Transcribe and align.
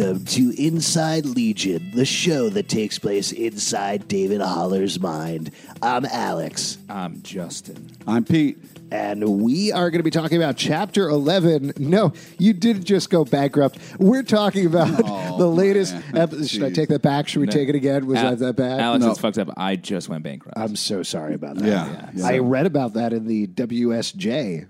Welcome 0.00 0.24
to 0.24 0.54
Inside 0.56 1.26
Legion, 1.26 1.90
the 1.94 2.06
show 2.06 2.48
that 2.48 2.70
takes 2.70 2.98
place 2.98 3.32
inside 3.32 4.08
David 4.08 4.40
Haller's 4.40 4.98
mind. 4.98 5.50
I'm 5.82 6.06
Alex, 6.06 6.78
I'm 6.88 7.20
Justin. 7.20 7.90
I'm 8.06 8.24
Pete. 8.24 8.56
and 8.90 9.42
we 9.42 9.72
are 9.72 9.90
going 9.90 9.98
to 9.98 10.02
be 10.02 10.10
talking 10.10 10.38
about 10.38 10.56
Chapter 10.56 11.10
11. 11.10 11.74
No, 11.76 12.14
you 12.38 12.54
didn't 12.54 12.84
just 12.84 13.10
go 13.10 13.26
bankrupt. 13.26 13.78
We're 13.98 14.22
talking 14.22 14.64
about 14.64 14.88
Oh, 15.04 15.36
the 15.36 15.46
latest 15.46 15.94
episode. 16.14 16.48
Should 16.48 16.62
I 16.62 16.70
take 16.70 16.88
that 16.88 17.02
back? 17.02 17.28
Should 17.28 17.40
we 17.40 17.46
take 17.48 17.68
it 17.68 17.74
again? 17.74 18.06
Was 18.06 18.16
Al- 18.20 18.30
that 18.30 18.38
that 18.38 18.56
bad? 18.56 18.80
Alex, 18.80 19.04
No. 19.04 19.10
it's 19.10 19.20
fucked 19.20 19.36
up. 19.36 19.50
I 19.58 19.76
just 19.76 20.08
went 20.08 20.22
bankrupt. 20.24 20.56
I'm 20.58 20.76
so 20.76 21.02
sorry 21.02 21.34
about 21.34 21.56
that. 21.56 21.66
Yeah, 21.66 22.10
yeah. 22.14 22.26
I 22.26 22.38
read 22.38 22.64
about 22.64 22.94
that 22.94 23.12
in 23.12 23.26
the 23.26 23.46
WSJ. 23.48 24.66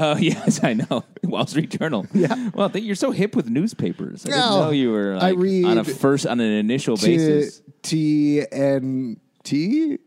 Oh 0.00 0.16
yes, 0.20 0.62
I 0.62 0.74
know. 0.74 1.04
Wall 1.24 1.46
Street 1.46 1.70
Journal. 1.70 2.06
Yeah. 2.14 2.50
Well, 2.54 2.68
I 2.68 2.70
think 2.70 2.86
you're 2.86 2.94
so 2.94 3.10
hip 3.10 3.34
with 3.36 3.50
newspapers. 3.50 4.24
I 4.24 4.28
didn't 4.30 4.40
No. 4.40 4.64
know 4.64 4.70
you 4.70 4.92
were. 4.92 5.18
I 5.20 5.30
read 5.30 5.64
on 5.64 5.78
a 5.78 5.84
first 5.84 6.26
on 6.26 6.40
an 6.40 6.52
initial 6.52 6.96
T 6.96 7.16
basis. 7.16 7.62
T 7.82 8.42
N 8.50 9.18
T 9.42 9.98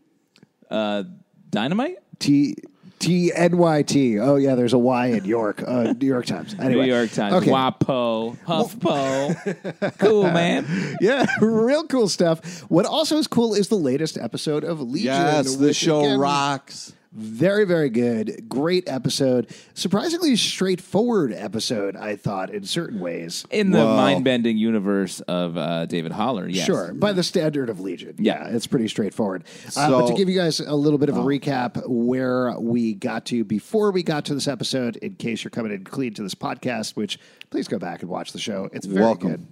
Uh, 0.70 1.04
dynamite. 1.50 1.98
T 2.18 2.54
T 2.98 3.32
N 3.34 3.58
Y 3.58 3.82
T. 3.82 4.18
Oh 4.20 4.36
yeah, 4.36 4.54
there's 4.54 4.72
a 4.72 4.78
Y 4.78 5.06
in 5.08 5.24
York. 5.24 5.62
Uh, 5.66 5.92
New 5.92 6.06
York 6.06 6.24
Times. 6.24 6.54
Anyway. 6.58 6.86
New 6.86 6.94
York 6.94 7.10
Times. 7.10 7.34
Okay. 7.34 7.50
WAPO. 7.50 8.38
HuffPo. 8.46 9.98
cool, 9.98 10.22
man. 10.24 10.64
Yeah, 11.00 11.26
real 11.40 11.84
cool 11.86 12.08
stuff. 12.08 12.60
What 12.70 12.86
also 12.86 13.18
is 13.18 13.26
cool 13.26 13.54
is 13.54 13.68
the 13.68 13.74
latest 13.76 14.16
episode 14.16 14.64
of 14.64 14.80
Legion. 14.80 15.06
Yes, 15.12 15.56
the 15.56 15.66
which, 15.66 15.76
show 15.76 16.00
again, 16.00 16.18
rocks. 16.20 16.92
Very, 17.14 17.66
very 17.66 17.90
good. 17.90 18.48
Great 18.48 18.88
episode. 18.88 19.54
Surprisingly 19.74 20.34
straightforward 20.34 21.34
episode, 21.34 21.94
I 21.94 22.16
thought, 22.16 22.48
in 22.48 22.64
certain 22.64 23.00
ways. 23.00 23.44
In 23.50 23.70
the 23.70 23.78
Whoa. 23.84 23.96
mind-bending 23.96 24.56
universe 24.56 25.20
of 25.22 25.58
uh, 25.58 25.84
David 25.86 26.12
Haller. 26.12 26.48
Yes. 26.48 26.64
Sure, 26.64 26.94
by 26.94 27.12
the 27.12 27.22
standard 27.22 27.68
of 27.68 27.80
Legion. 27.80 28.14
Yeah. 28.18 28.48
it's 28.48 28.66
pretty 28.66 28.88
straightforward. 28.88 29.44
uh, 29.76 29.90
but 29.90 30.06
to 30.06 30.14
give 30.14 30.30
you 30.30 30.36
guys 30.38 30.58
a 30.60 30.74
little 30.74 30.98
bit 30.98 31.10
of 31.10 31.18
a 31.18 31.22
recap 31.22 31.86
where 31.86 32.58
we 32.58 32.94
got 32.94 33.26
to 33.26 33.44
before 33.44 33.90
we 33.90 34.02
got 34.02 34.24
to 34.26 34.34
this 34.34 34.48
episode, 34.48 34.96
in 34.96 35.14
case 35.16 35.44
you're 35.44 35.50
coming 35.50 35.72
in 35.72 35.84
clean 35.84 36.14
to 36.14 36.22
this 36.22 36.34
podcast, 36.34 36.96
which 36.96 37.18
please 37.50 37.68
go 37.68 37.78
back 37.78 38.00
and 38.00 38.10
watch 38.10 38.32
the 38.32 38.38
show. 38.38 38.70
It's 38.72 38.86
very 38.86 39.04
Welcome. 39.04 39.30
good. 39.30 39.46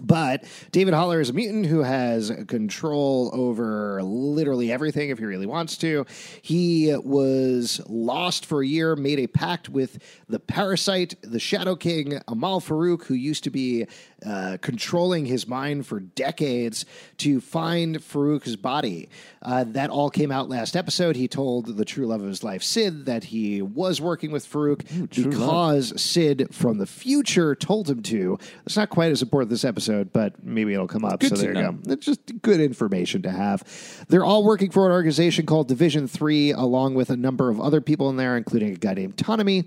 But 0.00 0.44
David 0.70 0.94
Haller 0.94 1.20
is 1.20 1.30
a 1.30 1.32
mutant 1.32 1.66
who 1.66 1.82
has 1.82 2.32
control 2.46 3.30
over 3.32 4.02
literally 4.02 4.70
everything 4.70 5.10
if 5.10 5.18
he 5.18 5.24
really 5.24 5.46
wants 5.46 5.76
to. 5.78 6.06
He 6.42 6.94
was 6.96 7.80
lost 7.86 8.46
for 8.46 8.62
a 8.62 8.66
year, 8.66 8.94
made 8.94 9.18
a 9.18 9.26
pact 9.26 9.68
with 9.68 9.98
the 10.28 10.38
parasite, 10.38 11.14
the 11.22 11.40
Shadow 11.40 11.74
King, 11.74 12.20
Amal 12.28 12.60
Farouk, 12.60 13.04
who 13.04 13.14
used 13.14 13.44
to 13.44 13.50
be 13.50 13.86
uh, 14.24 14.58
controlling 14.60 15.26
his 15.26 15.46
mind 15.46 15.86
for 15.86 16.00
decades, 16.00 16.84
to 17.18 17.40
find 17.40 17.96
Farouk's 17.96 18.56
body. 18.56 19.08
Uh, 19.42 19.64
that 19.64 19.90
all 19.90 20.10
came 20.10 20.32
out 20.32 20.48
last 20.48 20.76
episode. 20.76 21.16
He 21.16 21.28
told 21.28 21.76
the 21.76 21.84
true 21.84 22.06
love 22.06 22.20
of 22.20 22.28
his 22.28 22.42
life, 22.42 22.62
Syd, 22.62 23.06
that 23.06 23.24
he 23.24 23.62
was 23.62 24.00
working 24.00 24.30
with 24.30 24.50
Farouk 24.50 24.84
because 25.14 26.00
Syd 26.00 26.48
from 26.52 26.78
the 26.78 26.86
future 26.86 27.54
told 27.54 27.88
him 27.88 28.02
to. 28.04 28.38
It's 28.66 28.76
not 28.76 28.90
quite 28.90 29.12
as 29.12 29.22
important 29.22 29.50
this 29.50 29.64
episode, 29.64 29.87
but 29.88 30.42
maybe 30.44 30.74
it'll 30.74 30.86
come 30.86 31.04
up. 31.04 31.20
Good 31.20 31.30
so 31.30 31.36
there 31.36 31.54
you 31.54 31.62
know. 31.62 31.72
go. 31.72 31.92
It's 31.92 32.06
just 32.06 32.20
good 32.42 32.60
information 32.60 33.22
to 33.22 33.30
have. 33.30 33.64
They're 34.08 34.24
all 34.24 34.44
working 34.44 34.70
for 34.70 34.86
an 34.86 34.92
organization 34.92 35.46
called 35.46 35.68
Division 35.68 36.08
Three, 36.08 36.52
along 36.52 36.94
with 36.94 37.10
a 37.10 37.16
number 37.16 37.48
of 37.48 37.60
other 37.60 37.80
people 37.80 38.10
in 38.10 38.16
there, 38.16 38.36
including 38.36 38.72
a 38.72 38.76
guy 38.76 38.94
named 38.94 39.16
Ptonomy 39.16 39.66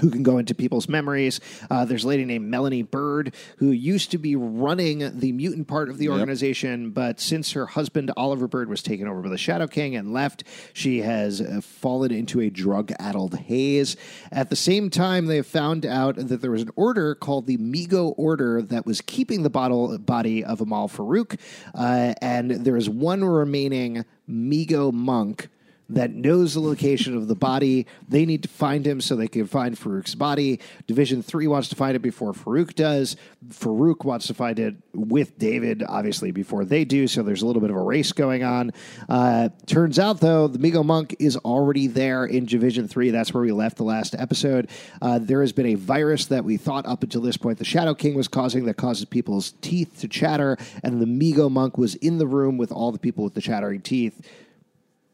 who 0.00 0.10
can 0.10 0.22
go 0.22 0.38
into 0.38 0.54
people's 0.54 0.88
memories. 0.88 1.40
Uh, 1.70 1.84
there's 1.84 2.04
a 2.04 2.08
lady 2.08 2.24
named 2.24 2.48
Melanie 2.48 2.82
Bird 2.82 3.34
who 3.58 3.70
used 3.70 4.10
to 4.12 4.18
be 4.18 4.36
running 4.36 5.18
the 5.18 5.32
mutant 5.32 5.68
part 5.68 5.88
of 5.88 5.98
the 5.98 6.08
organization, 6.08 6.90
but 6.90 7.20
since 7.20 7.52
her 7.52 7.66
husband 7.66 8.10
Oliver 8.16 8.48
Bird 8.48 8.68
was 8.68 8.82
taken 8.82 9.06
over 9.06 9.20
by 9.20 9.28
the 9.28 9.38
Shadow 9.38 9.66
King 9.66 9.96
and 9.96 10.12
left, 10.12 10.44
she 10.72 11.00
has 11.00 11.40
uh, 11.40 11.60
fallen 11.62 12.12
into 12.12 12.40
a 12.40 12.50
drug-addled 12.50 13.34
haze. 13.34 13.96
At 14.32 14.48
the 14.48 14.56
same 14.56 14.90
time, 14.90 15.26
they 15.26 15.36
have 15.36 15.46
found 15.46 15.84
out 15.84 16.16
that 16.16 16.40
there 16.40 16.50
was 16.50 16.62
an 16.62 16.70
order 16.76 17.14
called 17.14 17.46
the 17.46 17.58
Migo 17.58 18.14
Order 18.16 18.62
that 18.62 18.86
was 18.86 19.00
keeping 19.00 19.42
the 19.42 19.50
bottle, 19.50 19.98
body 19.98 20.44
of 20.44 20.60
Amal 20.60 20.88
Farouk, 20.88 21.38
uh, 21.74 22.14
and 22.22 22.50
there 22.50 22.76
is 22.76 22.88
one 22.88 23.24
remaining 23.24 24.04
Migo 24.28 24.92
monk 24.92 25.48
that 25.90 26.12
knows 26.12 26.54
the 26.54 26.60
location 26.60 27.16
of 27.16 27.28
the 27.28 27.34
body. 27.34 27.86
They 28.08 28.24
need 28.24 28.44
to 28.44 28.48
find 28.48 28.86
him 28.86 29.00
so 29.00 29.16
they 29.16 29.28
can 29.28 29.46
find 29.46 29.76
Farouk's 29.76 30.14
body. 30.14 30.60
Division 30.86 31.22
3 31.22 31.46
wants 31.48 31.68
to 31.68 31.76
find 31.76 31.96
it 31.96 32.00
before 32.00 32.32
Farouk 32.32 32.74
does. 32.74 33.16
Farouk 33.48 34.04
wants 34.04 34.26
to 34.28 34.34
find 34.34 34.58
it 34.58 34.76
with 34.94 35.38
David, 35.38 35.82
obviously, 35.86 36.30
before 36.30 36.64
they 36.64 36.84
do. 36.84 37.08
So 37.08 37.22
there's 37.22 37.42
a 37.42 37.46
little 37.46 37.60
bit 37.60 37.70
of 37.70 37.76
a 37.76 37.82
race 37.82 38.12
going 38.12 38.44
on. 38.44 38.72
Uh, 39.08 39.48
turns 39.66 39.98
out, 39.98 40.20
though, 40.20 40.46
the 40.46 40.58
Migo 40.58 40.84
Monk 40.84 41.16
is 41.18 41.36
already 41.38 41.88
there 41.88 42.24
in 42.24 42.46
Division 42.46 42.86
3. 42.86 43.10
That's 43.10 43.34
where 43.34 43.42
we 43.42 43.52
left 43.52 43.76
the 43.76 43.84
last 43.84 44.14
episode. 44.14 44.70
Uh, 45.02 45.18
there 45.18 45.40
has 45.40 45.52
been 45.52 45.66
a 45.66 45.74
virus 45.74 46.26
that 46.26 46.44
we 46.44 46.56
thought 46.56 46.86
up 46.86 47.02
until 47.02 47.20
this 47.20 47.36
point 47.36 47.58
the 47.58 47.64
Shadow 47.64 47.94
King 47.94 48.14
was 48.14 48.28
causing 48.28 48.64
that 48.66 48.76
causes 48.76 49.04
people's 49.06 49.52
teeth 49.60 50.00
to 50.00 50.08
chatter. 50.08 50.56
And 50.84 51.00
the 51.00 51.06
Migo 51.06 51.50
Monk 51.50 51.76
was 51.76 51.96
in 51.96 52.18
the 52.18 52.26
room 52.26 52.58
with 52.58 52.70
all 52.70 52.92
the 52.92 52.98
people 52.98 53.24
with 53.24 53.34
the 53.34 53.40
chattering 53.40 53.80
teeth. 53.80 54.20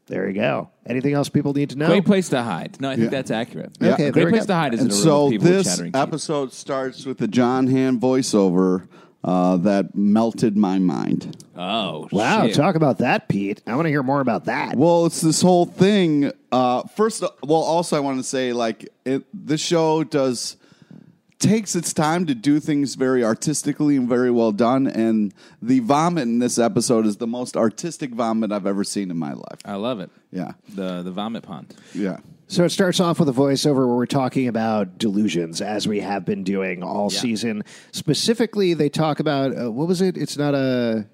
There 0.07 0.29
you 0.29 0.35
go. 0.35 0.71
Anything 0.87 1.15
else 1.15 1.29
people 1.29 1.53
need 1.53 1.71
to 1.71 1.77
know? 1.77 1.87
Great 1.89 2.05
place 2.05 2.29
to 2.29 2.43
hide. 2.43 2.81
No, 2.81 2.91
I 2.91 2.95
think 2.95 3.05
Yeah. 3.07 3.11
that's 3.11 3.31
accurate. 3.33 3.77
Okay, 3.83 4.05
there 4.05 4.13
great 4.13 4.25
we 4.27 4.31
place 4.33 4.43
go. 4.43 4.47
to 4.49 4.55
hide 4.55 4.75
is 4.75 4.81
in 4.81 4.87
And 4.87 4.93
a 4.93 4.95
room 4.95 5.03
so 5.03 5.25
with 5.25 5.33
people 5.33 5.49
with 5.49 5.57
this 5.59 5.67
chattering 5.67 5.93
teeth. 5.93 6.01
episode 6.03 6.53
starts 6.53 7.05
with 7.05 7.19
the 7.19 7.27
Jon 7.27 7.67
Hamm 7.67 7.99
voiceover 8.01 8.87
uh, 9.25 9.57
that 9.57 9.97
melted 9.97 10.57
my 10.57 10.79
mind. 10.79 11.37
Oh, 11.57 12.07
Wow, 12.13 12.47
shit. 12.47 12.55
talk 12.55 12.77
about 12.77 12.99
that, 12.99 13.29
Pete. 13.29 13.61
I 13.67 13.75
want 13.75 13.87
to 13.87 13.91
hear 13.91 14.05
more 14.05 14.21
about 14.21 14.45
that. 14.45 14.77
Well, 14.77 15.07
it's 15.07 15.21
this 15.21 15.43
whole 15.43 15.67
thing. 15.67 16.31
Uh, 16.53 16.83
first, 16.95 17.25
well, 17.43 17.59
also 17.59 17.97
I 17.97 18.01
want 18.01 18.19
to 18.19 18.23
say 18.23 18.53
like 18.53 18.89
it, 19.05 19.25
this 19.35 19.61
show 19.61 20.05
does 20.05 20.57
takes 21.39 21.77
its 21.77 21.93
time 21.93 22.27
to 22.27 22.35
do 22.35 22.59
things 22.61 22.95
very 22.95 23.23
artistically 23.25 23.97
and 23.97 24.09
very 24.09 24.31
well 24.31 24.53
done. 24.53 24.87
And 24.87 25.35
the 25.61 25.81
vomit 25.81 26.23
in 26.25 26.39
this 26.39 26.59
episode 26.59 27.05
is 27.07 27.19
the 27.19 27.27
most 27.27 27.57
artistic 27.57 28.11
vomit 28.13 28.53
I've 28.53 28.67
ever 28.67 28.85
seen 28.85 29.11
in 29.11 29.19
my 29.19 29.33
life. 29.35 29.59
I 29.65 29.75
love 29.75 30.01
it. 30.01 30.11
Yeah, 30.33 30.53
The 30.75 31.03
the 31.03 31.13
vomit 31.13 31.43
pond. 31.43 31.75
yeah. 31.95 32.19
So 32.49 32.63
it 32.65 32.71
starts 32.71 33.01
off 33.01 33.19
with 33.19 33.29
a 33.29 33.33
voiceover 33.33 33.79
where 33.89 33.97
we're 33.97 34.07
talking 34.07 34.47
about 34.47 34.99
delusions, 34.99 35.61
as 35.61 35.89
we 35.89 35.99
have 36.01 36.25
been 36.25 36.45
doing 36.45 36.83
all 36.85 37.11
Yeah. 37.13 37.19
season. 37.21 37.65
Specifically, 37.91 38.73
they 38.73 38.89
talk 38.89 39.19
about 39.19 39.51
uh, 39.59 39.71
what 39.73 39.89
was 39.89 40.01
it? 40.01 40.17
It's 40.17 40.37
not 40.39 40.55
a. 40.55 41.07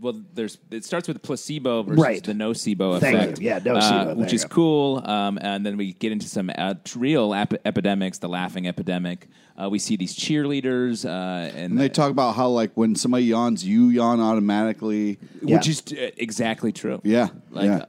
Well, 0.00 0.22
there's 0.34 0.58
it 0.70 0.84
starts 0.84 1.06
with 1.06 1.22
placebo 1.22 1.82
versus 1.84 2.02
Right. 2.02 2.22
the 2.22 2.32
nocebo 2.32 2.98
Thank 3.00 3.16
effect. 3.16 3.40
you. 3.40 3.46
Yeah, 3.46 3.60
nocebo. 3.60 4.12
uh, 4.12 4.14
which 4.16 4.32
is 4.32 4.44
go. 4.44 4.48
cool. 4.54 5.02
Um, 5.04 5.38
and 5.40 5.64
then 5.64 5.76
we 5.76 5.92
get 5.94 6.10
into 6.12 6.26
some 6.28 6.50
uh, 6.56 6.74
real 6.96 7.32
ep- 7.32 7.54
epidemics, 7.64 8.18
the 8.18 8.28
laughing 8.28 8.66
epidemic. 8.66 9.28
Uh, 9.56 9.68
we 9.70 9.78
see 9.78 9.94
these 9.96 10.16
cheerleaders, 10.16 11.04
uh, 11.08 11.08
and, 11.56 11.72
And 11.72 11.80
they 11.80 11.88
talk 11.88 12.10
about 12.10 12.34
how 12.34 12.48
like 12.48 12.72
when 12.74 12.96
somebody 12.96 13.26
yawns, 13.26 13.64
you 13.64 13.88
yawn 13.88 14.20
automatically. 14.20 15.18
Yeah. 15.40 15.56
which 15.58 15.68
is 15.68 15.82
uh, 15.92 16.10
exactly 16.16 16.72
true. 16.72 17.00
Yeah, 17.04 17.28
Like, 17.50 17.66
yeah. 17.66 17.84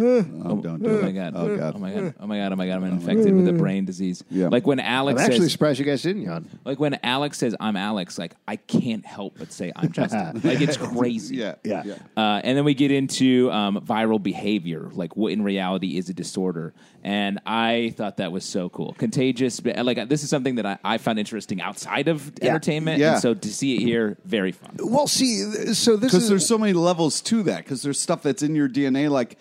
Uh, 0.00 0.24
Oh, 0.44 0.60
don't 0.60 0.82
do 0.82 0.90
oh 0.90 0.98
it. 0.98 1.02
my 1.02 1.10
god, 1.12 1.32
Oh 1.36 1.56
god. 1.56 1.74
oh 1.76 1.78
my 1.78 1.92
god, 1.92 2.14
oh 2.20 2.26
my 2.26 2.36
god, 2.38 2.52
oh 2.52 2.56
my 2.56 2.66
god, 2.66 2.74
I'm 2.76 2.84
infected 2.84 3.34
with 3.34 3.48
a 3.48 3.52
brain 3.52 3.84
disease. 3.84 4.24
Yeah. 4.30 4.48
Like 4.48 4.66
when 4.66 4.80
I'm 4.80 4.86
Alex 4.86 5.20
actually 5.20 5.40
says, 5.40 5.52
surprised 5.52 5.78
you 5.78 5.84
guys 5.84 6.02
didn't 6.02 6.22
yawn. 6.22 6.48
like 6.64 6.78
when 6.80 6.98
Alex 7.02 7.38
says, 7.38 7.54
"I'm 7.60 7.76
Alex," 7.76 8.18
like 8.18 8.34
I 8.48 8.56
can't 8.56 9.04
help 9.06 9.38
but 9.38 9.52
say 9.52 9.72
I'm 9.76 9.92
Justin. 9.92 10.40
like 10.44 10.60
it's 10.60 10.76
crazy. 10.76 11.36
Yeah, 11.36 11.54
Yeah. 11.64 11.84
Uh, 12.16 12.40
and 12.44 12.56
then 12.56 12.64
we 12.64 12.74
get 12.74 12.90
into 12.90 13.50
um, 13.52 13.80
viral 13.80 14.22
behavior, 14.22 14.88
like 14.92 15.16
what 15.16 15.32
in 15.32 15.42
reality 15.42 15.96
is 15.96 16.08
a 16.08 16.14
disorder. 16.14 16.72
And 17.02 17.38
I 17.46 17.94
thought 17.96 18.18
that 18.18 18.30
was 18.30 18.44
so 18.44 18.68
cool, 18.68 18.92
contagious. 18.98 19.58
but, 19.60 19.78
Like 19.86 20.08
this 20.10 20.22
is 20.22 20.28
something 20.28 20.56
that 20.56 20.66
I, 20.66 20.78
I 20.84 20.98
found 20.98 21.18
interesting 21.18 21.60
outside 21.62 22.08
of 22.08 22.30
Yeah. 22.42 22.50
entertainment. 22.50 22.98
Yeah. 22.98 23.12
And 23.12 23.22
so 23.22 23.32
to 23.34 23.48
see 23.52 23.76
it 23.76 23.80
here, 23.80 24.18
very 24.26 24.52
fun. 24.52 24.76
Well, 24.80 25.06
see, 25.06 25.42
th- 25.50 25.76
so 25.76 25.96
this 25.96 26.12
is 26.12 26.18
because 26.18 26.28
there's 26.28 26.46
so 26.46 26.58
many 26.58 26.74
levels 26.74 27.22
to 27.22 27.42
that 27.44 27.58
because 27.64 27.82
there's 27.82 27.98
stuff 27.98 28.22
that's 28.22 28.42
in 28.42 28.54
your 28.54 28.68
dna 28.68 29.08
like 29.10 29.38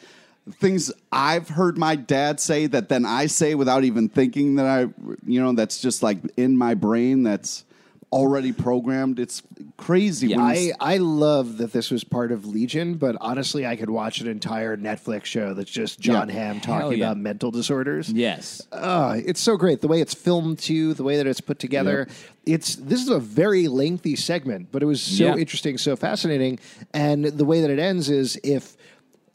things 0.53 0.91
i've 1.11 1.49
heard 1.49 1.77
my 1.77 1.95
dad 1.95 2.39
say 2.39 2.65
that 2.67 2.89
then 2.89 3.05
i 3.05 3.25
say 3.25 3.55
without 3.55 3.83
even 3.83 4.09
thinking 4.09 4.55
that 4.55 4.65
i 4.65 4.81
you 5.25 5.41
know 5.41 5.53
that's 5.53 5.81
just 5.81 6.01
like 6.03 6.17
in 6.37 6.57
my 6.57 6.73
brain 6.73 7.23
that's 7.23 7.65
already 8.11 8.51
programmed 8.51 9.19
it's 9.19 9.43
crazy 9.77 10.29
you 10.29 10.39
I, 10.39 10.71
I 10.79 10.97
love 10.97 11.57
that 11.59 11.71
this 11.71 11.91
was 11.91 12.03
part 12.03 12.31
of 12.31 12.43
Legion, 12.45 12.95
but 12.95 13.15
honestly, 13.21 13.67
I 13.67 13.75
could 13.75 13.91
watch 13.91 14.19
an 14.19 14.27
entire 14.27 14.75
Netflix 14.75 15.25
show 15.25 15.53
that's 15.53 15.69
just 15.69 15.99
Jon 15.99 16.27
Yeah. 16.27 16.33
Hamm 16.33 16.59
talking 16.59 16.97
yeah. 16.97 17.05
about 17.05 17.17
mental 17.17 17.51
disorders. 17.51 18.11
Yes. 18.11 18.65
Uh, 18.71 19.17
it's 19.23 19.39
so 19.39 19.57
great 19.57 19.81
the 19.81 19.87
way 19.87 20.01
it's 20.01 20.15
filmed 20.15 20.57
too, 20.57 20.95
the 20.95 21.03
way 21.03 21.17
that 21.17 21.27
it's 21.27 21.39
put 21.39 21.59
together. 21.59 22.07
It's 22.47 22.75
this 22.77 22.99
is 22.99 23.09
a 23.09 23.19
very 23.19 23.67
lengthy 23.67 24.15
segment, 24.15 24.69
but 24.71 24.81
it 24.81 24.87
was 24.87 25.01
so 25.03 25.25
Yeah. 25.25 25.35
interesting, 25.35 25.77
so 25.77 25.95
fascinating, 25.95 26.57
and 26.95 27.25
the 27.25 27.45
way 27.45 27.61
that 27.61 27.69
it 27.69 27.77
ends 27.79 28.09
is 28.09 28.39
if 28.43 28.75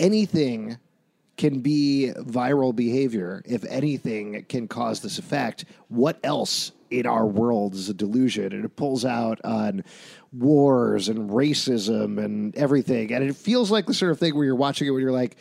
anything 0.00 0.78
can 1.36 1.60
be 1.60 2.12
viral 2.16 2.74
behavior, 2.74 3.42
if 3.44 3.64
anything 3.64 4.44
can 4.48 4.68
cause 4.68 5.00
this 5.00 5.18
effect, 5.18 5.64
what 5.88 6.18
else 6.22 6.72
in 6.90 7.06
our 7.06 7.26
world 7.26 7.74
is 7.74 7.88
a 7.88 7.94
delusion, 7.94 8.52
and 8.52 8.64
it 8.64 8.76
pulls 8.76 9.04
out 9.04 9.40
on 9.44 9.82
wars 10.32 11.08
and 11.08 11.30
racism 11.30 12.22
and 12.24 12.54
everything. 12.56 13.12
And 13.12 13.24
it 13.24 13.34
feels 13.34 13.70
like 13.70 13.86
the 13.86 13.94
sort 13.94 14.12
of 14.12 14.18
thing 14.20 14.34
where 14.34 14.44
you're 14.44 14.54
watching 14.54 14.86
it 14.86 14.90
where 14.90 15.00
you're 15.00 15.12
like, 15.12 15.36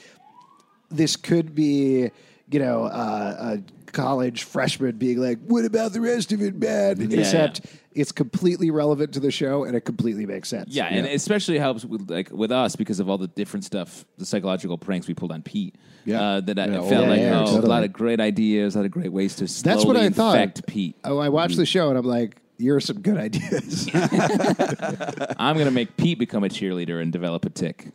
this 0.89 1.15
could 1.15 1.53
be, 1.53 2.09
you 2.53 2.59
know, 2.59 2.83
uh, 2.83 3.57
a 3.57 3.91
college 3.91 4.43
freshman 4.43 4.97
being 4.97 5.19
like, 5.19 5.39
"What 5.47 5.65
about 5.65 5.93
the 5.93 6.01
rest 6.01 6.31
of 6.31 6.41
it, 6.41 6.55
man?" 6.55 7.01
Except 7.11 7.61
it's 7.93 8.11
completely 8.11 8.71
relevant 8.71 9.13
to 9.13 9.19
the 9.19 9.31
show 9.31 9.63
and 9.63 9.75
it 9.75 9.81
completely 9.81 10.25
makes 10.25 10.49
sense. 10.49 10.73
Yeah, 10.73 10.85
and 10.85 11.05
it 11.05 11.13
especially 11.13 11.57
helps 11.57 11.85
with 11.85 12.09
like 12.09 12.31
with 12.31 12.51
us 12.51 12.75
because 12.75 12.99
of 12.99 13.09
all 13.09 13.17
the 13.17 13.27
different 13.27 13.65
stuff, 13.65 14.05
the 14.17 14.25
psychological 14.25 14.77
pranks 14.77 15.07
we 15.07 15.13
pulled 15.13 15.31
on 15.31 15.41
Pete. 15.41 15.75
Yeah. 16.05 16.21
uh, 16.21 16.41
that 16.41 16.59
I 16.59 16.67
felt 16.67 17.07
like 17.07 17.19
yeah, 17.21 17.39
oh, 17.39 17.45
totally. 17.45 17.65
a 17.65 17.69
lot 17.69 17.83
of 17.83 17.93
great 17.93 18.19
ideas, 18.19 18.75
a 18.75 18.79
lot 18.79 18.85
of 18.85 18.91
great 18.91 19.13
ways 19.13 19.37
to 19.37 19.47
slowly 19.47 19.75
That's 19.75 19.85
what 19.85 19.95
I 19.95 20.09
thought. 20.09 20.67
Pete. 20.67 20.97
Oh, 21.05 21.17
I 21.17 21.29
watched 21.29 21.55
the 21.55 21.65
show 21.65 21.87
and 21.89 21.97
I'm 21.97 22.05
like, 22.05 22.41
"You're 22.57 22.81
some 22.81 22.99
good 22.99 23.17
ideas." 23.27 23.89
I'm 23.93 25.55
going 25.55 25.65
to 25.65 25.71
make 25.71 25.95
Pete 25.95 26.19
become 26.19 26.43
a 26.43 26.49
cheerleader 26.49 27.01
and 27.01 27.11
develop 27.11 27.45
a 27.45 27.49
tick. 27.49 27.87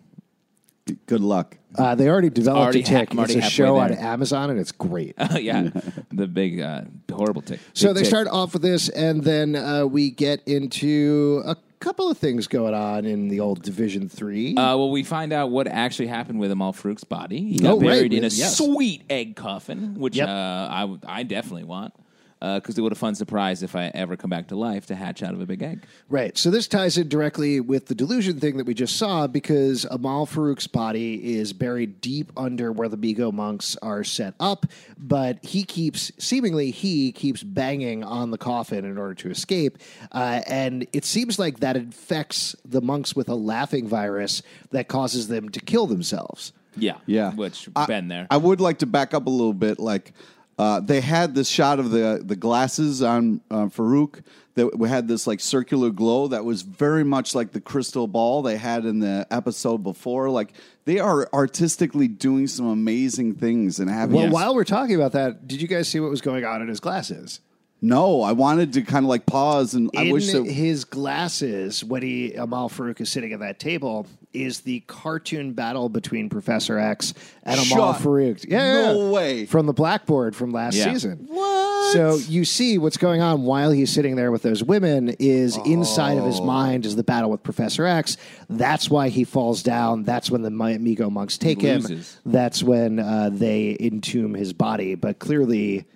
Good 1.06 1.20
luck. 1.20 1.56
Uh, 1.76 1.94
they 1.94 2.08
already 2.08 2.31
developed 2.31 2.62
Already 2.62 2.81
a 2.81 2.85
tick. 2.85 2.93
ha- 2.94 2.99
I'm 3.12 3.19
it's 3.25 3.32
already 3.35 3.46
a 3.46 3.50
show 3.50 3.76
on 3.76 3.88
halfway 3.90 3.96
there. 3.96 4.12
Amazon, 4.12 4.50
and 4.50 4.58
it's 4.58 4.73
great. 4.73 5.14
yeah, 5.38 5.69
the 6.11 6.26
big 6.26 6.61
uh, 6.61 6.82
horrible 7.12 7.43
tick. 7.43 7.61
so 7.75 7.88
Big 7.88 7.94
they 7.96 8.00
tick. 8.02 8.08
start 8.08 8.29
off 8.29 8.52
with 8.55 8.62
this, 8.62 8.88
and 8.88 9.23
then 9.23 9.55
uh, 9.55 9.85
we 9.87 10.11
get 10.11 10.43
into 10.49 11.43
a 11.46 11.56
couple 11.81 12.11
of 12.11 12.19
things 12.19 12.46
going 12.49 12.75
on 12.75 13.05
in 13.05 13.29
the 13.29 13.40
old 13.40 13.62
Division 13.62 14.08
Three. 14.08 14.56
Uh, 14.56 14.76
well, 14.76 14.90
we 14.90 15.05
find 15.05 15.32
out 15.32 15.50
what 15.50 15.67
actually 15.69 16.08
happened 16.08 16.40
with 16.40 16.50
Amal 16.50 16.73
Farouk's 16.73 17.05
body. 17.05 17.38
He 17.52 17.58
got 17.58 17.73
Oh, 17.75 17.81
right, 17.81 17.87
buried 17.87 18.14
in 18.14 18.25
a 18.25 18.29
yes. 18.29 18.56
sweet 18.56 19.02
egg 19.11 19.37
coffin, 19.37 19.94
which 19.94 20.17
Yep. 20.17 20.29
uh, 20.29 20.32
I, 20.32 20.96
I 21.06 21.23
definitely 21.23 21.64
want. 21.64 21.94
Because 22.40 22.79
it 22.79 22.82
would 22.82 22.93
a 22.93 22.96
fun 22.96 23.14
surprise 23.17 23.62
if 23.62 23.75
I 23.75 23.90
ever 23.94 24.17
come 24.17 24.31
back 24.31 24.49
to 24.49 24.56
life 24.56 24.87
to 24.87 24.94
hatch 24.94 25.23
out 25.25 25.35
of 25.35 25.40
a 25.40 25.46
big 25.46 25.62
egg. 25.62 25.85
Right. 26.08 26.38
So 26.38 26.50
this 26.50 26.69
ties 26.69 26.96
in 26.96 27.08
directly 27.08 27.58
with 27.61 27.87
the 27.87 27.94
delusion 27.94 28.38
thing 28.38 28.58
that 28.58 28.67
we 28.67 28.75
just 28.75 28.96
saw 28.96 29.26
because 29.26 29.85
Amal 29.90 30.25
Farouk's 30.25 30.69
body 30.69 31.37
is 31.37 31.52
buried 31.52 32.00
deep 32.00 32.31
under 32.37 32.70
where 32.70 32.88
the 32.88 32.96
Migo 32.96 33.32
monks 33.32 33.76
are 33.82 34.05
set 34.05 34.35
up, 34.38 34.67
but 34.96 35.44
he 35.44 35.64
keeps, 35.64 36.12
seemingly, 36.19 36.70
he 36.70 37.11
keeps 37.11 37.43
banging 37.43 38.05
on 38.05 38.31
the 38.31 38.38
coffin 38.38 38.84
in 38.84 38.99
order 38.99 39.14
to 39.14 39.31
escape. 39.31 39.79
Uh, 40.12 40.41
and 40.46 40.87
it 40.93 41.05
seems 41.05 41.38
like 41.38 41.61
that 41.61 41.76
infects 41.76 42.55
the 42.64 42.81
monks 42.81 43.17
with 43.17 43.29
a 43.29 43.34
laughing 43.34 43.88
virus 43.88 44.43
that 44.70 44.87
causes 44.87 45.29
them 45.29 45.49
to 45.49 45.61
kill 45.61 45.87
themselves. 45.87 46.52
Yeah, 46.76 46.99
Yeah, 47.06 47.34
which 47.34 47.69
I, 47.75 47.87
been 47.87 48.08
there. 48.08 48.26
I 48.31 48.37
would 48.37 48.61
like 48.61 48.79
to 48.79 48.87
back 48.87 49.14
up 49.14 49.26
a 49.26 49.31
little 49.31 49.55
bit. 49.55 49.81
Like 49.81 50.12
uh, 50.58 50.81
they 50.81 51.00
had 51.00 51.34
this 51.34 51.49
shot 51.49 51.78
of 51.78 51.90
the 51.90 52.20
the 52.25 52.37
glasses 52.37 53.02
on 53.02 53.40
uh, 53.50 53.66
Farouk 53.66 54.22
that 54.55 54.88
had 54.88 55.06
this 55.06 55.26
like 55.26 55.38
circular 55.38 55.90
glow 55.90 56.28
that 56.28 56.44
was 56.44 56.62
very 56.62 57.05
much 57.05 57.34
like 57.34 57.52
the 57.52 57.60
crystal 57.60 58.08
ball 58.08 58.43
they 58.43 58.56
had 58.56 58.84
in 58.84 58.99
the 58.99 59.26
episode 59.31 59.78
before. 59.78 60.28
Like 60.31 60.52
they 60.84 60.99
are 60.99 61.28
artistically 61.32 62.08
doing 62.08 62.49
some 62.49 62.66
amazing 62.66 63.37
things 63.37 63.78
and 63.78 63.88
having. 63.88 64.16
Well, 64.16 64.31
while 64.31 64.55
we're 64.55 64.64
talking 64.64 64.96
about 64.96 65.12
that, 65.12 65.46
did 65.46 65.62
you 65.62 65.69
guys 65.69 65.88
see 65.88 66.00
what 66.00 66.10
was 66.10 66.20
going 66.20 66.44
on 66.44 66.60
in 66.60 66.69
his 66.69 66.81
glasses? 66.81 67.40
No, 67.81 68.23
I 68.23 68.33
wanted 68.33 68.73
to 68.75 68.83
kind 68.83 69.05
of 69.05 69.09
like 69.09 69.25
pause 69.27 69.75
and 69.75 69.91
I 69.97 70.05
in 70.05 70.13
wish 70.13 70.33
that 70.33 70.45
his 70.45 70.85
glasses 70.85 71.85
when 71.85 72.03
he 72.03 72.35
Amal 72.35 72.69
Farouk 72.69 73.01
is 73.01 73.11
sitting 73.11 73.33
at 73.33 73.41
that 73.41 73.59
table 73.61 74.07
is 74.33 74.61
the 74.61 74.81
cartoon 74.81 75.53
battle 75.53 75.89
between 75.89 76.29
Professor 76.29 76.79
X 76.79 77.15
and 77.45 77.59
Amal 77.61 77.93
Shut- 77.95 78.03
Farouk. 78.03 78.45
Yeah, 78.49 78.83
no 78.83 79.05
yeah. 79.07 79.11
way. 79.11 79.47
from 79.47 79.67
the 79.67 79.73
blackboard 79.73 80.37
from 80.37 80.51
last 80.53 80.75
Yeah. 80.77 80.93
season. 80.93 81.27
What? 81.29 81.93
So 81.93 82.17
you 82.17 82.45
see 82.45 82.77
what's 82.79 82.97
going 82.99 83.23
on 83.23 83.43
while 83.45 83.71
he's 83.71 83.91
sitting 83.91 84.17
there 84.17 84.31
with 84.31 84.43
those 84.43 84.63
women 84.63 85.11
is 85.19 85.57
inside 85.65 86.19
of 86.19 86.25
Oh. 86.25 86.27
his 86.27 86.41
mind 86.41 86.85
is 86.85 86.97
the 86.97 87.03
battle 87.05 87.31
with 87.31 87.43
Professor 87.43 87.87
X. 87.87 88.17
That's 88.51 88.91
why 88.91 89.09
he 89.09 89.25
falls 89.25 89.63
down. 89.63 90.03
That's 90.05 90.31
when 90.31 90.43
the 90.43 90.51
Mi- 90.51 90.79
Migo 90.79 91.11
monks 91.11 91.39
take 91.39 91.61
him. 91.63 92.03
That's 92.27 92.63
when 92.63 92.99
uh, 92.99 93.31
they 93.33 93.77
entomb 93.81 94.35
his 94.35 94.53
body. 94.53 94.95
But 94.97 95.19
clearly, 95.19 95.87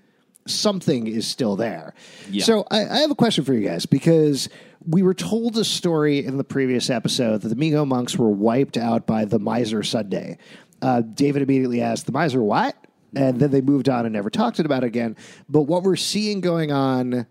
something 0.46 1.06
is 1.06 1.26
still 1.26 1.56
there. 1.56 1.94
Yeah. 2.30 2.44
So 2.44 2.66
I, 2.70 2.84
I 2.86 2.98
have 2.98 3.10
a 3.10 3.14
question 3.14 3.44
for 3.44 3.54
you 3.54 3.66
guys 3.66 3.86
because 3.86 4.48
we 4.86 5.02
were 5.02 5.14
told 5.14 5.56
a 5.56 5.64
story 5.64 6.24
in 6.24 6.36
the 6.36 6.44
previous 6.44 6.90
episode 6.90 7.42
that 7.42 7.48
the 7.48 7.54
Migo 7.54 7.86
monks 7.86 8.16
were 8.16 8.30
wiped 8.30 8.76
out 8.76 9.06
by 9.06 9.24
the 9.24 9.38
Miser 9.38 9.82
Sunday. 9.82 10.38
Uh, 10.80 11.00
David 11.02 11.42
immediately 11.42 11.80
asked, 11.80 12.06
"The 12.06 12.12
Miser 12.12 12.42
what?" 12.42 12.76
And 13.14 13.38
then 13.38 13.50
they 13.50 13.60
moved 13.60 13.88
on 13.88 14.06
and 14.06 14.12
never 14.12 14.30
talked 14.30 14.58
about 14.58 14.82
it 14.82 14.86
again. 14.86 15.16
But 15.48 15.62
what 15.62 15.82
we're 15.82 15.96
seeing 15.96 16.40
going 16.40 16.72
on 16.72 17.26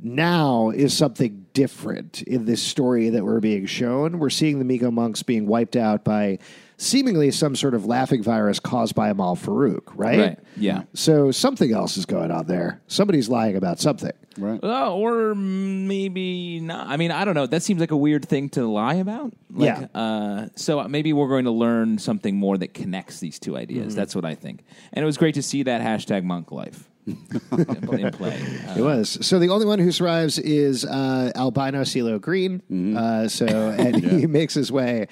now 0.00 0.70
is 0.70 0.96
something 0.96 1.46
different 1.54 2.22
in 2.22 2.44
this 2.44 2.60
story 2.60 3.08
that 3.10 3.24
we're 3.24 3.40
being 3.40 3.66
shown. 3.66 4.18
We're 4.18 4.30
seeing 4.30 4.58
the 4.58 4.64
Migo 4.64 4.92
monks 4.92 5.22
being 5.22 5.46
wiped 5.46 5.76
out 5.76 6.04
by 6.04 6.40
seemingly 6.82 7.30
some 7.30 7.54
sort 7.54 7.74
of 7.74 7.86
laughing 7.86 8.22
virus 8.22 8.58
caused 8.58 8.94
by 8.94 9.08
Amal 9.08 9.36
Farouk, 9.36 9.92
right? 9.94 10.18
Right, 10.18 10.38
yeah. 10.56 10.82
So 10.94 11.30
something 11.30 11.72
else 11.72 11.96
is 11.96 12.06
going 12.06 12.30
on 12.30 12.46
there. 12.46 12.80
Somebody's 12.88 13.28
lying 13.28 13.56
about 13.56 13.78
something. 13.78 14.10
right. 14.36 14.62
Uh, 14.62 14.92
or 14.92 15.34
maybe 15.34 16.60
not. 16.60 16.88
I 16.88 16.96
mean, 16.96 17.10
I 17.10 17.24
don't 17.24 17.34
know. 17.34 17.46
That 17.46 17.62
seems 17.62 17.80
like 17.80 17.92
a 17.92 17.96
weird 17.96 18.28
thing 18.28 18.48
to 18.50 18.66
lie 18.66 18.94
about. 18.94 19.32
Like, 19.50 19.88
Yeah. 19.94 20.00
Uh, 20.00 20.48
so 20.56 20.82
maybe 20.88 21.12
we're 21.12 21.28
going 21.28 21.44
to 21.44 21.50
learn 21.50 21.98
something 21.98 22.36
more 22.36 22.58
that 22.58 22.74
connects 22.74 23.20
these 23.20 23.38
two 23.38 23.56
ideas. 23.56 23.94
That's 23.94 24.14
what 24.14 24.24
I 24.24 24.34
think. 24.34 24.64
And 24.92 25.02
it 25.02 25.06
was 25.06 25.16
great 25.16 25.34
to 25.36 25.42
see 25.42 25.62
that 25.64 25.80
hashtag 25.82 26.24
monk 26.24 26.50
life 26.50 26.88
in 27.06 28.10
play. 28.12 28.40
Uh, 28.68 28.74
It 28.78 28.82
was. 28.82 29.18
So 29.26 29.38
the 29.38 29.48
only 29.48 29.66
one 29.66 29.78
who 29.78 29.90
survives 29.92 30.38
is 30.38 30.84
uh, 30.84 31.32
albino 31.34 31.82
CeeLo 31.82 32.20
Green. 32.20 32.62
Uh, 32.96 33.28
so 33.28 33.46
and 33.46 33.96
he 34.04 34.26
makes 34.26 34.54
his 34.54 34.70
way 34.70 35.08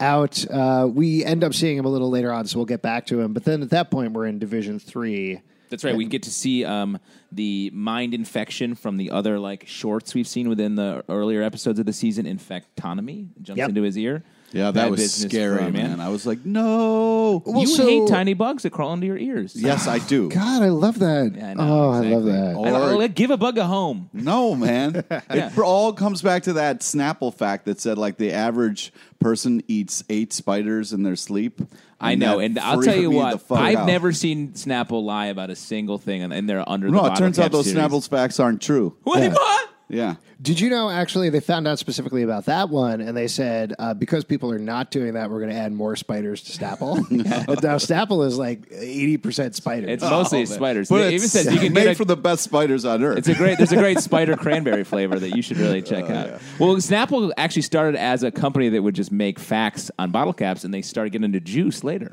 out. 0.00 0.44
Uh, 0.50 0.88
we 0.92 1.24
end 1.24 1.42
up 1.44 1.54
seeing 1.54 1.76
him 1.76 1.84
a 1.84 1.88
little 1.88 2.10
later 2.10 2.32
on, 2.32 2.46
so 2.46 2.58
we'll 2.58 2.66
get 2.66 2.82
back 2.82 3.06
to 3.06 3.20
him. 3.20 3.32
But 3.32 3.44
then 3.44 3.62
at 3.62 3.70
that 3.70 3.90
point, 3.90 4.12
we're 4.12 4.26
in 4.26 4.38
Division 4.38 4.78
Three. 4.78 5.40
That's 5.70 5.84
right. 5.84 5.96
We 5.96 6.04
get 6.04 6.24
to 6.24 6.30
see 6.30 6.66
um, 6.66 6.98
the 7.32 7.70
mind 7.72 8.12
infection 8.12 8.74
from 8.74 8.98
the 8.98 9.10
other 9.10 9.38
like 9.38 9.66
shorts 9.66 10.14
we've 10.14 10.28
seen 10.28 10.50
within 10.50 10.74
the 10.74 11.02
earlier 11.08 11.40
episodes 11.42 11.78
of 11.78 11.86
the 11.86 11.94
season. 11.94 12.26
infect 12.26 12.76
Infectonomy 12.76 13.28
jumps 13.40 13.56
Yep. 13.58 13.68
into 13.70 13.82
his 13.82 13.96
ear. 13.96 14.22
Yeah, 14.52 14.70
that 14.70 14.74
Bad 14.74 14.90
was 14.90 15.00
business 15.00 15.32
scary, 15.32 15.56
for 15.58 15.64
a 15.64 15.70
man. 15.72 16.00
I 16.00 16.08
was 16.08 16.26
like, 16.26 16.44
no. 16.44 17.42
Well, 17.46 17.60
you 17.62 17.66
so- 17.66 17.86
hate 17.86 18.08
tiny 18.08 18.34
bugs 18.34 18.62
that 18.64 18.70
crawl 18.70 18.92
into 18.92 19.06
your 19.06 19.16
ears. 19.18 19.54
Yes, 19.56 19.86
I 19.88 19.98
do. 19.98 20.28
God, 20.30 20.62
I 20.62 20.68
love 20.68 20.98
that. 20.98 21.32
Yeah, 21.36 21.50
I 21.50 21.54
know, 21.54 21.62
oh, 21.62 21.90
I 21.90 22.00
love 22.00 22.26
exactly. 22.26 22.32
that. 22.32 22.74
I- 22.74 22.94
Or- 22.94 23.02
I- 23.02 23.06
give 23.08 23.30
a 23.30 23.36
bug 23.36 23.58
a 23.58 23.64
home. 23.64 24.10
No, 24.12 24.54
man. 24.54 25.04
It 25.30 25.58
all 25.58 25.92
comes 25.92 26.20
back 26.22 26.42
to 26.44 26.54
that 26.54 26.80
Snapple 26.80 27.32
fact 27.34 27.64
that 27.66 27.80
said 27.80 27.96
like 27.98 28.16
the 28.18 28.32
average 28.32 28.92
person 29.20 29.62
eats 29.68 30.04
eight 30.10 30.32
spiders 30.32 30.92
in 30.92 31.02
their 31.02 31.16
sleep. 31.16 31.60
I 32.00 32.16
know, 32.16 32.38
that 32.38 32.44
and 32.44 32.58
I'll 32.58 32.76
freaked 32.76 32.92
tell 32.92 33.00
you 33.02 33.10
me 33.10 33.16
the 33.16 33.22
what, 33.22 33.42
fuck 33.42 33.58
I've 33.58 33.76
out. 33.78 33.86
never 33.86 34.12
seen 34.12 34.52
Snapple 34.52 35.02
lie 35.04 35.26
about 35.26 35.50
a 35.50 35.56
single 35.56 35.98
thing, 35.98 36.22
and, 36.22 36.32
and 36.32 36.48
they're 36.48 36.68
under 36.68 36.88
the. 36.88 36.92
No, 36.92 36.98
it 36.98 37.02
Bottle 37.10 37.16
turns 37.16 37.38
out 37.38 37.44
Cap 37.44 37.52
those 37.52 37.64
series. 37.66 37.78
Snapple's 37.78 38.08
facts 38.08 38.40
aren't 38.40 38.60
true. 38.60 38.96
What? 39.04 39.20
Yeah. 39.22 39.32
What? 39.32 39.68
Yeah. 39.88 40.14
Did 40.42 40.58
you 40.58 40.70
know 40.70 40.90
actually 40.90 41.30
they 41.30 41.38
found 41.38 41.68
out 41.68 41.78
specifically 41.78 42.24
about 42.24 42.46
that 42.46 42.68
one 42.68 43.00
and 43.00 43.16
they 43.16 43.28
said 43.28 43.74
uh, 43.78 43.94
because 43.94 44.24
people 44.24 44.50
are 44.50 44.58
not 44.58 44.90
doing 44.90 45.14
that, 45.14 45.30
we're 45.30 45.38
going 45.38 45.52
to 45.52 45.56
add 45.56 45.72
more 45.72 45.94
spiders 45.94 46.42
to 46.42 46.58
Snapple. 46.58 47.08
and 47.10 47.24
now 47.62 47.76
Snapple 47.76 48.26
is 48.26 48.36
like 48.36 48.68
80% 48.70 49.54
spiders. 49.54 49.88
It's 49.88 50.02
mostly 50.02 50.44
spiders. 50.46 50.88
But 50.88 51.02
it 51.02 51.14
it's 51.14 51.14
even 51.14 51.28
says 51.28 51.54
you 51.54 51.60
can 51.60 51.72
made 51.72 51.84
get 51.84 51.92
a, 51.92 51.94
for 51.94 52.04
the 52.04 52.16
best 52.16 52.42
spiders 52.42 52.84
on 52.84 53.04
earth. 53.04 53.18
It's 53.18 53.28
a 53.28 53.34
great. 53.34 53.58
There's 53.58 53.70
a 53.70 53.76
great 53.76 54.00
spider 54.00 54.36
cranberry 54.36 54.82
flavor 54.82 55.16
that 55.20 55.36
you 55.36 55.42
should 55.42 55.58
really 55.58 55.80
check 55.80 56.06
Oh, 56.08 56.14
out. 56.14 56.40
Well, 56.58 56.74
Snapple 56.76 57.30
actually 57.36 57.62
started 57.62 57.96
as 57.96 58.24
a 58.24 58.32
company 58.32 58.68
that 58.70 58.82
would 58.82 58.96
just 58.96 59.12
make 59.12 59.38
facts 59.38 59.92
on 59.98 60.10
bottle 60.10 60.32
caps, 60.32 60.64
and 60.64 60.74
they 60.74 60.82
started 60.82 61.10
getting 61.10 61.26
into 61.26 61.40
juice 61.40 61.84
later. 61.84 62.10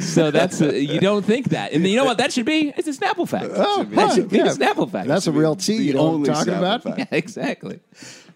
so 0.00 0.30
that's 0.30 0.60
a, 0.60 0.80
you 0.80 1.00
don't 1.00 1.24
think 1.24 1.48
that, 1.48 1.72
and 1.72 1.84
you 1.86 1.96
know 1.96 2.04
what 2.04 2.18
that 2.18 2.32
should 2.32 2.46
be? 2.46 2.72
It's 2.76 2.86
a 2.86 2.92
Snapple 2.92 3.28
fact. 3.28 3.48
that 3.50 4.12
should 4.14 4.28
be 4.28 4.38
yeah. 4.38 4.46
a 4.46 4.54
Snapple 4.54 4.75
fact. 4.84 5.08
That's 5.08 5.26
a 5.26 5.32
real 5.32 5.56
tea. 5.56 5.76
You 5.76 5.94
know 5.94 6.02
what 6.02 6.08
I'm 6.08 6.14
only 6.16 6.28
talking 6.28 6.54
about? 6.54 6.84
yeah, 6.98 7.06
exactly. 7.10 7.80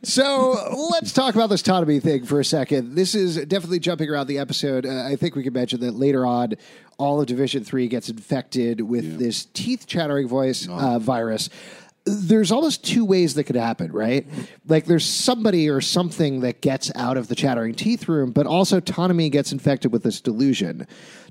So 0.02 0.88
let's 0.92 1.12
talk 1.12 1.34
about 1.34 1.50
this 1.50 1.62
Ptonomy 1.62 2.02
thing 2.02 2.24
for 2.24 2.40
a 2.40 2.44
second. 2.44 2.94
This 2.94 3.14
is 3.14 3.36
definitely 3.46 3.80
jumping 3.80 4.08
around 4.08 4.28
the 4.28 4.38
episode. 4.38 4.86
Uh, 4.86 5.04
I 5.04 5.16
think 5.16 5.36
we 5.36 5.42
can 5.42 5.52
mention 5.52 5.80
that 5.80 5.94
later 5.94 6.24
on, 6.24 6.54
all 6.96 7.20
of 7.20 7.26
Division 7.26 7.64
Three 7.64 7.86
gets 7.86 8.08
infected 8.08 8.80
with 8.80 9.18
this 9.18 9.44
teeth 9.52 9.86
chattering 9.86 10.26
voice 10.26 10.66
uh, 10.68 10.98
virus. 10.98 11.50
There's 12.06 12.50
almost 12.50 12.82
two 12.82 13.04
ways 13.04 13.34
that 13.34 13.44
could 13.44 13.56
happen, 13.56 13.92
right? 13.92 14.26
Like 14.66 14.86
there's 14.86 15.04
somebody 15.04 15.68
or 15.68 15.82
something 15.82 16.40
that 16.40 16.62
gets 16.62 16.90
out 16.94 17.18
of 17.18 17.28
the 17.28 17.34
chattering 17.34 17.74
teeth 17.74 18.08
room, 18.08 18.32
but 18.32 18.46
also 18.46 18.80
Ptonomy 18.80 19.30
gets 19.30 19.52
infected 19.52 19.92
with 19.92 20.02
this 20.02 20.22
delusion. 20.22 20.86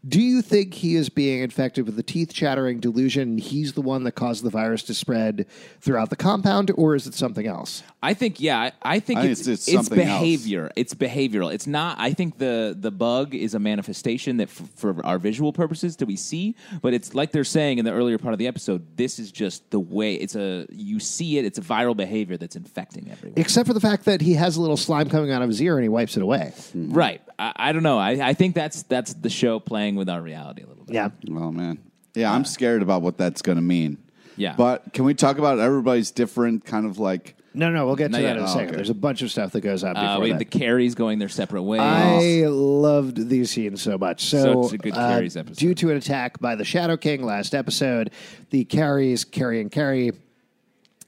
Do 0.08 0.22
you 0.22 0.41
think 0.41 0.74
he 0.75 0.96
is 0.96 1.10
being 1.10 1.41
infected 1.44 1.86
with 1.86 1.96
the 1.96 2.03
teeth 2.03 2.34
chattering 2.34 2.79
delusion? 2.79 3.29
and 3.32 3.39
He's 3.39 3.74
the 3.74 3.82
one 3.82 4.03
that 4.06 4.13
caused 4.13 4.44
the 4.44 4.50
virus 4.50 4.84
to 4.84 4.94
spread 4.94 5.46
throughout 5.82 6.10
the 6.10 6.15
compound, 6.15 6.72
or 6.75 6.96
is 6.96 7.06
it 7.06 7.13
something 7.13 7.46
else? 7.48 7.84
I 8.01 8.13
think 8.13 8.39
yeah, 8.39 8.58
I, 8.60 8.72
I 8.82 9.00
think 9.00 9.20
I 9.20 9.25
it's 9.25 9.41
it's- 9.41 9.48
it's 9.60 9.68
it's, 9.68 9.88
something 9.88 10.08
else. 10.08 10.22
behavior. 10.22 10.72
It's 10.77 10.94
behavioral. 10.94 11.53
It's 11.53 11.68
not. 11.68 11.98
I 12.00 12.13
think 12.13 12.38
the 12.38 12.75
the 12.79 12.91
bug 12.91 13.36
is 13.36 13.53
a 13.56 13.60
manifestation 13.60 14.38
that 14.38 14.48
f- 14.50 14.70
for 14.75 15.06
our 15.06 15.18
visual 15.20 15.51
purposes 15.51 15.98
that 15.98 16.06
we 16.06 16.15
see, 16.15 16.56
but 16.82 16.94
it's 16.94 17.13
like 17.13 17.32
they're 17.32 17.44
saying 17.44 17.77
in 17.79 17.86
the 17.86 17.91
earlier 17.91 18.18
part 18.18 18.34
of 18.34 18.38
the 18.39 18.48
episode. 18.48 18.86
This 18.96 19.20
is 19.20 19.32
just 19.32 19.70
the 19.72 19.79
way 19.82 20.15
it's 20.15 20.36
a 20.36 20.65
you 20.72 21.00
see 21.01 21.38
it. 21.39 21.46
It's 21.46 21.58
a 21.58 21.62
viral 21.62 21.96
behavior 21.98 22.38
that's 22.38 22.56
infecting 22.56 23.10
everyone. 23.12 23.38
Except 23.38 23.68
for 23.68 23.74
the 23.74 23.82
fact 23.82 24.06
that 24.06 24.22
he 24.22 24.34
has 24.36 24.56
a 24.56 24.62
little 24.62 24.77
slime 24.77 25.10
coming 25.10 25.32
out 25.32 25.41
of 25.41 25.50
his 25.50 25.62
ear 25.62 25.75
and 25.75 25.84
he 25.84 25.89
wipes 25.89 26.15
it 26.15 26.24
away. 26.24 26.53
right. 26.74 27.22
I, 27.38 27.53
I 27.58 27.72
don't 27.74 27.84
know. 27.84 27.98
I, 27.98 28.12
I 28.29 28.34
think 28.34 28.56
that's 28.56 28.84
that's 28.84 29.13
the 29.13 29.29
show 29.29 29.60
playing 29.60 29.88
with 29.96 30.10
our 30.10 30.22
reality 30.22 30.63
a 30.63 30.67
little 30.67 30.84
bit. 30.86 30.93
Yeah. 30.96 31.10
Oh 31.29 31.51
man, 31.51 31.79
yeah, 32.15 32.31
I'm 32.34 32.46
scared 32.46 32.81
about 32.81 33.01
what 33.01 33.17
that's 33.17 33.41
going 33.41 33.58
to 33.58 33.62
mean. 33.62 33.98
Yeah. 34.38 34.55
but 34.55 34.93
can 34.93 35.03
we 35.03 35.13
talk 35.15 35.38
about 35.38 35.60
everybody's 35.60 36.12
different 36.12 36.63
kind 36.63 36.86
of 36.86 36.98
like? 36.98 37.36
No, 37.53 37.72
no, 37.72 37.88
we'll 37.88 37.96
get 37.98 38.05
to 38.05 38.12
Not 38.12 38.17
that 38.19 38.24
yet. 38.24 38.38
in 38.38 38.43
a 38.43 38.46
Oh, 38.46 38.48
second. 38.48 38.67
okay. 38.67 38.75
There's 38.77 38.89
a 38.91 38.93
bunch 38.93 39.22
of 39.24 39.31
stuff 39.31 39.51
that 39.53 39.62
goes 39.62 39.84
on 39.84 39.96
before 39.96 40.08
Uh, 40.08 40.19
we 40.19 40.29
have 40.29 40.38
the 40.39 40.46
carries 40.46 40.93
going 40.96 41.17
their 41.19 41.27
separate 41.27 41.63
ways. 41.63 41.81
I 41.81 42.46
loved 42.48 43.27
these 43.27 43.50
scenes 43.51 43.81
so 43.81 43.98
much. 43.98 44.24
So, 44.25 44.63
Such 44.63 44.74
a 44.74 44.77
good 44.77 44.93
uh, 44.93 45.10
Carries 45.15 45.36
episode. 45.36 45.58
due 45.58 45.74
to 45.74 45.89
an 45.89 45.98
attack 45.98 46.39
by 46.39 46.55
the 46.55 46.63
Shadow 46.63 46.96
King 46.96 47.24
last 47.24 47.55
episode, 47.55 48.12
the 48.51 48.63
Carries, 48.65 49.25
Carrie 49.25 49.60
and 49.62 49.72
Carrie, 49.72 50.12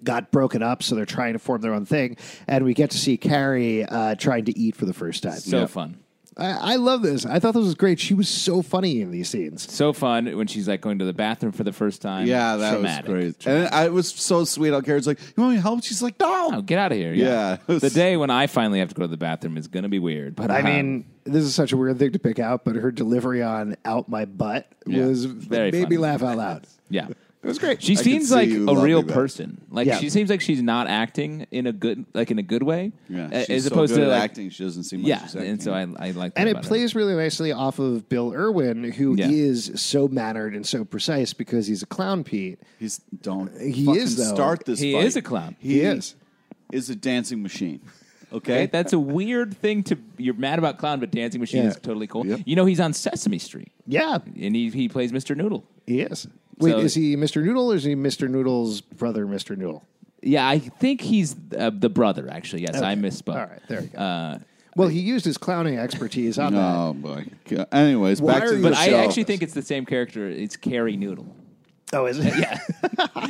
got 0.03 0.31
broken 0.31 0.63
up, 0.63 0.81
so 0.81 0.95
they're 0.95 1.05
trying 1.05 1.33
to 1.33 1.39
form 1.39 1.61
their 1.61 1.75
own 1.75 1.85
thing, 1.85 2.17
and 2.47 2.65
we 2.65 2.73
get 2.73 2.89
to 2.89 2.97
see 2.97 3.17
Carrie 3.17 3.85
uh, 3.85 4.15
trying 4.15 4.45
to 4.45 4.57
eat 4.59 4.75
for 4.75 4.85
the 4.85 4.93
first 4.93 5.21
time. 5.23 5.33
so 5.39 5.59
Yeah. 5.59 5.65
fun. 5.67 5.97
I, 6.37 6.73
I 6.73 6.75
love 6.77 7.01
this. 7.01 7.25
I 7.25 7.39
thought 7.39 7.53
this 7.53 7.65
was 7.65 7.75
great. 7.75 7.99
She 7.99 8.13
was 8.13 8.29
so 8.29 8.61
funny 8.61 9.01
in 9.01 9.11
these 9.11 9.29
scenes. 9.29 9.69
So 9.71 9.91
fun 9.91 10.37
when 10.37 10.47
she's 10.47 10.65
like 10.67 10.79
going 10.79 10.99
to 10.99 11.05
the 11.05 11.13
bathroom 11.13 11.51
for 11.51 11.63
the 11.65 11.73
first 11.73 12.01
time. 12.01 12.25
Yeah, 12.25 12.55
that 12.55 12.71
Traumatic. 12.73 13.11
was 13.11 13.35
great, 13.35 13.47
and 13.47 13.67
I 13.67 13.85
it 13.85 13.91
was 13.93 14.09
so 14.09 14.45
sweet. 14.45 14.71
How 14.71 14.79
Carrie's 14.79 15.05
like, 15.07 15.19
"You 15.19 15.43
want 15.43 15.51
me 15.51 15.57
to 15.57 15.61
help?" 15.61 15.83
She's 15.83 16.01
like, 16.01 16.17
"No." 16.19 16.51
Oh, 16.53 16.61
get 16.61 16.79
out 16.79 16.93
of 16.93 16.97
here! 16.97 17.13
Yeah, 17.13 17.55
it 17.55 17.67
was- 17.67 17.81
the 17.81 17.89
day 17.89 18.15
when 18.15 18.29
I 18.29 18.47
finally 18.47 18.79
have 18.79 18.87
to 18.89 18.95
go 18.95 19.01
to 19.01 19.07
the 19.09 19.17
bathroom 19.17 19.57
is 19.57 19.67
going 19.67 19.83
to 19.83 19.89
be 19.89 19.99
weird. 19.99 20.35
But 20.37 20.51
I 20.51 20.59
um, 20.59 20.65
mean, 20.65 21.05
this 21.25 21.43
is 21.43 21.53
such 21.53 21.73
a 21.73 21.77
weird 21.77 21.99
thing 21.99 22.13
to 22.13 22.19
pick 22.19 22.39
out, 22.39 22.63
but 22.63 22.75
her 22.77 22.91
delivery 22.91 23.43
on 23.43 23.75
"out 23.83 24.07
my 24.07 24.23
butt" 24.23 24.71
Yeah. 24.85 25.05
was 25.07 25.25
Very 25.25 25.71
made 25.71 25.89
me 25.89 25.95
funny. 25.95 25.97
laugh 25.97 26.23
out 26.23 26.37
loud. 26.37 26.67
yeah, 26.89 27.09
It 27.43 27.47
was 27.47 27.57
great. 27.57 27.81
she 27.81 27.95
could 27.95 28.03
seems 28.05 28.29
see 28.29 28.35
like 28.35 28.49
you 28.49 28.69
a 28.69 28.79
real 28.81 28.97
loving 28.99 29.07
that. 29.07 29.13
person. 29.15 29.61
Like 29.71 29.87
Yeah. 29.87 29.97
she 29.97 30.09
seems 30.11 30.29
like 30.29 30.41
she's 30.41 30.61
not 30.61 30.87
acting 30.87 31.47
in 31.49 31.65
a 31.65 31.71
good, 31.73 32.05
like 32.13 32.29
in 32.29 32.37
a 32.37 32.43
good 32.43 32.61
way. 32.61 32.91
Yeah, 33.09 33.29
a- 33.31 33.45
she's 33.45 33.49
as 33.49 33.63
so 33.65 33.69
opposed 33.71 33.93
good 33.95 34.01
to 34.01 34.05
at 34.05 34.09
like, 34.09 34.23
acting, 34.23 34.49
she 34.51 34.63
doesn't 34.63 34.83
seem 34.83 34.99
like 35.01 35.09
yeah. 35.09 35.21
she's 35.23 35.35
acting. 35.35 35.49
And 35.51 35.63
so 35.63 35.73
I, 35.73 35.81
I 35.81 36.11
like, 36.11 36.35
that 36.35 36.39
and 36.41 36.47
it 36.47 36.51
about 36.51 36.65
her. 36.65 36.67
plays 36.67 36.93
really 36.93 37.15
nicely 37.15 37.51
off 37.51 37.79
of 37.79 38.07
Bill 38.09 38.31
Irwin, 38.31 38.91
who 38.91 39.15
is 39.17 39.69
Yeah. 39.69 39.75
so 39.75 40.07
mannered 40.07 40.53
and 40.55 40.67
so 40.67 40.85
precise 40.85 41.33
because 41.33 41.65
he's 41.65 41.81
a 41.81 41.87
clown, 41.87 42.23
Pete. 42.23 42.59
He's 42.77 42.99
don't. 43.23 43.51
He 43.59 43.85
fucking 43.85 44.01
is, 44.01 44.17
though. 44.17 44.35
Start 44.35 44.65
this. 44.65 44.79
He 44.79 44.93
fight. 44.93 45.05
is 45.05 45.15
a 45.15 45.21
clown. 45.23 45.55
He, 45.59 45.73
He 45.73 45.81
is. 45.81 46.13
Is 46.71 46.89
a 46.91 46.95
dancing 46.95 47.41
machine. 47.41 47.81
Okay. 48.33 48.53
Okay, 48.63 48.65
that's 48.67 48.93
a 48.93 48.99
weird 48.99 49.57
thing 49.57 49.83
to. 49.83 49.97
You're 50.17 50.35
mad 50.35 50.57
about 50.57 50.77
clown, 50.77 51.01
but 51.01 51.11
Dancing 51.11 51.41
Machine 51.41 51.63
Yeah. 51.63 51.71
is 51.71 51.75
totally 51.75 52.07
cool. 52.07 52.25
Yep. 52.25 52.39
You 52.45 52.55
know, 52.55 52.63
he's 52.63 52.79
on 52.79 52.93
Sesame 52.93 53.39
Street, 53.39 53.73
Yeah, 53.85 54.19
and 54.41 54.55
he 54.55 54.69
he 54.69 54.87
plays 54.87 55.11
Mr. 55.11 55.35
Noodle. 55.35 55.65
He 55.87 56.01
is. 56.01 56.27
Wait, 56.59 56.71
So- 56.71 56.79
is 56.79 56.93
he 56.93 57.15
Mr. 57.15 57.43
Noodle 57.43 57.71
or 57.71 57.75
is 57.75 57.83
he 57.83 57.95
Mr. 57.95 58.29
Noodle's 58.29 58.81
brother, 58.81 59.25
Mr. 59.25 59.57
Noodle? 59.57 59.83
Yeah, 60.21 60.47
I 60.47 60.59
think 60.59 61.01
he's 61.01 61.35
uh, 61.57 61.71
the 61.73 61.89
brother. 61.89 62.29
Actually, 62.31 62.61
yes, 62.63 62.79
I 62.81 62.91
Okay. 62.93 63.01
misspoke. 63.01 63.29
All 63.35 63.47
right, 63.49 63.59
there 63.67 63.81
you 63.81 63.87
go. 63.87 63.97
Uh, 63.99 64.37
Well, 64.75 64.87
he 64.87 64.99
used 64.99 65.25
his 65.25 65.37
clowning 65.37 65.77
expertise 65.79 66.37
on 66.37 66.53
that. 66.53 66.75
oh 66.75 66.93
boy. 66.93 67.25
Anyways, 67.71 68.21
Why 68.21 68.33
back 68.33 68.43
are 68.43 68.49
to 68.51 68.55
you 68.57 68.61
the 68.61 68.69
but 68.69 68.77
I 68.77 68.87
show. 68.89 68.97
actually 68.97 69.23
think 69.23 69.41
it's 69.41 69.53
the 69.55 69.63
same 69.63 69.85
character. 69.85 70.29
It's 70.29 70.55
Carrie 70.55 70.95
Noodle. 70.95 71.25
Oh, 71.93 72.05
is 72.05 72.19
it? 72.19 72.33
Yeah, 72.37 72.59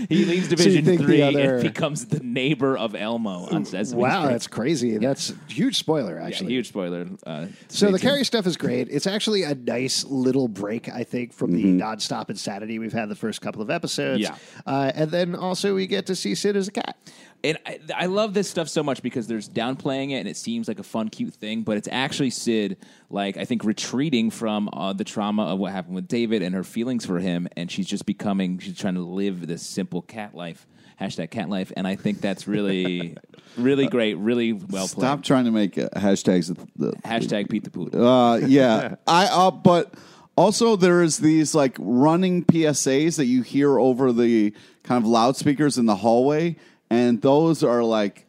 he 0.09 0.25
leaves 0.25 0.47
Division 0.47 0.85
think 0.85 0.99
the 1.01 1.05
Three 1.07 1.21
other- 1.21 1.55
and 1.55 1.63
becomes 1.63 2.05
the 2.05 2.19
neighbor 2.19 2.77
of 2.77 2.93
Elmo 2.95 3.47
on 3.51 3.65
Sesame 3.65 4.01
wow, 4.01 4.21
Street. 4.21 4.31
that's 4.33 4.47
crazy. 4.47 4.97
That's 4.97 5.31
a 5.31 5.35
huge 5.51 5.77
spoiler, 5.77 6.19
yeah, 6.19 6.27
actually. 6.27 6.51
huge 6.53 6.67
spoiler. 6.67 7.07
Uh, 7.25 7.47
So 7.69 7.87
stay 7.87 7.91
the 7.91 7.91
tuned. 7.97 8.01
Carrie 8.01 8.23
stuff 8.25 8.45
is 8.45 8.57
great. 8.57 8.87
It's 8.89 9.07
actually 9.07 9.43
a 9.43 9.55
nice 9.55 10.03
little 10.05 10.47
break, 10.47 10.89
I 10.89 11.03
think, 11.03 11.33
from 11.33 11.53
the 11.53 11.63
nonstop 11.63 12.29
insanity 12.29 12.77
we've 12.79 12.93
had 12.93 13.09
the 13.09 13.15
first 13.15 13.41
couple 13.41 13.61
of 13.61 13.69
episodes. 13.69 14.21
Yeah. 14.21 14.35
uh, 14.67 14.91
and 14.93 15.09
then 15.09 15.35
also 15.35 15.73
we 15.75 15.87
get 15.87 16.05
to 16.07 16.15
see 16.15 16.35
Syd 16.35 16.55
as 16.55 16.67
a 16.67 16.71
cat. 16.71 16.97
And 17.43 17.57
I, 17.65 17.79
I 17.95 18.05
love 18.05 18.33
this 18.33 18.49
stuff 18.49 18.69
so 18.69 18.83
much 18.83 19.01
because 19.01 19.27
there's 19.27 19.49
downplaying 19.49 20.11
it 20.11 20.15
and 20.15 20.27
it 20.27 20.37
seems 20.37 20.67
like 20.67 20.79
a 20.79 20.83
fun, 20.83 21.09
cute 21.09 21.33
thing, 21.33 21.63
but 21.63 21.77
it's 21.77 21.87
actually 21.91 22.29
Syd, 22.29 22.77
like, 23.09 23.37
I 23.37 23.45
think 23.45 23.63
retreating 23.63 24.29
from 24.29 24.69
uh, 24.73 24.93
the 24.93 25.03
trauma 25.03 25.45
of 25.45 25.59
what 25.59 25.71
happened 25.71 25.95
with 25.95 26.07
David 26.07 26.41
and 26.41 26.53
her 26.53 26.63
feelings 26.63 27.05
for 27.05 27.19
him. 27.19 27.47
And 27.57 27.71
she's 27.71 27.87
just 27.87 28.05
becoming, 28.05 28.59
she's 28.59 28.77
trying 28.77 28.95
to 28.95 29.01
live 29.01 29.47
this 29.47 29.63
simple 29.63 30.01
cat 30.01 30.35
life. 30.35 30.67
Hashtag 30.99 31.31
cat 31.31 31.49
life. 31.49 31.71
And 31.75 31.87
I 31.87 31.95
think 31.95 32.21
that's 32.21 32.47
really, 32.47 33.17
really 33.57 33.87
great, 33.87 34.15
really 34.15 34.53
well 34.53 34.87
played. 34.87 34.89
Stop 34.89 35.23
trying 35.23 35.45
to 35.45 35.51
make 35.51 35.77
uh, 35.77 35.89
hashtags. 35.95 36.55
The, 36.75 36.91
Hashtag 37.03 37.49
Pete 37.49 37.63
the 37.63 37.71
Poodle. 37.71 38.07
Uh, 38.07 38.37
yeah, 38.37 38.95
I. 39.07 39.25
Uh, 39.25 39.49
but 39.49 39.95
also 40.37 40.75
there 40.75 41.01
is 41.01 41.17
these 41.17 41.55
like 41.55 41.75
running 41.79 42.45
PSAs 42.45 43.17
that 43.17 43.25
you 43.25 43.41
hear 43.41 43.79
over 43.79 44.11
the 44.11 44.53
kind 44.83 45.03
of 45.03 45.09
loudspeakers 45.09 45.77
in 45.77 45.85
the 45.85 45.95
hallway, 45.95 46.55
and 46.91 47.21
those 47.21 47.63
are 47.63 47.83
like 47.83 48.25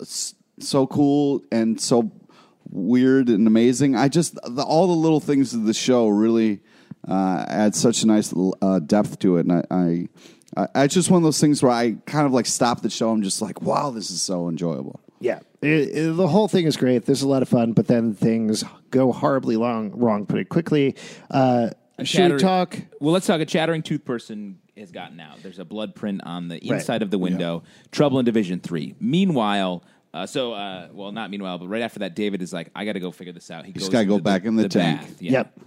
s- 0.00 0.34
so 0.60 0.86
cool 0.86 1.42
and 1.52 1.78
so 1.80 2.10
weird 2.70 3.28
and 3.28 3.46
amazing. 3.46 3.96
I 3.96 4.08
just 4.08 4.34
the, 4.34 4.62
all 4.62 4.86
the 4.86 4.92
little 4.94 5.20
things 5.20 5.54
of 5.54 5.64
the 5.64 5.74
show 5.74 6.08
really 6.08 6.60
uh, 7.08 7.44
add 7.48 7.74
such 7.74 8.02
a 8.02 8.06
nice 8.06 8.32
uh, 8.62 8.78
depth 8.80 9.18
to 9.20 9.36
it, 9.38 9.46
and 9.46 9.52
I. 9.52 9.64
I 9.70 10.08
I, 10.56 10.84
it's 10.84 10.94
just 10.94 11.10
one 11.10 11.18
of 11.18 11.24
those 11.24 11.38
things 11.38 11.62
where 11.62 11.70
I 11.70 11.98
kind 12.06 12.24
of 12.26 12.32
like 12.32 12.46
stop 12.46 12.80
the 12.80 12.88
show. 12.88 13.10
I'm 13.10 13.22
just 13.22 13.42
like, 13.42 13.60
wow, 13.60 13.90
this 13.90 14.10
is 14.10 14.22
so 14.22 14.48
enjoyable. 14.48 14.98
Yeah, 15.20 15.40
It- 15.60 15.90
it- 15.94 16.16
the 16.16 16.26
whole 16.26 16.48
thing 16.48 16.64
is 16.64 16.74
great. 16.78 17.04
This 17.04 17.18
is 17.18 17.22
a 17.22 17.28
lot 17.28 17.42
of 17.42 17.50
fun, 17.50 17.74
but 17.74 17.86
then 17.86 18.14
things 18.14 18.64
go 18.90 19.12
horribly 19.12 19.56
long, 19.56 19.90
wrong 19.94 20.24
pretty 20.24 20.46
quickly. 20.46 20.96
Uh, 21.30 21.68
should 21.98 22.00
we 22.00 22.06
Chatter- 22.06 22.38
talk? 22.38 22.78
Well, 22.98 23.12
let's 23.12 23.26
talk. 23.26 23.42
A 23.42 23.46
chattering 23.46 23.82
tooth 23.82 24.06
person 24.06 24.58
has 24.80 24.90
gotten 24.90 25.18
out. 25.20 25.42
There's 25.42 25.58
a 25.58 25.64
blood 25.64 25.94
print 25.94 26.20
on 26.24 26.48
the 26.48 26.54
Right. 26.56 26.78
inside 26.80 27.02
of 27.02 27.10
the 27.10 27.18
window. 27.18 27.62
Trouble 27.92 28.18
in 28.18 28.24
Division 28.24 28.60
Three. 28.60 28.94
Meanwhile, 29.00 29.82
uh, 30.14 30.26
so 30.26 30.52
uh, 30.52 30.88
well, 30.92 31.12
not 31.12 31.30
meanwhile, 31.30 31.58
but 31.58 31.68
right 31.68 31.82
after 31.82 32.00
that, 32.00 32.14
David 32.16 32.42
is 32.42 32.52
like, 32.52 32.70
"I 32.74 32.84
got 32.84 32.92
to 32.94 33.00
go 33.00 33.10
figure 33.10 33.32
this 33.32 33.50
out." 33.50 33.64
He 33.66 33.72
just 33.72 33.86
goes 33.86 33.92
gotta 33.92 34.06
go 34.06 34.14
into 34.14 34.24
back 34.24 34.44
in 34.44 34.56
the 34.56 34.68
tank. 34.68 35.00
bath. 35.00 35.22
Yeah. 35.22 35.32
Yep. 35.32 35.60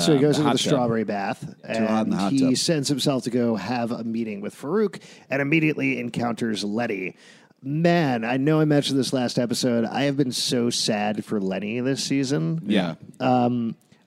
So 0.00 0.12
he 0.12 0.16
Um, 0.18 0.22
goes 0.22 0.34
the 0.36 0.40
into 0.42 0.48
hot 0.48 0.52
the 0.52 0.58
tub. 0.58 0.68
strawberry 0.68 1.04
bath 1.04 1.42
hot 1.64 1.76
in 1.76 1.82
and 1.84 2.12
the 2.12 2.16
hot 2.16 2.32
he 2.32 2.40
tub. 2.40 2.56
sends 2.56 2.88
himself 2.88 3.22
to 3.24 3.30
go 3.30 3.54
have 3.56 3.92
a 3.92 4.02
meeting 4.04 4.40
with 4.40 4.54
Farouk 4.54 5.00
and 5.30 5.40
immediately 5.40 5.98
encounters 6.00 6.64
Lenny. 6.64 7.14
Man, 7.62 8.24
I 8.24 8.36
know 8.36 8.60
I 8.60 8.64
mentioned 8.64 8.98
this 8.98 9.12
last 9.12 9.38
episode. 9.38 9.84
I 9.84 10.02
have 10.02 10.16
been 10.16 10.32
so 10.32 10.70
sad 10.70 11.24
for 11.24 11.40
Lenny 11.40 11.80
this 11.80 12.04
season. 12.04 12.60
Yeah. 12.66 12.96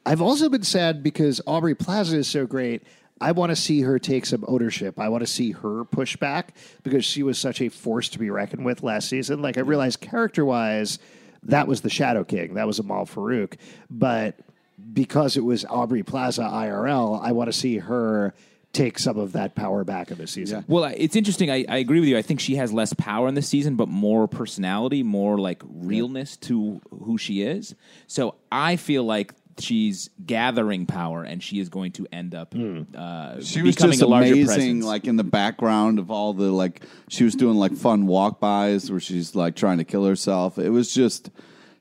I've 0.05 0.21
also 0.21 0.49
been 0.49 0.63
sad 0.63 1.03
because 1.03 1.41
Aubrey 1.45 1.75
Plaza 1.75 2.17
is 2.17 2.27
so 2.27 2.45
great. 2.45 2.83
I 3.21 3.31
want 3.33 3.49
to 3.49 3.55
see 3.55 3.81
her 3.81 3.99
take 3.99 4.25
some 4.25 4.45
ownership. 4.47 4.99
I 4.99 5.09
want 5.09 5.21
to 5.21 5.27
see 5.27 5.51
her 5.51 5.83
push 5.85 6.15
back 6.15 6.55
because 6.83 7.03
she 7.03 7.23
was 7.23 7.37
such 7.37 7.61
a 7.61 7.69
force 7.69 8.09
to 8.09 8.19
be 8.19 8.29
reckoned 8.29 8.65
with 8.65 8.83
last 8.83 9.09
season. 9.09 9.41
Like 9.41 9.57
I 9.57 9.61
realized 9.61 9.99
character 9.99 10.45
wise, 10.45 10.99
that 11.43 11.67
was 11.67 11.81
the 11.81 11.89
Shadow 11.89 12.23
King. 12.23 12.53
That 12.55 12.67
was 12.67 12.79
Amal 12.79 13.05
Farouk. 13.05 13.55
But 13.89 14.39
because 14.93 15.37
it 15.37 15.43
was 15.43 15.65
Aubrey 15.65 16.03
Plaza 16.03 16.43
IRL, 16.43 17.21
I 17.21 17.31
want 17.33 17.51
to 17.51 17.57
see 17.57 17.77
her 17.77 18.33
take 18.71 18.99
some 18.99 19.17
of 19.17 19.31
that 19.31 19.55
power 19.55 19.83
back 19.83 20.11
in 20.11 20.17
this 20.17 20.31
season. 20.31 20.63
Well, 20.67 20.83
it's 20.95 21.15
interesting. 21.15 21.49
I, 21.49 21.65
I 21.67 21.77
agree 21.77 21.99
with 21.99 22.09
you. 22.09 22.17
I 22.17 22.21
think 22.21 22.39
she 22.39 22.55
has 22.55 22.71
less 22.71 22.93
power 22.93 23.27
in 23.27 23.33
this 23.33 23.47
season, 23.47 23.75
but 23.75 23.87
more 23.87 24.27
personality, 24.27 25.01
more 25.01 25.39
like 25.39 25.63
realness 25.65 26.37
to 26.37 26.79
who 26.91 27.17
she 27.17 27.41
is. 27.41 27.73
So 28.07 28.35
I 28.51 28.75
feel 28.75 29.03
like 29.03 29.33
she's 29.59 30.09
gathering 30.25 30.85
power, 30.85 31.23
and 31.23 31.41
she 31.41 31.59
is 31.59 31.69
going 31.69 31.91
to 31.93 32.07
end 32.11 32.33
up 32.35 32.53
uh, 32.55 33.41
She 33.41 33.61
was 33.61 33.75
becoming 33.75 33.91
just 33.93 34.01
a 34.01 34.07
larger 34.07 34.33
amazing, 34.33 34.45
presence. 34.45 34.85
like 34.85 35.05
in 35.05 35.15
the 35.15 35.23
background 35.23 35.99
of 35.99 36.09
all 36.11 36.33
the 36.33 36.51
like 36.51 36.81
she 37.07 37.23
was 37.23 37.35
doing 37.35 37.57
like 37.57 37.73
fun 37.75 38.07
walk 38.07 38.39
bys 38.39 38.89
where 38.91 38.99
she's 38.99 39.35
like 39.35 39.55
trying 39.55 39.77
to 39.79 39.83
kill 39.83 40.05
herself. 40.05 40.57
It 40.57 40.69
was 40.69 40.93
just 40.93 41.29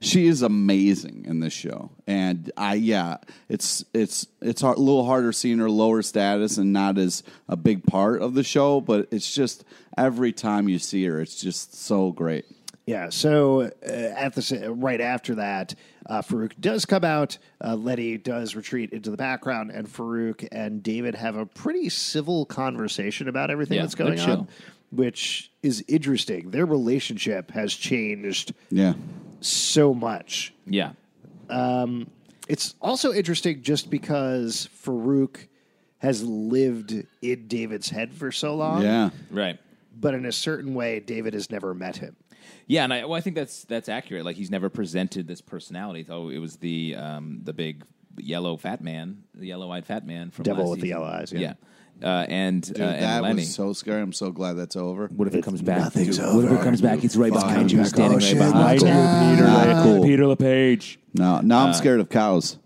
she 0.00 0.26
is 0.26 0.42
amazing 0.42 1.24
in 1.26 1.40
this 1.40 1.52
show, 1.52 1.90
and 2.06 2.50
I 2.56 2.74
yeah, 2.74 3.16
it's 3.48 3.84
it's 3.92 4.26
it's 4.40 4.60
hard, 4.60 4.78
a 4.78 4.80
little 4.80 5.04
harder 5.04 5.32
seeing 5.32 5.58
her 5.58 5.70
lower 5.70 6.02
status 6.02 6.56
and 6.56 6.72
not 6.72 6.98
as 6.98 7.22
a 7.48 7.56
big 7.56 7.84
part 7.84 8.22
of 8.22 8.34
the 8.34 8.44
show, 8.44 8.80
but 8.80 9.08
it's 9.10 9.34
just 9.34 9.64
every 9.96 10.32
time 10.32 10.68
you 10.68 10.78
see 10.78 11.04
her, 11.06 11.20
it's 11.20 11.40
just 11.40 11.74
so 11.74 12.12
great. 12.12 12.44
Yeah. 12.88 13.10
So 13.10 13.62
uh, 13.62 13.86
at 13.86 14.34
the 14.34 14.72
right 14.74 15.00
after 15.00 15.34
that, 15.34 15.74
uh, 16.06 16.22
Farouk 16.22 16.52
does 16.58 16.86
come 16.86 17.04
out. 17.04 17.36
Uh, 17.62 17.74
Lenny 17.76 18.16
does 18.16 18.56
retreat 18.56 18.92
into 18.92 19.10
the 19.10 19.16
background, 19.18 19.70
and 19.70 19.86
Farouk 19.86 20.48
and 20.52 20.82
David 20.82 21.14
have 21.14 21.36
a 21.36 21.44
pretty 21.44 21.90
civil 21.90 22.46
conversation 22.46 23.28
about 23.28 23.50
everything 23.50 23.76
Yeah, 23.76 23.82
that's 23.82 23.94
going 23.94 24.16
they're 24.16 24.24
chill. 24.24 24.38
on, 24.38 24.48
which 24.90 25.52
is 25.62 25.84
interesting. 25.86 26.50
Their 26.50 26.64
relationship 26.64 27.50
has 27.50 27.74
changed 27.74 28.54
Yeah, 28.70 28.94
so 29.42 29.92
much. 29.92 30.54
yeah. 30.66 30.92
It's 32.48 32.74
also 32.80 33.12
interesting 33.12 33.60
just 33.62 33.90
because 33.90 34.70
Farouk 34.82 35.46
has 35.98 36.24
lived 36.24 36.94
in 37.20 37.46
David's 37.48 37.90
head 37.90 38.14
for 38.14 38.32
so 38.32 38.54
long. 38.54 38.80
Yeah. 38.82 39.10
Right. 39.30 39.58
But 40.00 40.14
in 40.14 40.24
a 40.24 40.32
certain 40.32 40.72
way, 40.72 41.00
David 41.00 41.34
has 41.34 41.50
never 41.50 41.74
met 41.74 41.96
him. 41.96 42.16
Yeah, 42.66 42.84
and 42.84 42.92
I, 42.92 43.04
well, 43.04 43.14
I 43.14 43.20
think 43.20 43.36
that's 43.36 43.64
that's 43.64 43.88
accurate. 43.88 44.24
Like 44.24 44.36
he's 44.36 44.50
never 44.50 44.68
presented 44.68 45.26
this 45.26 45.40
personality. 45.40 46.06
Oh, 46.08 46.28
it 46.28 46.38
was 46.38 46.56
the 46.56 46.96
um, 46.96 47.40
the 47.44 47.52
big 47.52 47.84
yellow 48.18 48.56
fat 48.56 48.82
man, 48.82 49.22
the 49.34 49.46
yellow 49.46 49.70
eyed 49.70 49.86
fat 49.86 50.06
man 50.06 50.30
from 50.30 50.42
Devil 50.44 50.64
last 50.64 50.70
with 50.70 50.80
the 50.80 50.86
season. 50.88 51.00
yellow 51.00 51.06
eyes, 51.12 51.32
yeah. 51.32 51.54
Yeah, 52.00 52.08
uh, 52.08 52.26
and 52.28 52.62
Dude, 52.62 52.80
uh, 52.80 52.84
and 52.84 53.02
that 53.02 53.22
Lenny. 53.22 53.34
was 53.42 53.54
so 53.54 53.72
scary. 53.72 54.02
I'm 54.02 54.12
so 54.12 54.30
glad 54.30 54.54
that's 54.54 54.76
over. 54.76 55.06
what 55.08 55.28
if 55.28 55.34
it 55.34 55.44
comes 55.44 55.62
back? 55.62 55.78
nothing's 55.78 56.18
What 56.18 56.44
if 56.44 56.50
it 56.50 56.54
over. 56.54 56.62
comes 56.64 56.80
back? 56.80 57.04
It's 57.04 57.16
right 57.16 57.32
Fuck, 57.32 57.42
behind 57.44 57.72
you, 57.72 57.78
back. 57.78 57.86
standing 57.88 58.12
Oh, 58.12 58.14
right 58.16 58.22
shit, 58.22 58.38
behind 58.38 58.80
you, 58.80 58.86
not 58.88 59.36
Peter. 59.36 59.44
Not 59.74 59.82
cool. 59.84 60.02
Peter 60.04 60.26
LePage. 60.26 60.98
No, 61.14 61.40
now 61.40 61.66
I'm 61.66 61.72
scared 61.74 62.00
of 62.00 62.08
cows. 62.08 62.58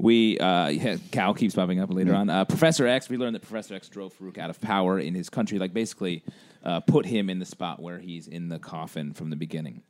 We 0.00 0.38
uh, 0.38 0.68
yeah, 0.68 0.96
Cal 1.10 1.34
keeps 1.34 1.56
popping 1.56 1.80
up 1.80 1.92
later 1.92 2.14
on. 2.14 2.30
Uh, 2.30 2.44
Professor 2.44 2.86
X. 2.86 3.08
We 3.08 3.16
learned 3.16 3.34
that 3.34 3.42
Professor 3.42 3.74
X 3.74 3.88
drove 3.88 4.16
Farouk 4.16 4.38
out 4.38 4.48
of 4.50 4.60
power 4.60 4.98
in 5.00 5.14
his 5.14 5.28
country, 5.28 5.58
like 5.58 5.72
basically 5.74 6.22
uh, 6.64 6.80
put 6.80 7.06
him 7.06 7.30
in 7.30 7.38
the 7.38 7.46
spot 7.46 7.80
where 7.80 7.98
he's 7.98 8.26
in 8.26 8.48
the 8.48 8.58
coffin 8.58 9.12
from 9.12 9.30
the 9.30 9.36
beginning. 9.36 9.82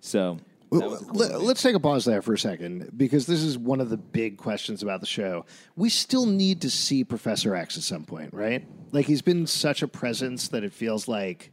So 0.00 0.38
that 0.80 0.90
was 0.90 1.02
a 1.02 1.04
cool 1.04 1.16
Let, 1.16 1.56
us 1.56 1.62
take 1.62 1.74
a 1.74 1.80
pause 1.80 2.04
there 2.04 2.22
for 2.22 2.32
a 2.32 2.38
second 2.38 2.90
because 2.96 3.26
this 3.26 3.42
is 3.42 3.58
one 3.58 3.80
of 3.80 3.90
the 3.90 3.96
big 3.96 4.38
questions 4.38 4.82
about 4.82 5.00
the 5.00 5.06
show. 5.06 5.44
We 5.76 5.88
still 5.90 6.26
need 6.26 6.62
to 6.62 6.70
see 6.70 7.04
Professor 7.04 7.54
X 7.54 7.76
at 7.76 7.82
some 7.82 8.04
point, 8.04 8.32
right? 8.32 8.66
Like 8.90 9.06
he's 9.06 9.22
been 9.22 9.46
such 9.46 9.82
a 9.82 9.88
presence 9.88 10.48
that 10.48 10.64
it 10.64 10.72
feels 10.72 11.08
like 11.08 11.52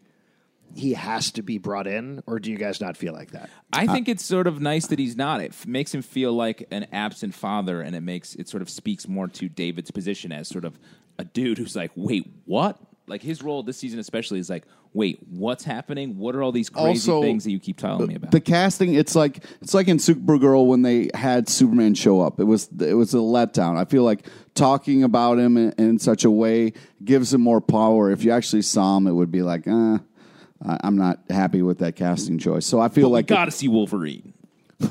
he 0.75 0.93
has 0.93 1.31
to 1.31 1.41
be 1.41 1.57
brought 1.57 1.87
in, 1.87 2.21
or 2.27 2.39
do 2.39 2.51
you 2.51 2.57
guys 2.57 2.79
not 2.79 2.95
feel 2.95 3.13
like 3.13 3.31
that? 3.31 3.49
I 3.73 3.87
think 3.87 4.07
it's 4.07 4.23
sort 4.23 4.47
of 4.47 4.61
nice 4.61 4.87
that 4.87 4.99
he's 4.99 5.17
not. 5.17 5.41
It 5.41 5.51
f- 5.51 5.65
makes 5.65 5.93
him 5.93 6.01
feel 6.01 6.31
like 6.33 6.67
an 6.71 6.85
absent 6.91 7.33
father, 7.33 7.81
and 7.81 7.95
it 7.95 8.01
makes 8.01 8.35
it 8.35 8.47
sort 8.47 8.61
of 8.61 8.69
speaks 8.69 9.07
more 9.07 9.27
to 9.27 9.49
David's 9.49 9.91
position 9.91 10.31
as 10.31 10.47
sort 10.47 10.65
of 10.65 10.77
a 11.17 11.23
dude 11.25 11.57
who's 11.57 11.75
like, 11.75 11.91
wait, 11.95 12.31
what? 12.45 12.79
Like 13.09 13.21
his 13.21 13.41
role 13.41 13.63
this 13.63 13.77
season, 13.77 13.99
especially, 13.99 14.39
is 14.39 14.49
like, 14.49 14.65
wait, 14.93 15.19
what's 15.29 15.63
happening? 15.63 16.17
What 16.17 16.35
are 16.35 16.43
all 16.43 16.51
these 16.51 16.69
crazy 16.69 17.09
Also, 17.11 17.21
things 17.21 17.43
that 17.43 17.51
you 17.51 17.59
keep 17.59 17.77
telling 17.77 18.07
me 18.07 18.15
about? 18.15 18.31
The 18.31 18.39
casting, 18.39 18.93
it's 18.93 19.15
like 19.15 19.43
it's 19.61 19.73
like 19.73 19.87
in 19.87 19.97
Supergirl 19.97 20.67
when 20.67 20.83
they 20.83 21.09
had 21.13 21.49
Superman 21.49 21.95
show 21.95 22.21
up. 22.21 22.39
It 22.39 22.43
was 22.45 22.69
it 22.79 22.93
was 22.93 23.13
a 23.13 23.17
letdown. 23.17 23.77
I 23.77 23.85
feel 23.85 24.03
like 24.03 24.25
talking 24.55 25.03
about 25.03 25.39
him 25.39 25.57
in, 25.57 25.71
in 25.77 25.99
such 25.99 26.23
a 26.23 26.31
way 26.31 26.73
gives 27.03 27.33
him 27.33 27.41
more 27.41 27.61
power. 27.61 28.11
If 28.11 28.23
you 28.23 28.31
actually 28.31 28.61
saw 28.61 28.97
him, 28.97 29.07
it 29.07 29.13
would 29.13 29.31
be 29.31 29.41
like, 29.41 29.67
uh, 29.67 29.97
I- 30.65 30.79
I'm 30.83 30.97
not 30.97 31.19
happy 31.29 31.61
with 31.61 31.79
that 31.79 31.95
casting 31.95 32.37
choice. 32.37 32.65
So 32.65 32.79
I 32.79 32.89
feel 32.89 33.05
but 33.05 33.09
we 33.09 33.13
like 33.13 33.27
got 33.27 33.45
to 33.45 33.51
see 33.51 33.67
Wolverine. 33.67 34.33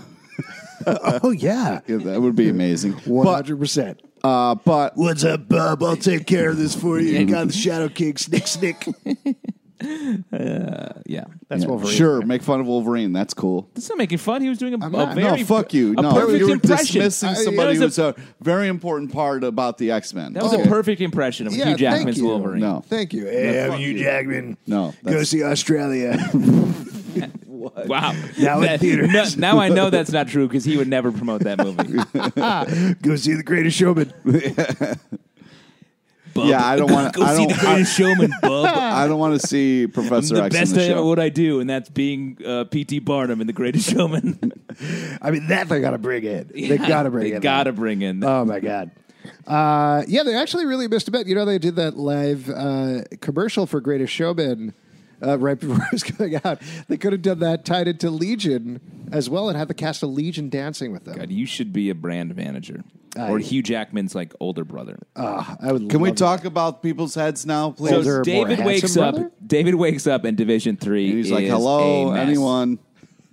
Oh 0.86 1.30
yeah, 1.30 1.80
it- 1.86 1.98
that 2.04 2.20
would 2.22 2.36
be 2.36 2.48
amazing. 2.48 2.92
one 3.04 3.24
But 3.24 3.34
hundred 3.34 3.58
percent. 3.58 4.00
Uh, 4.24 4.54
but 4.56 4.96
What's 4.96 5.24
up, 5.24 5.48
Bob? 5.48 5.82
I'll 5.82 5.96
take 5.96 6.26
care 6.26 6.50
of 6.50 6.56
this 6.56 6.74
for 6.74 6.98
you. 7.00 7.18
You 7.18 7.26
got 7.26 7.46
the 7.48 7.52
Shadow 7.52 7.88
King, 7.88 8.16
snick, 8.16 8.46
snick. 8.46 8.86
Yeah, 9.80 11.24
That's 11.48 11.62
yeah, 11.62 11.68
Wolverine. 11.68 11.94
sure, 11.94 12.20
make 12.22 12.42
fun 12.42 12.58
of 12.60 12.66
Wolverine. 12.66 13.12
That's 13.12 13.32
cool. 13.32 13.70
that's 13.74 13.88
not 13.88 13.96
making 13.96 14.18
fun. 14.18 14.42
He 14.42 14.48
was 14.48 14.58
doing 14.58 14.74
a, 14.74 14.84
a 14.84 14.90
not. 14.90 15.14
very 15.14 15.38
no, 15.38 15.44
fuck 15.44 15.72
you. 15.72 15.92
a 15.96 16.02
no, 16.02 16.12
perfect 16.14 16.38
you 16.40 16.46
were 16.48 16.52
impression. 16.54 17.00
dismissing 17.00 17.44
somebody 17.44 17.78
that 17.78 17.84
was 17.84 17.96
who's 17.96 18.04
a, 18.04 18.08
a 18.08 18.14
very 18.42 18.66
important 18.66 19.12
part 19.12 19.44
about 19.44 19.78
the 19.78 19.92
X 19.92 20.12
Men. 20.14 20.32
that 20.32 20.42
was 20.42 20.52
a 20.52 20.64
perfect 20.64 21.00
impression 21.00 21.46
of 21.46 21.52
Yeah, 21.54 21.68
Hugh 21.68 21.76
Jackman's. 21.76 22.20
Wolverine. 22.20 22.60
No. 22.60 22.82
Thank 22.88 23.12
you. 23.12 23.26
Hey, 23.26 23.64
I'm 23.64 23.78
Hugh 23.78 23.92
you. 23.92 24.02
Jackman. 24.02 24.56
No, 24.66 24.94
Go 25.04 25.22
see 25.22 25.44
Australia. 25.44 26.18
Wow. 27.86 28.12
Now 28.38 28.56
in 28.60 28.62
That- 28.62 28.80
theaters. 28.80 29.36
no- 29.36 29.52
now 29.54 29.58
I 29.60 29.68
know 29.68 29.90
that's 29.90 30.10
not 30.12 30.28
true 30.28 30.48
because 30.48 30.64
he 30.64 30.76
would 30.76 30.88
never 30.88 31.12
promote 31.12 31.42
that 31.42 31.58
movie. 31.58 31.98
Go 33.02 33.16
see 33.16 33.34
The 33.34 33.42
Greatest 33.44 33.76
Showman. 33.76 34.12
Bub. 36.34 36.46
Yeah, 36.46 36.64
I 36.64 36.76
don't 36.76 36.92
wanna- 36.92 37.10
Go 37.10 37.22
I 37.22 37.34
see 37.34 37.46
don't- 37.46 37.56
the 37.56 37.64
greatest 37.64 37.96
showman, 37.96 38.30
bub. 38.42 38.66
I 38.66 39.08
don't 39.08 39.18
want 39.18 39.40
to 39.40 39.46
see 39.46 39.86
Professor 39.86 40.34
the 40.36 40.44
X 40.44 40.54
best 40.54 40.70
in 40.72 40.76
the 40.78 40.84
at 40.84 40.88
show. 40.90 41.06
what 41.06 41.18
I 41.18 41.30
do, 41.30 41.58
and 41.60 41.68
that's 41.68 41.88
being 41.88 42.38
uh, 42.46 42.64
P.T. 42.64 42.98
Barnum 43.00 43.40
in 43.40 43.46
The 43.46 43.52
Greatest 43.52 43.90
Showman. 43.90 44.38
I 45.22 45.30
mean, 45.30 45.48
that 45.48 45.68
they 45.68 45.80
got 45.80 45.92
to 45.92 45.98
bring 45.98 46.24
in. 46.24 46.50
They 46.54 46.76
got 46.78 47.04
to 47.04 47.10
bring 47.10 47.30
They 47.30 47.36
in. 47.36 47.40
gotta 47.40 47.72
bring 47.72 48.02
in. 48.02 48.22
Oh 48.22 48.44
my 48.44 48.60
god. 48.60 48.90
Uh, 49.46 50.04
yeah, 50.06 50.22
they 50.22 50.34
actually 50.36 50.66
really 50.66 50.86
missed 50.86 51.08
a 51.08 51.10
bit. 51.10 51.26
You 51.26 51.34
know, 51.34 51.44
they 51.46 51.58
did 51.58 51.76
that 51.76 51.96
live 51.96 52.48
uh, 52.50 53.00
commercial 53.20 53.66
for 53.66 53.80
Greatest 53.80 54.12
Showman 54.12 54.74
uh, 55.22 55.38
right 55.38 55.58
before 55.58 55.76
it 55.86 55.92
was 55.92 56.02
going 56.02 56.40
out. 56.44 56.60
They 56.88 56.96
could 56.96 57.12
have 57.12 57.22
done 57.22 57.38
that 57.40 57.64
tied 57.64 57.88
into 57.88 58.10
Legion 58.10 58.80
as 59.12 59.28
well 59.30 59.48
and 59.48 59.56
had 59.58 59.68
the 59.68 59.74
cast 59.74 60.02
of 60.02 60.10
Legion 60.10 60.48
dancing 60.48 60.92
with 60.92 61.04
them. 61.04 61.16
God, 61.16 61.30
you 61.30 61.46
should 61.46 61.72
be 61.72 61.90
a 61.90 61.94
brand 61.94 62.36
manager. 62.36 62.84
or 63.16 63.38
Hugh 63.38 63.62
Jackman's 63.62 64.14
like 64.14 64.32
older 64.40 64.64
brother. 64.64 64.98
Uh, 65.16 65.56
I 65.60 65.72
would. 65.72 65.90
Can 65.90 66.00
we 66.00 66.10
love 66.10 66.18
talk 66.18 66.44
about 66.44 66.82
people's 66.82 67.14
heads 67.14 67.44
now, 67.46 67.72
please? 67.72 67.90
So 67.90 67.96
Older, 67.96 68.14
more 68.16 68.22
David 68.22 68.64
wakes 68.64 68.96
up. 68.96 69.14
brother? 69.14 69.32
David 69.46 69.74
wakes 69.74 70.06
up 70.06 70.24
in 70.24 70.34
Division 70.36 70.76
Three. 70.76 71.08
And 71.08 71.16
he's 71.18 71.30
like, 71.30 71.44
is 71.44 71.50
"Hello, 71.50 72.08
a 72.10 72.14
mess. 72.14 72.28
anyone?" 72.28 72.78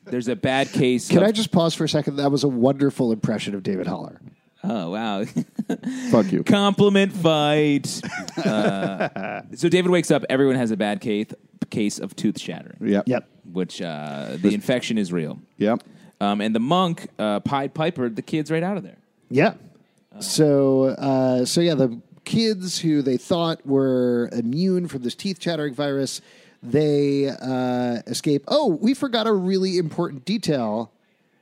There's 0.05 0.27
a 0.27 0.35
bad 0.35 0.71
case. 0.71 1.07
Can 1.09 1.17
of, 1.17 1.23
I 1.23 1.31
just 1.31 1.51
pause 1.51 1.73
for 1.73 1.83
a 1.83 1.89
second? 1.89 2.17
That 2.17 2.31
was 2.31 2.43
a 2.43 2.47
wonderful 2.47 3.11
impression 3.11 3.55
of 3.55 3.63
David 3.63 3.87
Haller. 3.87 4.21
Oh 4.63 4.91
wow. 4.91 5.25
Fuck 6.11 6.31
you. 6.31 6.43
Compliment 6.43 7.11
fight. 7.11 8.01
Uh, 8.45 9.41
so 9.55 9.69
David 9.69 9.89
wakes 9.91 10.11
up. 10.11 10.23
Everyone 10.29 10.55
has 10.55 10.69
a 10.69 10.77
bad 10.77 10.99
case 10.99 11.27
case 11.65 11.99
of 11.99 12.15
tooth 12.15 12.39
shattering. 12.39 12.77
Yep. 12.81 13.07
Yep. 13.07 13.27
Which 13.53 13.81
uh, 13.81 14.37
the 14.41 14.53
infection 14.53 14.97
is 14.97 15.11
real. 15.13 15.39
Yep. 15.57 15.83
Um, 16.21 16.41
and 16.41 16.55
the 16.55 16.59
monk 16.59 17.07
uh, 17.19 17.39
Pied 17.41 17.73
Piper 17.73 18.09
the 18.09 18.21
kids 18.21 18.49
right 18.49 18.63
out 18.63 18.77
of 18.77 18.83
there. 18.83 18.97
Yeah. 19.29 19.53
So, 20.19 20.85
uh, 20.85 21.45
so 21.45 21.61
yeah, 21.61 21.75
the 21.75 21.99
kids 22.23 22.79
who 22.79 23.01
they 23.01 23.17
thought 23.17 23.65
were 23.65 24.29
immune 24.31 24.87
from 24.87 25.01
this 25.03 25.13
teeth 25.15 25.39
chattering 25.39 25.73
virus, 25.73 26.21
they 26.63 27.27
uh, 27.29 28.01
escape. 28.07 28.43
Oh, 28.47 28.67
we 28.81 28.93
forgot 28.93 29.27
a 29.27 29.33
really 29.33 29.77
important 29.77 30.25
detail 30.25 30.91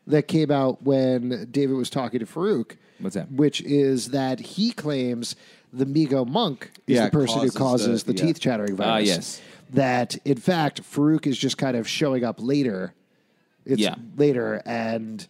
that 0.08 0.28
came 0.28 0.52
out 0.52 0.82
when 0.84 1.48
David 1.52 1.76
was 1.76 1.90
talking 1.90 2.20
to 2.20 2.26
Farouk. 2.26 2.76
What's 3.00 3.16
that? 3.16 3.32
Which 3.32 3.62
is 3.62 4.10
that 4.10 4.40
he 4.40 4.72
claims 4.72 5.36
the 5.72 5.86
Migo 5.86 6.28
monk 6.28 6.72
is 6.88 6.96
Yeah, 6.98 7.06
the 7.06 7.12
person 7.12 7.40
who 7.42 7.52
causes 7.52 7.58
causes 7.58 8.04
the, 8.04 8.14
the- 8.14 8.20
yeah. 8.20 8.26
teeth 8.26 8.40
chattering 8.40 8.74
Ah, 8.74 8.76
virus. 8.76 9.08
yes. 9.08 9.42
That 9.74 10.18
in 10.26 10.38
fact 10.38 10.84
Farouk 10.84 11.26
is 11.28 11.38
just 11.38 11.58
kind 11.58 11.76
of 11.76 11.88
showing 11.88 12.24
up 12.24 12.36
later. 12.40 12.94
It's 13.66 13.82
Yeah. 13.82 13.96
later 14.18 14.62
and 14.66 15.28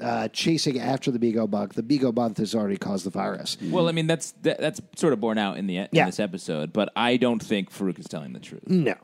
uh, 0.00 0.26
chasing 0.28 0.80
after 0.80 1.10
the 1.10 1.18
Migo 1.18 1.48
monk. 1.48 1.74
The 1.74 1.82
Migo 1.82 2.14
monk 2.14 2.38
has 2.38 2.54
already 2.54 2.76
caused 2.76 3.04
the 3.06 3.10
virus. 3.10 3.56
Well, 3.62 3.88
I 3.88 3.92
mean 3.92 4.06
that's 4.06 4.32
that, 4.42 4.58
that's 4.58 4.80
sort 4.96 5.12
of 5.12 5.20
borne 5.20 5.38
out 5.38 5.58
in 5.58 5.66
the 5.66 5.76
in 5.76 5.88
Yeah. 5.92 6.06
this 6.06 6.18
episode, 6.18 6.72
but 6.72 6.90
I 6.96 7.16
don't 7.16 7.42
think 7.42 7.70
Farouk 7.70 7.98
is 7.98 8.06
telling 8.06 8.32
the 8.32 8.40
truth 8.40 8.66
No. 8.66 8.94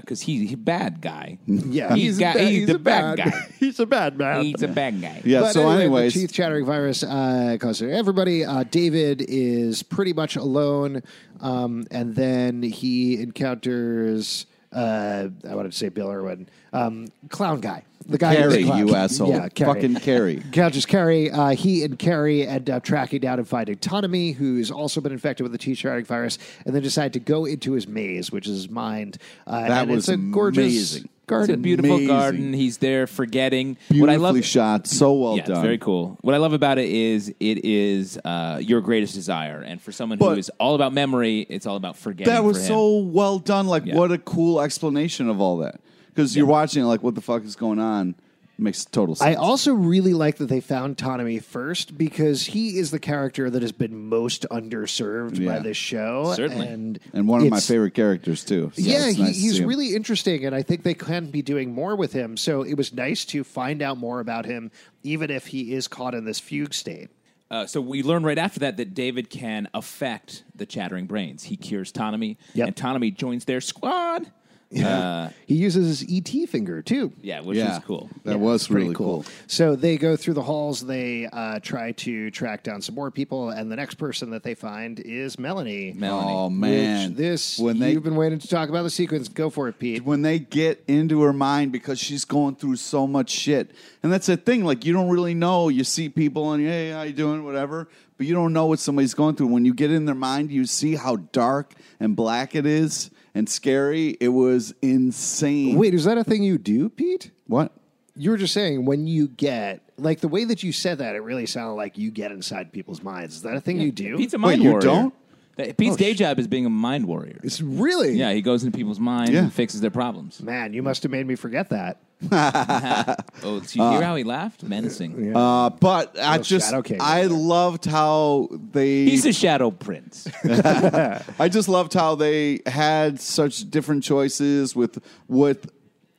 because 0.00 0.22
he's 0.22 0.52
a 0.52 0.56
bad 0.56 1.00
guy. 1.00 1.38
Yeah, 1.46 1.94
He's 1.94 2.18
got- 2.18 2.40
he's 2.40 2.66
the 2.66 2.78
bad 2.78 3.18
guy. 3.18 3.32
he's 3.60 3.78
a 3.78 3.86
bad 3.86 4.18
man. 4.18 4.44
He's 4.44 4.62
a 4.62 4.68
bad 4.68 5.00
guy. 5.00 5.20
Yeah. 5.24 5.40
But 5.42 5.52
so, 5.52 5.60
anyway, 5.68 5.82
anyways, 5.82 6.14
the 6.14 6.20
teeth 6.20 6.32
chattering 6.32 6.64
virus 6.64 7.02
uh, 7.02 7.56
causes 7.60 7.92
everybody. 7.92 8.44
Uh, 8.44 8.64
David 8.64 9.24
is 9.28 9.82
pretty 9.82 10.12
much 10.12 10.36
alone, 10.36 11.02
um, 11.40 11.86
and 11.90 12.14
then 12.16 12.62
he 12.62 13.20
encounters. 13.22 14.46
Uh, 14.72 15.28
I 15.48 15.54
wanted 15.54 15.72
to 15.72 15.78
say 15.78 15.88
Bill 15.88 16.10
Irwin, 16.10 16.48
um, 16.72 17.06
clown 17.30 17.60
guy, 17.60 17.84
the 18.06 18.18
guy. 18.18 18.34
who's 18.34 18.52
Carrie, 18.64 18.78
you 18.78 18.94
asshole. 18.94 19.30
Yeah, 19.30 19.48
Carrie. 19.48 19.74
Fucking 19.74 19.94
Carrie. 19.96 20.36
Encounters 20.44 20.84
Carrie. 20.84 21.30
Uh, 21.30 21.50
he 21.50 21.84
and 21.84 21.98
Carrie 21.98 22.46
end 22.46 22.68
up 22.68 22.84
tracking 22.84 23.20
down 23.20 23.38
and 23.38 23.48
finding 23.48 23.76
Ptonomy, 23.76 24.34
who's 24.34 24.70
also 24.70 25.00
been 25.00 25.12
infected 25.12 25.44
with 25.48 25.52
the 25.52 25.74
chattering 25.74 26.04
virus, 26.04 26.38
and 26.66 26.74
then 26.74 26.82
decide 26.82 27.14
to 27.14 27.20
go 27.20 27.44
into 27.46 27.72
his 27.72 27.88
maze, 27.88 28.30
which 28.30 28.46
is 28.46 28.56
his 28.56 28.70
mind. 28.70 29.16
Uh, 29.46 29.68
That 29.68 29.82
and 29.82 29.90
was 29.90 30.08
it's 30.08 30.08
a 30.08 30.16
gorgeous 30.18 30.58
amazing. 30.96 31.08
Garden. 31.28 31.50
It's 31.50 31.58
a 31.58 31.62
beautiful 31.62 31.92
Amazing. 31.92 32.06
garden. 32.08 32.52
He's 32.52 32.78
there 32.78 33.06
forgetting. 33.06 33.74
Beautifully 33.88 34.00
what 34.00 34.10
I 34.10 34.16
love, 34.16 34.44
shot. 34.44 34.86
So 34.86 35.12
well 35.12 35.36
yeah, 35.36 35.44
done. 35.44 35.62
very 35.62 35.78
cool. 35.78 36.18
What 36.22 36.34
I 36.34 36.38
love 36.38 36.52
about 36.52 36.78
it 36.78 36.88
is 36.88 37.28
it 37.40 37.64
is 37.64 38.18
uh, 38.24 38.58
your 38.62 38.80
greatest 38.80 39.14
desire, 39.14 39.60
and 39.60 39.80
for 39.80 39.92
someone 39.92 40.18
who 40.18 40.24
But- 40.24 40.38
is 40.38 40.50
all 40.58 40.74
about 40.74 40.92
memory, 40.92 41.46
it's 41.48 41.66
all 41.66 41.76
about 41.76 41.96
forgetting. 41.96 42.32
That 42.32 42.42
was 42.44 42.58
for 42.58 42.64
so 42.66 42.96
well 42.98 43.38
done. 43.38 43.66
Like, 43.68 43.86
Yeah. 43.86 43.94
what 43.96 44.10
a 44.10 44.18
cool 44.18 44.60
explanation 44.60 45.28
of 45.28 45.40
all 45.40 45.58
that. 45.58 45.80
Because 46.08 46.36
you're 46.36 46.46
watching, 46.46 46.82
like, 46.84 47.02
what 47.02 47.14
the 47.14 47.20
fuck 47.20 47.44
is 47.44 47.54
going 47.54 47.78
on? 47.78 48.16
Makes 48.60 48.86
total 48.86 49.14
sense. 49.14 49.24
I 49.30 49.34
also 49.40 49.72
really 49.72 50.14
like 50.14 50.38
that 50.38 50.46
they 50.46 50.60
found 50.60 50.96
Ptonomy 50.96 51.40
first 51.40 51.96
because 51.96 52.44
he 52.46 52.76
is 52.78 52.90
the 52.90 52.98
character 52.98 53.48
that 53.48 53.62
has 53.62 53.70
been 53.70 54.08
most 54.08 54.46
underserved 54.50 55.44
by 55.46 55.60
this 55.60 55.76
show. 55.76 56.32
Certainly. 56.34 56.66
And, 56.66 56.98
and 57.12 57.28
one 57.28 57.40
of 57.40 57.44
my 57.50 57.58
it's- 57.58 57.68
favorite 57.68 57.94
characters, 57.94 58.42
too. 58.44 58.72
So 58.74 58.82
Yeah, 58.82 59.06
it's 59.06 59.16
he, 59.16 59.22
nice 59.22 59.34
to 59.36 59.40
he's 59.40 59.52
see 59.56 59.62
him. 59.62 59.68
really 59.68 59.94
interesting, 59.94 60.44
and 60.44 60.54
I 60.56 60.62
think 60.62 60.82
they 60.82 60.94
can 60.94 61.30
be 61.30 61.40
doing 61.40 61.72
more 61.72 61.94
with 61.94 62.12
him. 62.12 62.36
So 62.36 62.62
it 62.62 62.74
was 62.74 62.92
nice 62.92 63.24
to 63.26 63.44
find 63.44 63.80
out 63.80 63.96
more 63.96 64.18
about 64.18 64.44
him, 64.44 64.72
even 65.04 65.30
if 65.30 65.46
he 65.46 65.72
is 65.74 65.86
caught 65.86 66.14
in 66.14 66.24
this 66.24 66.40
fugue 66.40 66.74
state. 66.74 67.10
Uh, 67.50 67.64
so 67.64 67.80
we 67.80 68.02
learn 68.02 68.24
right 68.24 68.38
after 68.38 68.60
that 68.60 68.76
that 68.76 68.92
David 68.92 69.30
can 69.30 69.68
affect 69.72 70.42
the 70.56 70.66
chattering 70.66 71.06
brains. 71.06 71.44
He 71.44 71.56
cures 71.56 71.92
Ptonomy, 71.92 72.36
Yep. 72.54 72.66
and 72.66 72.76
Ptonomy 72.76 73.16
joins 73.16 73.44
their 73.44 73.60
squad. 73.60 74.30
Uh, 74.76 75.30
He 75.46 75.54
uses 75.54 76.00
his 76.00 76.08
ET 76.12 76.46
finger 76.48 76.82
too. 76.82 77.12
yeah, 77.22 77.40
which 77.40 77.56
yeah, 77.56 77.78
is 77.78 77.84
cool. 77.84 78.10
That 78.24 78.32
Yeah, 78.32 78.36
was 78.36 78.70
really 78.70 78.94
cool. 78.94 79.24
So 79.46 79.74
they 79.76 79.96
go 79.96 80.14
through 80.14 80.34
the 80.34 80.42
halls. 80.42 80.84
They 80.84 81.26
uh, 81.32 81.58
try 81.60 81.92
to 81.92 82.30
track 82.30 82.64
down 82.64 82.82
some 82.82 82.94
more 82.94 83.10
people, 83.10 83.48
and 83.48 83.72
the 83.72 83.76
next 83.76 83.94
person 83.94 84.28
that 84.30 84.42
they 84.42 84.54
find 84.54 85.00
is 85.00 85.38
Melanie. 85.38 85.94
Melanie. 85.96 86.32
Oh 86.32 86.48
Which 86.48 86.54
man, 86.58 87.14
this 87.14 87.58
when 87.58 87.78
they 87.78 87.92
you've 87.92 88.02
been 88.02 88.14
waiting 88.16 88.38
to 88.40 88.48
talk 88.48 88.68
about 88.68 88.82
the 88.82 88.90
sequence. 88.90 89.28
Go 89.28 89.48
for 89.48 89.68
it, 89.68 89.78
Pete. 89.78 90.04
when 90.04 90.20
they 90.20 90.38
get 90.38 90.84
into 90.86 91.22
her 91.22 91.32
mind 91.32 91.72
because 91.72 91.98
she's 91.98 92.26
going 92.26 92.56
through 92.56 92.76
so 92.76 93.06
much 93.06 93.30
shit. 93.30 93.70
And 94.02 94.12
that's 94.12 94.26
the 94.26 94.36
thing, 94.36 94.64
like 94.64 94.84
you 94.84 94.92
don't 94.92 95.08
really 95.08 95.34
know. 95.34 95.68
You 95.70 95.82
see 95.84 96.10
people 96.10 96.52
and 96.52 96.62
hey, 96.62 96.90
how 96.90 97.02
you 97.02 97.14
doing, 97.14 97.42
whatever, 97.44 97.88
but 98.18 98.26
you 98.26 98.34
don't 98.34 98.52
know 98.52 98.66
what 98.66 98.80
somebody's 98.80 99.14
going 99.14 99.34
through. 99.36 99.46
When 99.46 99.64
you 99.64 99.72
get 99.72 99.90
in 99.90 100.04
their 100.04 100.14
mind, 100.14 100.50
you 100.52 100.66
see 100.66 100.94
how 100.96 101.16
dark 101.16 101.72
and 101.98 102.14
black 102.14 102.54
it 102.54 102.66
is 102.66 103.10
and 103.38 103.48
scary. 103.48 104.16
It 104.20 104.28
was 104.28 104.74
insane. 104.82 105.76
Wait, 105.78 105.94
is 105.94 106.04
that 106.04 106.18
a 106.18 106.24
thing 106.24 106.42
you 106.42 106.58
do, 106.58 106.88
Pete? 106.88 107.30
what? 107.46 107.72
You 108.16 108.30
were 108.32 108.36
just 108.36 108.52
saying 108.52 108.84
when 108.84 109.06
you 109.06 109.28
get 109.28 109.80
like 109.96 110.18
the 110.20 110.26
way 110.26 110.42
that 110.44 110.64
you 110.64 110.72
said 110.72 110.98
that, 110.98 111.14
it 111.14 111.20
really 111.20 111.46
sounded 111.46 111.74
like 111.74 111.96
you 111.96 112.10
get 112.10 112.32
inside 112.32 112.72
people's 112.72 113.00
minds. 113.00 113.36
Is 113.36 113.42
that 113.42 113.54
a 113.54 113.60
thing 113.60 113.80
you 113.80 113.92
do? 113.92 114.16
Pete's 114.16 114.34
a 114.34 114.38
Wait, 114.38 114.42
mind 114.42 114.62
you 114.64 114.70
warrior. 114.70 114.80
don't? 114.80 115.14
That- 115.58 115.76
Pete's 115.76 115.96
day 115.96 116.14
job 116.14 116.38
is 116.38 116.46
being 116.48 116.64
a 116.66 116.70
mind 116.70 117.06
warrior. 117.06 117.38
it's 117.42 117.60
really 117.60 118.12
Yeah, 118.14 118.32
he 118.32 118.40
goes 118.42 118.64
into 118.64 118.74
people's 118.76 118.98
minds 119.00 119.32
Yeah. 119.32 119.40
and 119.42 119.52
fixes 119.52 119.80
their 119.82 119.90
problems. 119.90 120.40
Man, 120.42 120.72
you 120.72 120.82
must 120.82 121.02
have 121.02 121.12
made 121.12 121.26
me 121.26 121.34
forget 121.34 121.68
that. 121.70 122.00
Oh, 123.44 123.60
did 123.60 123.74
you 123.76 123.90
hear 123.90 124.02
how 124.02 124.16
he 124.16 124.24
laughed? 124.24 124.62
Menacing. 124.64 125.36
Uh, 125.36 125.70
but 125.70 126.18
I 126.20 126.38
just 126.38 126.66
shadow 126.70 126.82
king 126.82 126.98
I 127.00 127.20
over 127.20 127.28
there. 127.28 127.38
loved 127.38 127.84
how 127.84 128.48
they 128.72 129.04
He's 129.04 129.24
a 129.26 129.32
shadow 129.32 129.70
prince. 129.70 130.26
I 130.44 131.48
just 131.48 131.68
loved 131.68 131.94
how 131.94 132.14
they 132.16 132.60
had 132.66 133.20
such 133.20 133.70
different 133.70 134.02
choices 134.02 134.74
with 134.74 134.98
with 135.28 135.70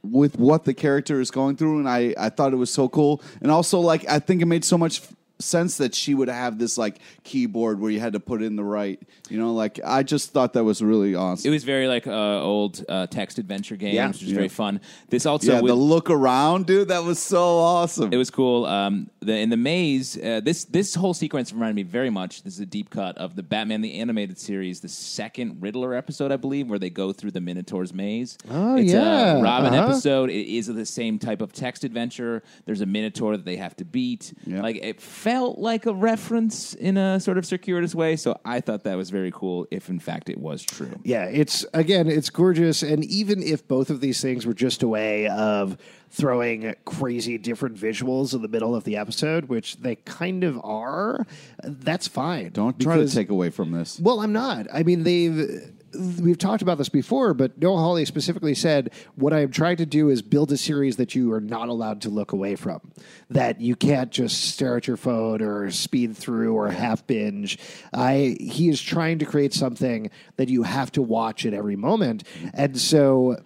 with 0.01 0.39
what 0.39 0.63
the 0.63 0.73
character 0.73 1.19
is 1.19 1.29
going 1.31 1.57
through, 1.57 1.79
and 1.79 1.89
I 1.89 2.13
I 2.17 2.29
thought 2.29 2.53
it 2.53 2.57
was 2.57 2.69
so 2.71 2.87
cool, 2.87 3.21
and 3.41 3.51
also 3.51 3.79
like 3.81 4.07
I 4.09 4.19
think 4.19 4.41
it 4.41 4.45
made 4.45 4.63
so 4.63 4.77
much 4.77 5.01
f- 5.01 5.13
sense 5.39 5.77
that 5.77 5.95
she 5.95 6.13
would 6.13 6.27
have 6.27 6.57
this 6.59 6.77
like 6.77 6.99
keyboard 7.23 7.79
where 7.79 7.89
you 7.91 7.99
had 7.99 8.13
to 8.13 8.19
put 8.19 8.41
in 8.43 8.55
the 8.55 8.63
right, 8.63 9.01
you 9.29 9.37
know, 9.39 9.53
like 9.53 9.79
I 9.85 10.03
just 10.03 10.31
thought 10.31 10.53
that 10.53 10.63
was 10.63 10.81
really 10.81 11.15
awesome. 11.15 11.47
It 11.49 11.51
was 11.53 11.63
very 11.63 11.87
like 11.87 12.07
uh, 12.07 12.41
old 12.41 12.83
uh, 12.89 13.07
text 13.07 13.39
adventure 13.39 13.75
games, 13.75 13.93
Yeah. 13.95 14.07
which 14.07 14.21
was 14.21 14.29
Yeah. 14.31 14.35
very 14.35 14.49
fun. 14.49 14.81
This 15.09 15.25
also 15.25 15.53
yeah, 15.53 15.61
with, 15.61 15.69
the 15.69 15.75
look 15.75 16.09
around, 16.09 16.65
dude, 16.65 16.89
that 16.89 17.03
was 17.03 17.19
so 17.19 17.57
awesome. 17.57 18.11
It 18.11 18.17
was 18.17 18.29
cool. 18.29 18.65
Um, 18.65 19.09
the, 19.21 19.37
in 19.37 19.49
the 19.49 19.57
maze, 19.57 20.17
uh, 20.17 20.41
this 20.43 20.65
this 20.65 20.95
whole 20.95 21.13
sequence 21.13 21.53
reminded 21.53 21.75
me 21.75 21.83
very 21.83 22.09
much. 22.09 22.43
This 22.43 22.55
is 22.55 22.59
a 22.59 22.65
deep 22.65 22.89
cut 22.89 23.17
of 23.17 23.35
the 23.35 23.43
Batman 23.43 23.81
the 23.81 23.95
animated 23.99 24.37
series, 24.39 24.79
the 24.81 24.89
second 24.89 25.61
Riddler 25.61 25.93
episode, 25.93 26.31
I 26.31 26.37
believe, 26.37 26.69
where 26.69 26.79
they 26.79 26.89
go 26.89 27.13
through 27.13 27.31
the 27.31 27.41
Minotaur's 27.41 27.93
maze. 27.93 28.37
Oh, 28.49 28.75
it's 28.77 28.91
yeah. 28.91 29.37
a 29.37 29.41
Robin 29.41 29.73
Uh-huh. 29.73 29.87
episode. 29.91 30.29
It 30.29 30.47
is 30.53 30.67
the 30.67 30.85
same 30.85 31.17
type 31.19 31.41
of 31.41 31.53
text 31.53 31.83
adventure. 31.83 32.43
There's 32.65 32.81
a 32.81 32.85
Minotaur 32.85 33.37
that 33.37 33.45
they 33.45 33.55
have 33.57 33.75
to 33.77 33.85
beat. 33.85 34.33
Yeah. 34.45 34.61
Like 34.61 34.77
it 34.77 35.01
felt 35.29 35.59
like 35.59 35.85
a 35.85 35.93
reference 35.93 36.73
in 36.73 36.97
a 36.97 37.19
sort 37.19 37.37
of 37.37 37.45
circuitous 37.45 37.93
way. 37.93 38.15
So 38.15 38.39
I 38.43 38.61
thought 38.61 38.83
that 38.85 38.97
was 38.97 39.11
very 39.11 39.31
cool. 39.31 39.67
If 39.69 39.87
in 39.87 39.99
fact 39.99 40.27
it 40.27 40.39
was 40.39 40.63
true. 40.63 40.99
Yeah, 41.03 41.25
it's 41.25 41.65
again, 41.73 42.07
it's 42.07 42.31
gorgeous, 42.31 42.81
and 42.81 43.03
even 43.05 43.43
if 43.43 43.67
both 43.67 43.91
of 43.91 44.01
these 44.01 44.21
things 44.21 44.47
were 44.47 44.55
just 44.55 44.81
a 44.81 44.87
way 44.87 45.27
of 45.27 45.77
throwing 46.09 46.73
crazy 46.85 47.37
different 47.37 47.75
visuals 47.75 48.33
in 48.33 48.41
the 48.41 48.47
middle 48.47 48.73
of 48.73 48.85
the 48.85 48.97
episode, 48.97 49.45
which 49.45 49.77
they 49.77 49.95
kind 49.97 50.43
of 50.43 50.59
are, 50.63 51.27
that's 51.63 52.07
fine. 52.07 52.49
Don't 52.49 52.79
try 52.79 52.97
to 52.97 53.07
take 53.07 53.29
away 53.29 53.51
from 53.51 53.71
this. 53.71 53.99
Well, 53.99 54.21
I'm 54.21 54.33
not. 54.33 54.65
I 54.73 54.81
mean, 54.81 55.03
they've 55.03 55.71
we've 55.93 56.37
talked 56.37 56.61
about 56.61 56.77
this 56.77 56.89
before, 56.89 57.33
but 57.33 57.57
Noah 57.57 57.77
Hawley 57.77 58.05
specifically 58.05 58.55
said 58.55 58.91
what 59.15 59.33
I'm 59.33 59.51
trying 59.51 59.77
to 59.77 59.85
do 59.85 60.09
is 60.09 60.21
build 60.21 60.51
a 60.51 60.57
series 60.57 60.97
that 60.97 61.15
you 61.15 61.33
are 61.33 61.41
not 61.41 61.69
allowed 61.69 62.01
to 62.01 62.09
look 62.09 62.31
away 62.31 62.55
from. 62.55 62.91
That 63.29 63.61
you 63.61 63.75
can't 63.75 64.11
just 64.11 64.49
stare 64.49 64.77
at 64.77 64.87
your 64.87 64.97
phone 64.97 65.41
or 65.41 65.71
speed 65.71 66.15
through 66.15 66.55
or 66.55 66.69
half 66.69 67.05
binge. 67.07 67.57
I 67.93 68.37
he 68.39 68.69
is 68.69 68.81
trying 68.81 69.19
to 69.19 69.25
create 69.25 69.53
something 69.53 70.09
that 70.37 70.49
you 70.49 70.63
have 70.63 70.91
to 70.93 71.01
watch 71.01 71.45
at 71.45 71.53
every 71.53 71.75
moment, 71.75 72.23
and 72.53 72.79
so. 72.79 73.43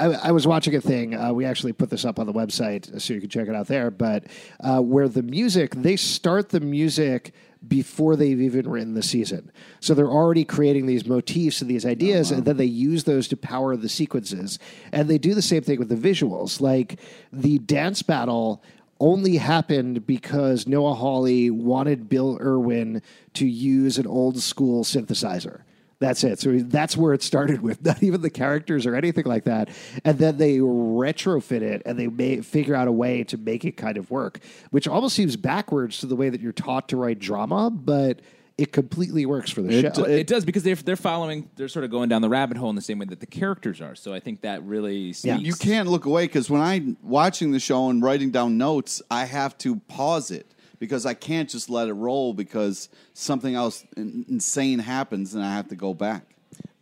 I, 0.00 0.12
I 0.12 0.30
was 0.30 0.46
watching 0.46 0.76
a 0.76 0.80
thing. 0.80 1.16
Uh, 1.16 1.32
we 1.32 1.44
actually 1.44 1.72
put 1.72 1.90
this 1.90 2.04
up 2.04 2.20
on 2.20 2.26
the 2.26 2.32
website, 2.32 3.00
so 3.00 3.14
you 3.14 3.20
can 3.20 3.28
check 3.28 3.48
it 3.48 3.56
out 3.56 3.66
there. 3.66 3.90
But 3.90 4.26
uh, 4.60 4.80
where 4.80 5.08
the 5.08 5.24
music, 5.24 5.74
they 5.74 5.96
start 5.96 6.50
the 6.50 6.60
music 6.60 7.34
before 7.66 8.16
they've 8.16 8.40
even 8.40 8.68
written 8.68 8.94
the 8.94 9.02
season. 9.02 9.50
So 9.80 9.94
they're 9.94 10.06
already 10.06 10.44
creating 10.44 10.86
these 10.86 11.06
motifs 11.06 11.60
and 11.60 11.70
these 11.70 11.84
ideas, 11.84 12.30
uh-huh. 12.30 12.38
and 12.38 12.46
then 12.46 12.56
they 12.56 12.64
use 12.64 13.04
those 13.04 13.28
to 13.28 13.36
power 13.36 13.76
the 13.76 13.88
sequences. 13.88 14.58
And 14.92 15.08
they 15.08 15.18
do 15.18 15.34
the 15.34 15.42
same 15.42 15.62
thing 15.62 15.78
with 15.78 15.88
the 15.88 15.96
visuals. 15.96 16.60
Like 16.60 17.00
the 17.32 17.58
dance 17.58 18.02
battle 18.02 18.62
only 19.00 19.36
happened 19.36 20.06
because 20.06 20.66
Noah 20.66 20.94
Hawley 20.94 21.50
wanted 21.50 22.08
Bill 22.08 22.38
Irwin 22.40 23.02
to 23.34 23.46
use 23.46 23.98
an 23.98 24.06
old 24.06 24.40
school 24.40 24.84
synthesizer. 24.84 25.62
That's 26.00 26.22
it. 26.22 26.38
So 26.38 26.56
that's 26.58 26.96
where 26.96 27.12
it 27.12 27.22
started 27.22 27.60
with, 27.60 27.84
not 27.84 28.02
even 28.02 28.20
the 28.20 28.30
characters 28.30 28.86
or 28.86 28.94
anything 28.94 29.24
like 29.24 29.44
that. 29.44 29.68
And 30.04 30.18
then 30.18 30.36
they 30.38 30.58
retrofit 30.58 31.62
it 31.62 31.82
and 31.84 31.98
they 31.98 32.06
may 32.06 32.40
figure 32.40 32.74
out 32.74 32.88
a 32.88 32.92
way 32.92 33.24
to 33.24 33.36
make 33.36 33.64
it 33.64 33.72
kind 33.72 33.96
of 33.96 34.10
work, 34.10 34.38
which 34.70 34.86
almost 34.86 35.16
seems 35.16 35.36
backwards 35.36 35.98
to 35.98 36.06
the 36.06 36.16
way 36.16 36.28
that 36.28 36.40
you're 36.40 36.52
taught 36.52 36.88
to 36.90 36.96
write 36.96 37.18
drama, 37.18 37.70
but 37.70 38.20
it 38.56 38.72
completely 38.72 39.24
works 39.26 39.50
for 39.50 39.62
the 39.62 39.70
It- 39.70 39.96
show. 39.96 40.04
It, 40.04 40.26
does 40.26 40.44
because 40.44 40.64
they're 40.64 40.74
they're 40.74 40.96
following. 40.96 41.48
They're 41.54 41.68
sort 41.68 41.84
of 41.84 41.92
going 41.92 42.08
down 42.08 42.22
the 42.22 42.28
rabbit 42.28 42.56
hole 42.56 42.70
in 42.70 42.76
the 42.76 42.82
same 42.82 42.98
way 42.98 43.06
that 43.06 43.20
the 43.20 43.26
characters 43.26 43.80
are. 43.80 43.94
So 43.94 44.12
I 44.12 44.18
think 44.20 44.40
that 44.40 44.64
really 44.64 45.14
Yeah. 45.22 45.38
You 45.38 45.52
can't 45.54 45.88
look 45.88 46.06
away 46.06 46.24
because 46.26 46.50
when 46.50 46.60
I'm 46.60 46.96
watching 47.02 47.52
the 47.52 47.60
show 47.60 47.88
and 47.88 48.02
writing 48.02 48.30
down 48.30 48.58
notes, 48.58 49.00
I 49.10 49.26
have 49.26 49.56
to 49.58 49.76
pause 49.76 50.32
it 50.32 50.54
because 50.78 51.06
I 51.06 51.14
can't 51.14 51.48
just 51.48 51.68
let 51.70 51.88
it 51.88 51.92
roll 51.94 52.32
because 52.34 52.88
something 53.14 53.54
else 53.54 53.84
insane 53.96 54.78
happens 54.78 55.34
and 55.34 55.44
I 55.44 55.52
have 55.54 55.68
to 55.68 55.76
go 55.76 55.94
back. 55.94 56.24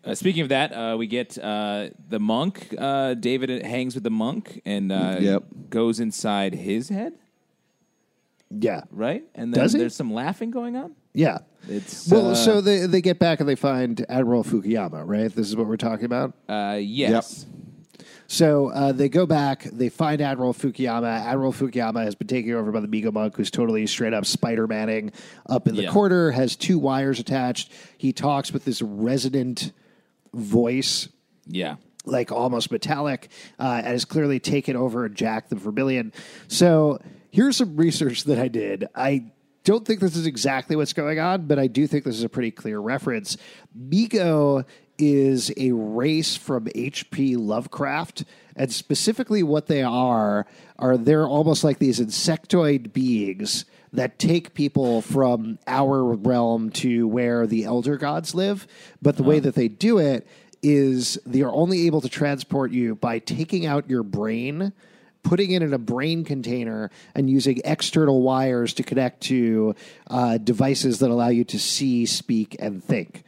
Uh, 0.04 0.14
speaking 0.14 0.42
of 0.42 0.50
that, 0.50 0.72
uh, 0.72 0.96
we 0.96 1.06
get 1.08 1.36
uh, 1.38 1.88
the 2.08 2.20
monk. 2.20 2.72
Uh, 2.78 3.14
David 3.14 3.64
hangs 3.66 3.94
with 3.94 4.04
the 4.04 4.10
monk 4.10 4.60
and 4.64 4.92
uh, 4.92 5.16
Yep. 5.20 5.44
goes 5.68 5.98
inside 5.98 6.54
his 6.54 6.88
head, 6.88 7.14
yeah. 8.50 8.82
right? 8.90 9.24
And 9.34 9.52
then 9.52 9.60
Does 9.62 9.72
he? 9.72 9.78
there's 9.80 9.96
some 9.96 10.12
laughing 10.12 10.50
going 10.52 10.76
on. 10.76 10.94
Yeah. 11.12 11.38
It's 11.68 12.08
Well, 12.08 12.30
uh, 12.30 12.34
so 12.36 12.60
they, 12.60 12.86
they 12.86 13.00
get 13.00 13.18
back 13.18 13.40
and 13.40 13.48
they 13.48 13.56
find 13.56 14.04
Admiral 14.08 14.44
Fukuyama, 14.44 15.02
right? 15.04 15.34
This 15.34 15.48
is 15.48 15.56
what 15.56 15.66
we're 15.66 15.76
talking 15.76 16.04
about. 16.04 16.34
uh, 16.48 16.78
yes. 16.80 17.46
So 18.28 18.68
uh, 18.70 18.92
they 18.92 19.08
go 19.08 19.24
back, 19.26 19.64
they 19.64 19.88
find 19.88 20.20
Admiral 20.20 20.52
Fukuyama. 20.52 21.06
Admiral 21.26 21.52
Fukuyama 21.52 22.04
has 22.04 22.14
been 22.14 22.26
taken 22.26 22.52
over 22.52 22.72
by 22.72 22.80
the 22.80 22.88
Migo 22.88 23.12
monk, 23.12 23.36
who's 23.36 23.50
totally 23.50 23.86
straight 23.86 24.12
up 24.14 24.26
Spider 24.26 24.66
Manning 24.66 25.12
up 25.48 25.68
in 25.68 25.76
the 25.76 25.82
Yeah. 25.84 25.90
corner, 25.92 26.32
has 26.32 26.56
two 26.56 26.78
wires 26.78 27.20
attached. 27.20 27.72
He 27.96 28.12
talks 28.12 28.52
with 28.52 28.64
this 28.64 28.82
resonant 28.82 29.72
voice 30.34 31.08
Yeah. 31.46 31.76
like 32.04 32.30
almost 32.32 32.70
metallic, 32.72 33.28
uh, 33.58 33.76
and 33.78 33.86
has 33.86 34.04
clearly 34.04 34.38
taken 34.40 34.76
over 34.76 35.08
Jack 35.08 35.48
the 35.48 35.56
Vermilion. 35.56 36.12
So 36.48 36.98
here's 37.30 37.56
some 37.56 37.76
research 37.76 38.24
that 38.24 38.38
I 38.38 38.48
did. 38.48 38.86
I 38.94 39.24
don't 39.64 39.84
think 39.84 40.00
this 40.00 40.16
is 40.16 40.26
exactly 40.26 40.76
what's 40.76 40.92
going 40.92 41.18
on, 41.18 41.46
but 41.46 41.58
I 41.58 41.66
do 41.66 41.86
think 41.88 42.04
this 42.04 42.16
is 42.16 42.22
a 42.22 42.28
pretty 42.28 42.50
clear 42.52 42.78
reference. 42.78 43.36
Migo 43.76 44.64
is 44.98 45.52
a 45.56 45.72
race 45.72 46.36
from 46.36 46.68
H.P. 46.74 47.36
Lovecraft, 47.36 48.24
and 48.54 48.72
specifically 48.72 49.42
what 49.42 49.66
they 49.66 49.82
are 49.82 50.46
are 50.78 50.96
they're 50.96 51.26
almost 51.26 51.64
like 51.64 51.78
these 51.78 52.00
insectoid 52.00 52.92
beings 52.92 53.64
that 53.92 54.18
take 54.18 54.54
people 54.54 55.00
from 55.00 55.58
our 55.66 56.04
realm 56.14 56.70
to 56.70 57.08
where 57.08 57.46
the 57.46 57.64
elder 57.64 57.96
gods 57.96 58.34
live. 58.34 58.66
But 59.00 59.16
the 59.16 59.22
way 59.22 59.40
that 59.40 59.54
they 59.54 59.68
do 59.68 59.98
it 59.98 60.26
is 60.62 61.18
they 61.24 61.42
are 61.42 61.52
only 61.52 61.86
able 61.86 62.00
to 62.00 62.08
transport 62.08 62.72
you 62.72 62.94
by 62.94 63.18
taking 63.18 63.66
out 63.66 63.88
your 63.88 64.02
brain, 64.02 64.72
putting 65.22 65.52
it 65.52 65.62
in 65.62 65.72
a 65.72 65.78
brain 65.78 66.24
container, 66.24 66.90
and 67.14 67.30
using 67.30 67.60
external 67.64 68.22
wires 68.22 68.74
to 68.74 68.82
connect 68.82 69.22
to 69.22 69.74
uh, 70.08 70.38
devices 70.38 70.98
that 70.98 71.10
allow 71.10 71.28
you 71.28 71.44
to 71.44 71.58
see, 71.58 72.04
speak, 72.04 72.56
and 72.58 72.82
think. 72.82 73.24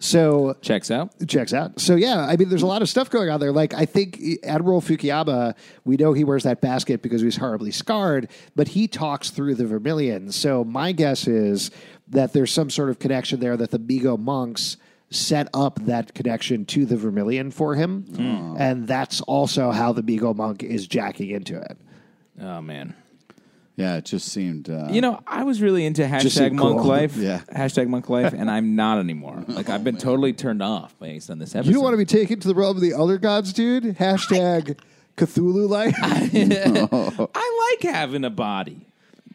So 0.00 0.56
Checks 0.62 0.90
out. 0.90 1.12
checks 1.28 1.52
out. 1.52 1.78
So 1.78 1.94
yeah, 1.94 2.26
I 2.26 2.36
mean, 2.36 2.48
there's 2.48 2.62
a 2.62 2.66
lot 2.66 2.80
of 2.80 2.88
stuff 2.88 3.10
going 3.10 3.28
on 3.28 3.38
there. 3.38 3.52
Like 3.52 3.74
I 3.74 3.84
think 3.84 4.18
Admiral 4.42 4.80
Fukuyama, 4.80 5.54
we 5.84 5.98
know 5.98 6.14
he 6.14 6.24
wears 6.24 6.44
that 6.44 6.62
basket 6.62 7.02
because 7.02 7.20
he's 7.20 7.36
horribly 7.36 7.70
scarred, 7.70 8.30
but 8.56 8.68
he 8.68 8.88
talks 8.88 9.28
through 9.28 9.56
the 9.56 9.66
Vermilion. 9.66 10.32
So 10.32 10.64
my 10.64 10.92
guess 10.92 11.28
is 11.28 11.70
that 12.08 12.32
there's 12.32 12.50
some 12.50 12.70
sort 12.70 12.88
of 12.88 12.98
connection 12.98 13.40
there 13.40 13.58
that 13.58 13.70
the 13.70 13.78
Migo 13.78 14.18
monks 14.18 14.78
set 15.10 15.48
up 15.52 15.78
that 15.84 16.14
connection 16.14 16.64
to 16.64 16.86
the 16.86 16.96
Vermilion 16.96 17.50
for 17.50 17.74
him, 17.74 18.02
hmm. 18.02 18.56
and 18.58 18.88
that's 18.88 19.20
also 19.22 19.70
how 19.70 19.92
the 19.92 20.02
Migo 20.02 20.34
monk 20.34 20.62
is 20.62 20.86
jacking 20.86 21.30
into 21.30 21.60
it. 21.60 21.76
Oh 22.40 22.62
man. 22.62 22.94
Yeah, 23.80 23.96
it 23.96 24.04
just 24.04 24.28
seemed. 24.28 24.68
Uh, 24.68 24.88
You 24.90 25.00
know, 25.00 25.20
I 25.26 25.44
was 25.44 25.60
really 25.62 25.84
into 25.86 26.02
hashtag 26.02 26.30
seemed 26.30 26.56
monk 26.56 26.78
cool. 26.80 26.88
life. 26.88 27.16
Yeah. 27.16 27.40
Hashtag 27.54 27.88
monk 27.88 28.08
life, 28.08 28.32
and 28.32 28.50
I'm 28.50 28.76
not 28.76 28.98
anymore. 28.98 29.44
Like 29.48 29.68
I've 29.68 29.82
been 29.84 29.96
totally 29.96 30.32
turned 30.32 30.62
off 30.62 30.98
based 30.98 31.30
on 31.30 31.38
this 31.38 31.54
episode. 31.54 31.68
You 31.68 31.74
don't 31.74 31.82
want 31.84 31.94
to 31.94 31.98
be 31.98 32.04
taken 32.04 32.38
to 32.40 32.48
the 32.48 32.54
realm 32.54 32.76
of 32.76 32.82
the 32.82 32.94
other 32.94 33.18
gods, 33.18 33.52
dude. 33.52 33.84
Hashtag 33.98 34.78
Cthulhu 35.16 35.68
life. 35.68 35.94
I 36.02 37.68
like 37.82 37.92
having 37.94 38.24
a 38.24 38.30
body. 38.30 38.86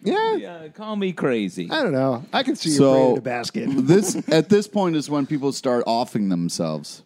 yeah. 0.01 0.35
Yeah, 0.35 0.67
call 0.69 0.95
me 0.95 1.11
crazy. 1.13 1.69
I 1.71 1.81
don't 1.83 1.91
know. 1.93 2.23
I 2.31 2.43
can 2.43 2.55
see 2.55 2.69
you 2.69 2.75
So- 2.75 2.91
afraid 2.93 3.11
in 3.13 3.17
a 3.17 3.21
basket. 3.21 3.69
this 3.87 4.15
at 4.29 4.49
this 4.49 4.67
point 4.67 4.95
is 4.95 5.09
when 5.09 5.25
people 5.25 5.51
start 5.51 5.83
offing 5.87 6.29
themselves. 6.29 7.01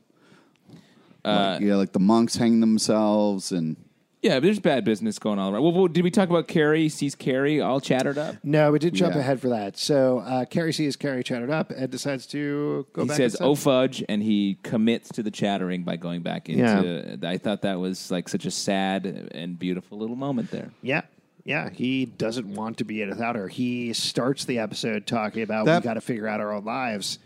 Uh, 1.26 1.56
Like, 1.60 1.62
yeah, 1.62 1.76
like 1.76 1.92
the 1.92 2.00
monks 2.00 2.36
hang 2.38 2.60
themselves, 2.62 3.52
and 3.52 3.76
Yeah, 4.22 4.42
there's 4.42 4.60
bad 4.60 4.84
business 4.84 5.18
going 5.18 5.40
on. 5.40 5.54
Right? 5.54 5.60
Well, 5.62 5.72
well, 5.72 5.88
did 5.88 6.04
we 6.04 6.12
talk 6.12 6.30
about 6.30 6.50
Carrie? 6.50 6.90
Sees 6.90 7.16
Carrie 7.16 7.62
all 7.62 7.80
chattered 7.80 8.18
up. 8.18 8.36
No, 8.44 8.70
we 8.72 8.78
did 8.80 8.94
jump 8.94 9.14
Yeah. 9.16 9.22
ahead 9.22 9.40
for 9.40 9.48
that. 9.50 9.78
So 9.78 10.20
uh, 10.20 10.44
Carrie 10.44 10.74
sees 10.74 10.98
Carrie 10.98 11.24
chattered 11.24 11.50
up 11.50 11.72
and 11.72 11.90
decides 11.90 12.26
to 12.28 12.86
go 12.92 13.04
He 13.04 13.08
back. 13.08 13.18
says, 13.18 13.34
inside. 13.36 13.46
"Oh 13.46 13.56
fudge," 13.56 14.04
and 14.10 14.22
he 14.22 14.58
commits 14.64 15.08
to 15.14 15.24
the 15.24 15.32
chattering 15.32 15.84
by 15.84 15.96
going 15.96 16.22
back 16.22 16.50
into. 16.50 17.18
I 17.26 17.38
thought 17.38 17.62
that 17.62 17.80
was 17.80 18.12
like 18.12 18.28
such 18.28 18.46
a 18.46 18.52
sad 18.52 19.06
and 19.06 19.58
beautiful 19.58 19.98
little 19.98 20.18
moment 20.18 20.52
there. 20.52 20.72
Yeah. 20.82 21.02
Yeah, 21.46 21.70
he 21.70 22.06
doesn't 22.06 22.54
want 22.54 22.78
to 22.80 22.84
be 22.84 23.04
without 23.06 23.36
her. 23.38 23.48
He 23.48 23.94
starts 23.94 24.44
the 24.46 24.60
episode 24.60 25.08
talking 25.08 25.42
about 25.42 25.66
That- 25.66 25.82
we 25.82 25.86
got 25.86 25.94
to 25.94 26.02
figure 26.02 26.28
out 26.28 26.42
our 26.42 26.52
own 26.52 26.66
lives, 26.66 27.18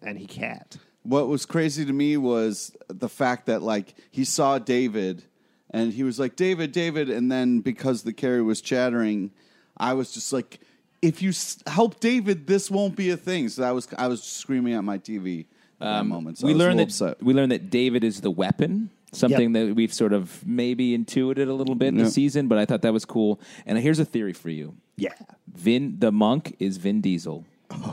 and 0.00 0.16
he 0.16 0.26
can't. 0.26 0.76
what 1.02 1.26
was 1.28 1.44
crazy 1.44 1.84
to 1.84 1.92
me 1.92 2.16
was 2.16 2.74
the 2.88 3.08
fact 3.08 3.46
that 3.46 3.62
like 3.62 3.94
he 4.12 4.24
saw 4.24 4.58
David, 4.58 5.24
and 5.70 5.92
he 5.92 6.02
was 6.02 6.18
like 6.18 6.36
David, 6.36 6.72
David, 6.72 7.10
and 7.10 7.30
then 7.30 7.60
because 7.60 8.02
the 8.02 8.12
carry 8.12 8.42
was 8.42 8.60
chattering, 8.60 9.30
I 9.76 9.94
was 9.94 10.12
just 10.12 10.32
like, 10.32 10.60
if 11.02 11.20
you 11.22 11.30
s- 11.30 11.58
help 11.66 12.00
David, 12.00 12.46
this 12.46 12.70
won't 12.70 12.96
be 12.96 13.10
a 13.10 13.16
thing. 13.16 13.48
So 13.48 13.62
I 13.64 13.72
was 13.72 13.88
I 13.98 14.08
was 14.08 14.22
screaming 14.22 14.74
at 14.74 14.84
my 14.84 14.98
TV 14.98 15.46
at 15.80 15.84
that 15.86 16.06
moment. 16.06 16.38
So 16.38 16.46
Um, 16.46 16.48
we 16.48 16.52
I 16.52 16.56
was 16.56 16.62
a 16.62 16.66
learned 16.66 16.78
that 16.80 16.88
little 16.92 17.06
upset. 17.08 17.22
we 17.26 17.34
learned 17.34 17.52
that 17.52 17.70
David 17.70 18.04
is 18.04 18.20
the 18.20 18.30
weapon. 18.30 18.90
Something 19.12 19.52
that 19.52 19.74
we've 19.74 19.94
sort 19.94 20.12
of 20.12 20.46
maybe 20.46 20.92
intuited 20.92 21.48
a 21.48 21.54
little 21.54 21.74
bit 21.74 21.88
in 21.88 21.96
the 21.96 22.10
season, 22.10 22.48
but 22.48 22.58
I 22.58 22.66
thought 22.66 22.82
that 22.82 22.92
was 22.92 23.04
cool. 23.06 23.40
And 23.64 23.78
here's 23.78 23.98
a 23.98 24.04
theory 24.04 24.32
for 24.34 24.50
you: 24.50 24.74
Yeah. 24.96 25.14
Vin, 25.54 25.96
the 26.00 26.12
monk, 26.12 26.54
is 26.58 26.76
Vin 26.76 27.00
Diesel. 27.00 27.46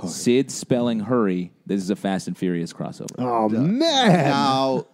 Syd 0.05 0.51
spelling 0.51 1.01
hurry. 1.01 1.51
This 1.65 1.81
is 1.81 1.89
a 1.89 1.95
Fast 1.95 2.27
and 2.27 2.37
Furious 2.37 2.73
crossover. 2.73 3.15
Oh 3.19 3.47
man. 3.49 3.79
Now, 4.29 4.85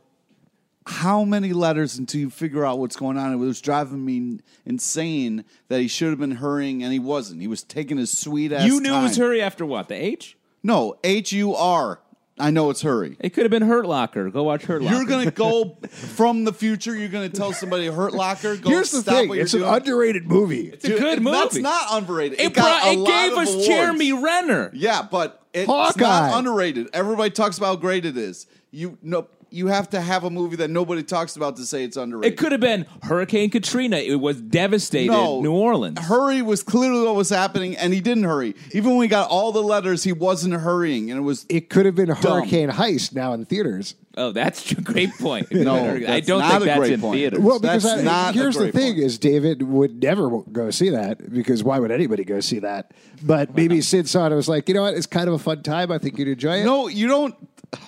how 0.89 1.23
many 1.23 1.53
letters 1.53 1.97
until 1.97 2.19
you 2.21 2.29
figure 2.29 2.65
out 2.65 2.79
what's 2.79 2.95
going 2.95 3.17
on? 3.17 3.31
It 3.31 3.37
was 3.37 3.61
driving 3.61 4.03
me 4.03 4.39
insane 4.65 5.45
that 5.67 5.79
he 5.81 5.87
should 5.87 6.09
have 6.09 6.19
been 6.19 6.31
hurrying 6.31 6.83
and 6.83 6.91
he 6.91 6.99
wasn't. 6.99 7.41
He 7.41 7.47
was 7.47 7.63
taking 7.63 7.97
his 7.97 8.17
sweet 8.17 8.51
ass. 8.51 8.65
you 8.65 8.79
knew 8.81 8.93
it 8.93 9.01
was 9.01 9.17
hurry 9.17 9.41
after 9.41 9.65
what? 9.65 9.87
The 9.87 9.95
H? 9.95 10.37
No, 10.63 10.97
H 11.03 11.31
U 11.33 11.55
R. 11.55 11.99
I 12.41 12.51
know 12.51 12.69
it's 12.69 12.81
hurry. 12.81 13.17
It 13.19 13.31
could 13.33 13.43
have 13.43 13.51
been 13.51 13.63
Hurt 13.63 13.85
Locker. 13.85 14.29
Go 14.29 14.43
watch 14.43 14.63
Hurt 14.63 14.81
Locker. 14.81 14.95
You're 14.95 15.05
gonna 15.05 15.29
go 15.31 15.77
from 15.89 16.45
the 16.45 16.53
future. 16.53 16.95
You're 16.95 17.09
gonna 17.09 17.27
tell 17.29 17.51
somebody 17.51 17.87
Hurt 17.87 18.13
Locker. 18.13 18.55
Go 18.55 18.69
Here's 18.69 18.91
the 18.91 19.03
thing: 19.03 19.27
what 19.27 19.37
it's 19.39 19.53
an 19.53 19.59
doing. 19.59 19.73
underrated 19.73 20.25
movie. 20.25 20.69
It's 20.69 20.85
a 20.85 20.97
good 20.97 21.21
movie. 21.21 21.37
That's 21.37 21.57
not 21.57 21.87
underrated. 22.01 22.39
It, 22.39 22.45
It, 22.47 22.53
got 22.53 22.81
brought, 22.81 22.87
a 22.87 22.91
it 22.93 22.99
lot 22.99 23.07
gave 23.09 23.31
of 23.33 23.37
us 23.39 23.49
awards. 23.51 23.67
Jeremy 23.67 24.13
Renner. 24.13 24.71
Yeah, 24.73 25.01
but 25.09 25.43
it's 25.53 25.65
Hawkeye. 25.67 25.99
not 26.01 26.37
underrated. 26.39 26.87
Everybody 26.93 27.31
talks 27.31 27.57
about 27.57 27.67
how 27.67 27.75
great 27.75 28.05
it 28.05 28.15
is. 28.15 28.47
You 28.71 28.97
no, 29.01 29.27
you 29.51 29.67
have 29.67 29.89
to 29.91 30.01
have 30.01 30.23
a 30.23 30.29
movie 30.29 30.55
that 30.57 30.69
nobody 30.69 31.03
talks 31.03 31.35
about 31.35 31.55
to 31.57 31.65
say 31.65 31.83
it's 31.83 31.97
underrated. 31.97 32.33
It 32.33 32.37
could 32.37 32.51
have 32.51 32.61
been 32.61 32.85
Hurricane 33.03 33.49
Katrina. 33.49 33.97
It 33.97 34.15
was 34.19 34.39
devastated 34.41 35.11
no, 35.11 35.41
New 35.41 35.53
Orleans. 35.53 35.99
Hurry 35.99 36.41
was 36.41 36.61
clearly 36.63 37.03
what 37.05 37.15
was 37.15 37.29
happening, 37.29 37.75
and 37.77 37.93
he 37.93 38.01
didn't 38.01 38.25
hurry. 38.25 38.55
Even 38.73 38.91
when 38.91 38.99
we 38.99 39.07
got 39.07 39.29
all 39.29 39.51
the 39.51 39.63
letters, 39.63 40.03
he 40.03 40.13
wasn't 40.13 40.53
hurrying, 40.55 41.09
and 41.11 41.19
it 41.19 41.23
was 41.23 41.45
It 41.49 41.69
could 41.69 41.85
have 41.85 41.95
been 41.95 42.09
Hurricane 42.09 42.69
Heist 42.69 43.13
now 43.15 43.33
in 43.33 43.45
theaters. 43.45 43.95
oh, 44.17 44.31
that's 44.31 44.71
a 44.71 44.81
great 44.81 45.11
point. 45.17 45.47
No, 45.51 45.75
I 45.75 46.19
don't 46.19 46.39
not 46.39 46.51
think 46.51 46.61
a 46.63 46.65
that's 46.65 46.79
great 46.79 46.93
in 46.93 47.01
point. 47.01 47.17
theaters. 47.17 47.39
Well, 47.39 47.59
because 47.59 47.83
That's 47.83 48.01
I, 48.01 48.03
not 48.03 48.35
here's 48.35 48.55
the 48.55 48.71
thing: 48.71 48.93
point. 48.93 49.05
is 49.05 49.17
David 49.17 49.61
would 49.63 50.01
never 50.01 50.29
go 50.51 50.69
see 50.71 50.89
that 50.89 51.31
because 51.33 51.63
why 51.63 51.79
would 51.79 51.91
anybody 51.91 52.23
go 52.23 52.39
see 52.39 52.59
that? 52.59 52.91
But 53.23 53.55
maybe 53.55 53.81
Syd 53.81 54.07
saw 54.07 54.23
it 54.23 54.27
and 54.27 54.35
was 54.35 54.47
like, 54.49 54.67
you 54.67 54.75
know 54.75 54.83
what? 54.83 54.93
It's 54.93 55.05
kind 55.05 55.27
of 55.27 55.33
a 55.33 55.39
fun 55.39 55.63
time. 55.63 55.91
I 55.91 55.97
think 55.97 56.17
you'd 56.17 56.27
enjoy 56.27 56.61
it. 56.61 56.65
no, 56.65 56.87
you 56.87 57.07
don't. 57.07 57.35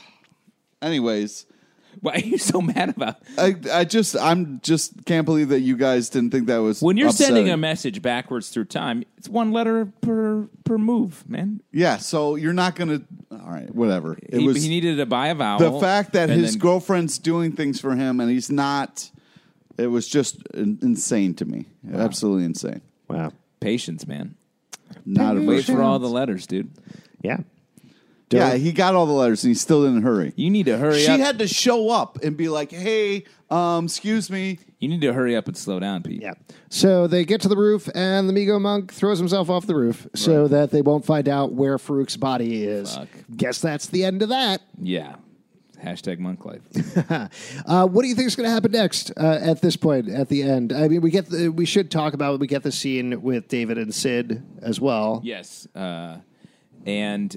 Anyways, 0.81 1.45
Why 2.03 2.13
are 2.13 2.19
you 2.19 2.37
so 2.39 2.61
mad 2.61 2.89
about? 2.89 3.17
I 3.37 3.55
I 3.71 3.83
just 3.85 4.17
I'm 4.17 4.59
just 4.63 5.05
can't 5.05 5.25
believe 5.25 5.49
that 5.49 5.59
you 5.59 5.77
guys 5.77 6.09
didn't 6.09 6.31
think 6.31 6.47
that 6.47 6.57
was 6.57 6.81
When 6.81 6.97
you're 6.97 7.11
sending 7.11 7.49
a 7.49 7.57
message 7.57 8.01
backwards 8.01 8.49
through 8.49 8.65
time, 8.65 9.03
it's 9.17 9.29
one 9.29 9.51
letter 9.51 9.85
per 10.01 10.47
per 10.63 10.77
move, 10.79 11.27
man. 11.29 11.61
yeah. 11.71 11.97
So 11.97 12.35
you're 12.35 12.53
not 12.53 12.75
gonna. 12.75 13.01
All 13.31 13.37
right, 13.51 13.73
whatever. 13.73 14.17
It 14.21 14.39
He, 14.39 14.47
was 14.47 14.63
he 14.63 14.69
needed 14.69 14.97
to 14.97 15.05
buy 15.05 15.27
a 15.27 15.35
vowel. 15.35 15.59
the 15.59 15.79
fact 15.79 16.13
that 16.13 16.29
and 16.31 16.41
his 16.41 16.53
then- 16.53 16.59
girlfriend's 16.59 17.17
doing 17.19 17.51
things 17.51 17.79
for 17.79 17.95
him 17.95 18.19
and 18.19 18.29
he's 18.31 18.51
not. 18.51 19.09
It 19.77 19.87
was 19.87 20.07
just 20.07 20.37
in- 20.53 20.79
insane 20.81 21.33
to 21.35 21.45
me. 21.45 21.65
Absolutely 21.93 22.45
insane. 22.45 22.81
Wow. 23.07 23.31
patience, 23.59 24.05
man. 24.07 24.35
Not 25.05 25.37
a 25.37 25.41
Wait 25.41 25.65
for 25.65 25.81
all 25.81 25.99
the 25.99 26.09
letters, 26.09 26.45
dude. 26.47 26.69
Yeah. 27.21 27.37
Yeah, 28.37 28.55
he 28.55 28.71
got 28.71 28.95
all 28.95 29.05
the 29.05 29.11
letters 29.13 29.43
and 29.43 29.51
he 29.51 29.55
still 29.55 29.83
didn't 29.83 30.03
hurry. 30.03 30.33
You 30.35 30.49
need 30.49 30.65
to 30.67 30.77
hurry 30.77 30.99
She 30.99 31.11
up. 31.11 31.19
had 31.19 31.39
to 31.39 31.47
show 31.47 31.89
up 31.89 32.19
and 32.23 32.35
be 32.37 32.49
like, 32.49 32.71
"Hey, 32.71 33.25
um, 33.49 33.85
excuse 33.85 34.29
me." 34.29 34.59
you 34.79 34.87
need 34.87 35.01
to 35.01 35.13
hurry 35.13 35.35
up 35.35 35.47
and 35.47 35.55
slow 35.55 35.79
down, 35.79 36.01
Pete. 36.01 36.21
Yeah. 36.23 36.33
So 36.69 37.05
they 37.05 37.23
get 37.23 37.39
to 37.41 37.47
the 37.47 37.55
roof, 37.57 37.87
and 37.93 38.27
the 38.27 38.33
Migo 38.33 38.59
monk 38.59 38.91
throws 38.91 39.19
himself 39.19 39.47
off 39.49 39.67
the 39.67 39.75
roof 39.75 40.07
so 40.15 40.47
that 40.47 40.71
they 40.71 40.81
won't 40.81 41.05
find 41.05 41.29
out 41.29 41.51
where 41.53 41.77
Farouk's 41.77 42.17
body 42.17 42.63
is. 42.63 42.95
Fuck. 42.95 43.07
Guess 43.35 43.61
that's 43.61 43.85
the 43.87 44.03
end 44.03 44.23
of 44.23 44.29
that. 44.29 44.61
Yeah. 44.81 45.17
Hashtag 45.83 46.17
monk 46.19 46.45
life. 46.45 46.61
Uh, 47.65 47.87
what 47.87 48.01
do 48.03 48.07
you 48.07 48.15
think 48.15 48.27
is 48.27 48.35
going 48.35 48.45
to 48.47 48.51
happen 48.51 48.71
next 48.71 49.11
uh, 49.17 49.39
at 49.41 49.61
this 49.61 49.75
point 49.75 50.09
at 50.09 50.29
the 50.29 50.41
end? 50.43 50.71
I 50.73 50.87
mean, 50.87 51.01
we 51.01 51.11
get 51.11 51.27
the, 51.27 51.49
we 51.49 51.65
should 51.65 51.89
talk 51.91 52.13
about 52.13 52.39
we 52.39 52.47
get 52.47 52.63
the 52.63 52.71
scene 52.71 53.21
with 53.21 53.47
David 53.47 53.77
and 53.77 53.93
Syd 53.93 54.43
as 54.63 54.79
well. 54.79 55.21
yes. 55.23 55.67
Uh, 55.75 56.17
and 56.85 57.35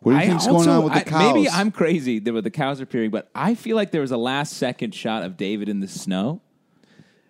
What 0.00 0.12
do 0.12 0.18
you 0.18 0.22
I 0.24 0.26
think's 0.28 0.46
going 0.46 0.68
on 0.68 0.84
with 0.84 0.92
the 0.92 1.00
I- 1.00 1.02
cows? 1.04 1.34
maybe 1.34 1.48
I'm 1.48 1.70
crazy 1.70 2.18
that 2.20 2.42
the 2.42 2.50
cows 2.50 2.80
appearing, 2.80 3.10
but 3.10 3.28
I 3.34 3.54
feel 3.54 3.76
like 3.76 3.90
there 3.90 4.00
was 4.02 4.12
a 4.12 4.16
last 4.16 4.54
second 4.54 4.94
shot 4.94 5.22
of 5.22 5.36
David 5.36 5.68
in 5.68 5.80
the 5.80 5.88
snow. 5.88 6.40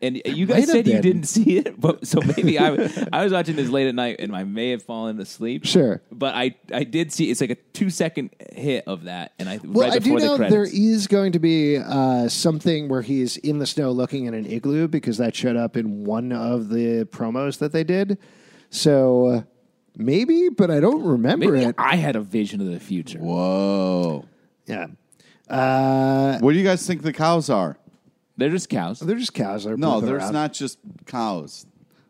And 0.02 0.20
you 0.26 0.44
guys 0.44 0.66
said 0.70 0.86
you 0.86 0.92
been. 0.92 1.02
didn't 1.02 1.22
see 1.36 1.56
it, 1.56 1.80
but 1.80 2.06
so 2.06 2.20
maybe 2.20 2.58
I, 2.58 2.66
I 3.14 3.24
was 3.24 3.32
watching 3.32 3.56
this 3.56 3.70
late 3.70 3.88
at 3.88 3.94
night 3.94 4.16
and 4.18 4.36
I 4.36 4.44
may 4.44 4.70
have 4.72 4.82
fallen 4.82 5.18
asleep. 5.18 5.64
Sure. 5.64 6.02
but 6.12 6.34
I, 6.34 6.54
I 6.70 6.84
did 6.84 7.14
see 7.14 7.30
it's 7.30 7.40
like 7.40 7.48
a 7.48 7.54
two 7.54 7.88
second 7.88 8.28
hit 8.52 8.84
of 8.86 9.04
that, 9.04 9.32
and 9.38 9.48
I 9.48 9.58
Well, 9.64 9.88
right 9.88 9.96
I 9.96 9.98
do 9.98 10.12
before 10.12 10.18
know 10.20 10.36
the 10.36 10.50
there 10.50 10.64
is 10.70 11.06
going 11.06 11.32
to 11.32 11.38
be 11.38 11.78
uh, 11.78 12.28
something 12.28 12.88
where 12.90 13.00
he's 13.00 13.38
in 13.38 13.58
the 13.58 13.66
snow 13.66 13.90
looking 13.90 14.28
at 14.28 14.34
an 14.34 14.44
igloo 14.44 14.86
because 14.86 15.16
that 15.16 15.34
showed 15.34 15.56
up 15.56 15.78
in 15.78 16.04
one 16.04 16.30
of 16.30 16.68
the 16.68 17.06
promos 17.06 17.56
that 17.60 17.72
they 17.72 17.82
did. 17.82 18.18
So 18.68 19.44
maybe, 19.96 20.48
but 20.48 20.70
I 20.70 20.80
don't 20.80 21.02
remember 21.02 21.52
Maybe 21.52 21.66
it. 21.66 21.74
I 21.78 21.96
had 21.96 22.16
a 22.16 22.20
vision 22.20 22.60
of 22.60 22.66
the 22.68 22.78
future. 22.80 23.18
Whoa. 23.18 24.24
Yeah. 24.66 24.86
Uh, 25.48 26.38
What 26.40 26.52
do 26.52 26.58
you 26.58 26.64
guys 26.64 26.86
think 26.86 27.02
the 27.02 27.12
cows 27.12 27.48
are? 27.50 27.76
They're 28.36 28.50
just 28.50 28.68
cows. 28.68 29.00
they're 29.00 29.16
just 29.16 29.32
cows. 29.34 29.64
They're 29.64 29.76
No, 29.76 29.94
pooping 29.94 30.08
there's 30.10 30.22
around. 30.24 30.32
not 30.34 30.52
just 30.52 30.78
cows. 31.06 31.66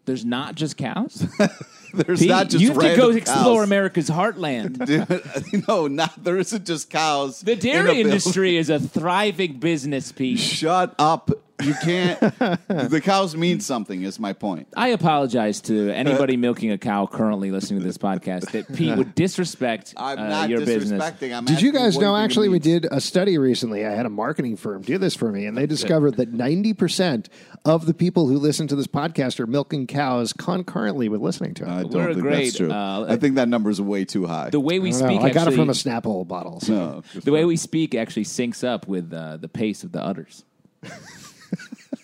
There's 0.07 0.25
not 0.25 0.55
just 0.55 0.77
cows. 0.77 1.27
There's 1.95 2.19
Pete, 2.21 2.29
not 2.29 2.49
just 2.51 2.61
you 2.63 2.69
have 2.69 2.79
to 2.79 2.83
random 2.85 3.01
go 3.01 3.07
cows. 3.09 3.17
explore 3.17 3.63
America's 3.65 4.11
heartland. 4.11 4.85
Dude, 5.53 5.65
no, 5.69 5.87
not 5.87 6.23
there 6.23 6.37
isn't 6.37 6.67
just 6.67 6.91
cows. 6.91 7.41
The 7.41 7.53
in 7.53 7.59
a 7.59 7.61
dairy 7.61 7.85
building. 7.87 8.07
industry 8.07 8.57
is 8.57 8.69
a 8.71 8.79
thriving 8.79 9.55
business, 9.59 10.13
Pete. 10.13 10.39
Shut 10.39 10.95
up. 10.99 11.31
You 11.63 11.75
can't. 11.83 12.21
the 12.69 13.01
cows 13.03 13.37
mean 13.37 13.61
something. 13.61 14.03
Is 14.03 14.21
my 14.21 14.33
point. 14.33 14.69
I 14.77 14.89
apologize 14.89 15.61
to 15.63 15.91
anybody 15.91 16.37
milking 16.37 16.71
a 16.71 16.79
cow 16.79 17.07
currently 17.07 17.51
listening 17.51 17.81
to 17.81 17.87
this 17.87 17.97
podcast 17.99 18.51
that 18.53 18.73
Pete 18.75 18.97
would 18.97 19.15
disrespect 19.15 19.95
I'm 19.97 20.19
uh, 20.19 20.29
not 20.29 20.49
your 20.51 20.65
business. 20.65 21.03
disrespecting. 21.03 21.37
I'm 21.37 21.45
Did 21.47 21.63
you 21.63 21.69
asking 21.71 21.73
guys 21.73 21.97
what 21.97 22.03
know? 22.03 22.15
it 22.17 22.25
Actually, 22.25 22.49
we 22.49 22.55
means. 22.55 22.65
did 22.65 22.87
a 22.91 23.01
study 23.01 23.39
recently. 23.39 23.87
I 23.87 23.93
had 23.93 24.07
a 24.07 24.11
marketing 24.11 24.57
firm 24.57 24.83
do 24.83 24.99
this 24.99 25.15
for 25.15 25.33
me, 25.33 25.47
and 25.47 25.57
they 25.57 25.67
discovered 25.67 26.17
that 26.17 26.33
ninety 26.33 26.75
percent 26.75 27.29
of 27.65 27.87
the 27.87 27.95
people 27.95 28.29
who 28.29 28.39
listen 28.39 28.69
to 28.69 28.77
this 28.77 28.87
podcast 28.87 29.41
are 29.41 29.47
milking 29.47 29.87
cows 29.87 30.33
concurrently 30.33 31.09
with 31.09 31.21
listening 31.21 31.55
to 31.55 31.65
it. 31.65 31.69
I 31.69 31.83
don't 31.83 31.93
We're 31.95 32.07
think 32.13 32.21
great, 32.21 32.45
that's 32.45 32.57
true. 32.59 32.71
uh, 32.71 33.07
I 33.09 33.17
think 33.17 33.37
that 33.37 33.49
number's 33.49 33.81
way 33.81 34.05
too 34.05 34.27
high. 34.27 34.51
The 34.51 34.61
way 34.61 34.79
we 34.79 34.91
I, 34.91 34.93
don't 34.93 35.01
know. 35.01 35.07
speak, 35.09 35.21
I 35.21 35.29
got 35.31 35.35
it 35.35 35.37
actually, 35.53 35.57
from 35.57 35.71
a 35.71 35.73
Snapple 35.73 36.29
bottle. 36.29 36.61
so- 36.61 37.03
no, 37.15 37.21
the 37.21 37.33
way 37.33 37.45
we 37.45 37.57
speak 37.57 37.95
actually 37.95 38.25
syncs 38.25 38.63
up 38.63 38.87
with 38.87 39.13
uh, 39.13 39.39
the 39.39 39.49
pace 39.49 39.83
of 39.85 39.93
the 39.93 40.03
udders. 40.05 40.45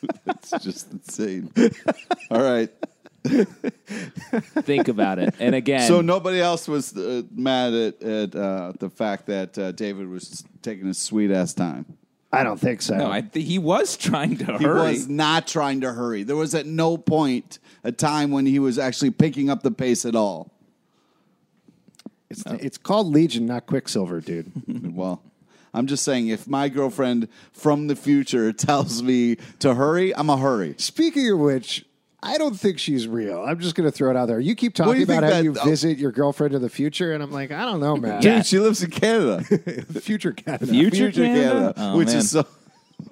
it's 0.27 0.51
just 0.63 0.93
insane. 0.93 1.53
All 2.31 2.43
right. 2.43 2.71
Think 3.25 4.89
about 4.89 5.19
it. 5.19 5.35
And 5.39 5.55
again, 5.55 5.87
So 5.87 6.01
nobody 6.01 6.41
else 6.41 6.67
was 6.67 6.97
uh, 6.97 7.23
mad 7.33 7.73
at, 7.73 8.03
at 8.03 8.35
uh, 8.35 8.73
the 8.79 8.91
fact 8.91 9.27
that 9.27 9.57
uh, 9.57 9.73
David 9.73 10.09
was 10.09 10.45
taking 10.63 10.87
his 10.87 10.99
sweet 10.99 11.31
ass 11.31 11.55
time. 11.55 11.87
I 12.35 12.45
don't 12.45 12.59
think 12.59 12.81
so. 12.81 12.97
No, 12.97 13.11
I 13.11 13.21
th- 13.21 13.47
he 13.47 13.59
was 13.59 13.97
trying 13.97 14.39
to 14.39 14.45
hurry. 14.47 14.59
He 14.59 14.65
hurry. 14.65 14.91
was 14.93 15.09
not 15.09 15.47
trying 15.47 15.83
to 15.83 15.93
hurry. 15.93 16.23
There 16.23 16.35
was 16.37 16.55
at 16.55 16.65
no 16.67 16.97
point 16.97 17.59
a 17.85 17.93
time 17.93 18.31
when 18.31 18.47
he 18.47 18.59
was 18.59 18.79
actually 18.79 19.11
picking 19.11 19.51
up 19.51 19.63
the 19.63 19.71
pace 19.71 20.07
at 20.07 20.17
all. 20.17 20.51
it's, 22.31 22.43
it's 22.47 22.79
called 22.79 23.09
Legion, 23.09 23.45
not 23.47 23.67
Quicksilver, 23.67 24.21
dude. 24.21 24.51
Well, 24.95 25.23
I'm 25.75 25.87
just 25.87 26.05
saying, 26.05 26.29
if 26.29 26.47
my 26.47 26.69
girlfriend 26.69 27.29
from 27.53 27.87
the 27.87 27.97
future 27.97 28.53
tells 28.53 29.03
me 29.03 29.37
to 29.61 29.75
hurry, 29.75 30.15
I'm 30.15 30.29
a 30.31 30.37
hurry. 30.37 30.75
Speaking 30.79 31.31
of 31.31 31.39
which, 31.39 31.85
I 32.23 32.39
don't 32.39 32.55
think 32.55 32.79
she's 32.79 33.09
real. 33.09 33.43
I'm 33.43 33.59
just 33.59 33.75
going 33.75 33.91
to 33.91 33.97
throw 33.97 34.11
it 34.11 34.17
out 34.17 34.27
there. 34.27 34.39
You 34.39 34.55
keep 34.55 34.75
talking 34.75 34.99
you 34.99 35.03
about 35.05 35.25
how 35.25 35.31
that- 35.31 35.45
you 35.45 35.55
oh. 35.61 35.65
visit 35.65 35.99
your 35.99 36.13
girlfriend 36.13 36.55
in 36.55 36.63
the 36.63 36.69
future, 36.69 37.13
and 37.13 37.23
I'm 37.23 37.33
like, 37.33 37.51
I 37.51 37.65
don't 37.65 37.81
know, 37.81 37.97
man. 37.97 38.21
Dude, 38.21 38.47
she 38.47 38.61
lives 38.61 38.83
in 38.83 38.91
Canada. 38.91 39.43
future 40.01 40.33
Canada. 40.33 40.67
Future 40.67 41.11
Canada? 41.11 41.75
Oh, 41.77 41.97
which 41.99 42.09
man. 42.09 42.17
is 42.19 42.31
so. 42.31 42.47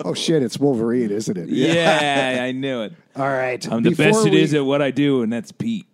Oh 0.05 0.14
shit, 0.14 0.40
it's 0.44 0.57
Wolverine, 0.57 1.11
isn't 1.11 1.37
it? 1.37 1.49
yeah, 1.49 2.38
I 2.44 2.53
knew 2.53 2.83
it. 2.83 2.92
All 3.16 3.27
right. 3.27 3.66
I'm 3.73 3.83
the 3.83 3.90
Before 3.90 4.07
best 4.12 4.27
it 4.27 4.33
we- 4.33 4.42
is 4.42 4.55
at 4.55 4.64
what 4.64 4.81
I 4.81 4.92
do, 4.92 5.23
and 5.23 5.33
that's 5.33 5.51
Pete. 5.51 5.87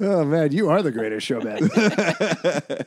Oh 0.00 0.24
man, 0.24 0.52
you 0.52 0.70
are 0.70 0.82
the 0.82 0.92
greatest 0.92 1.26
showman. 1.26 1.68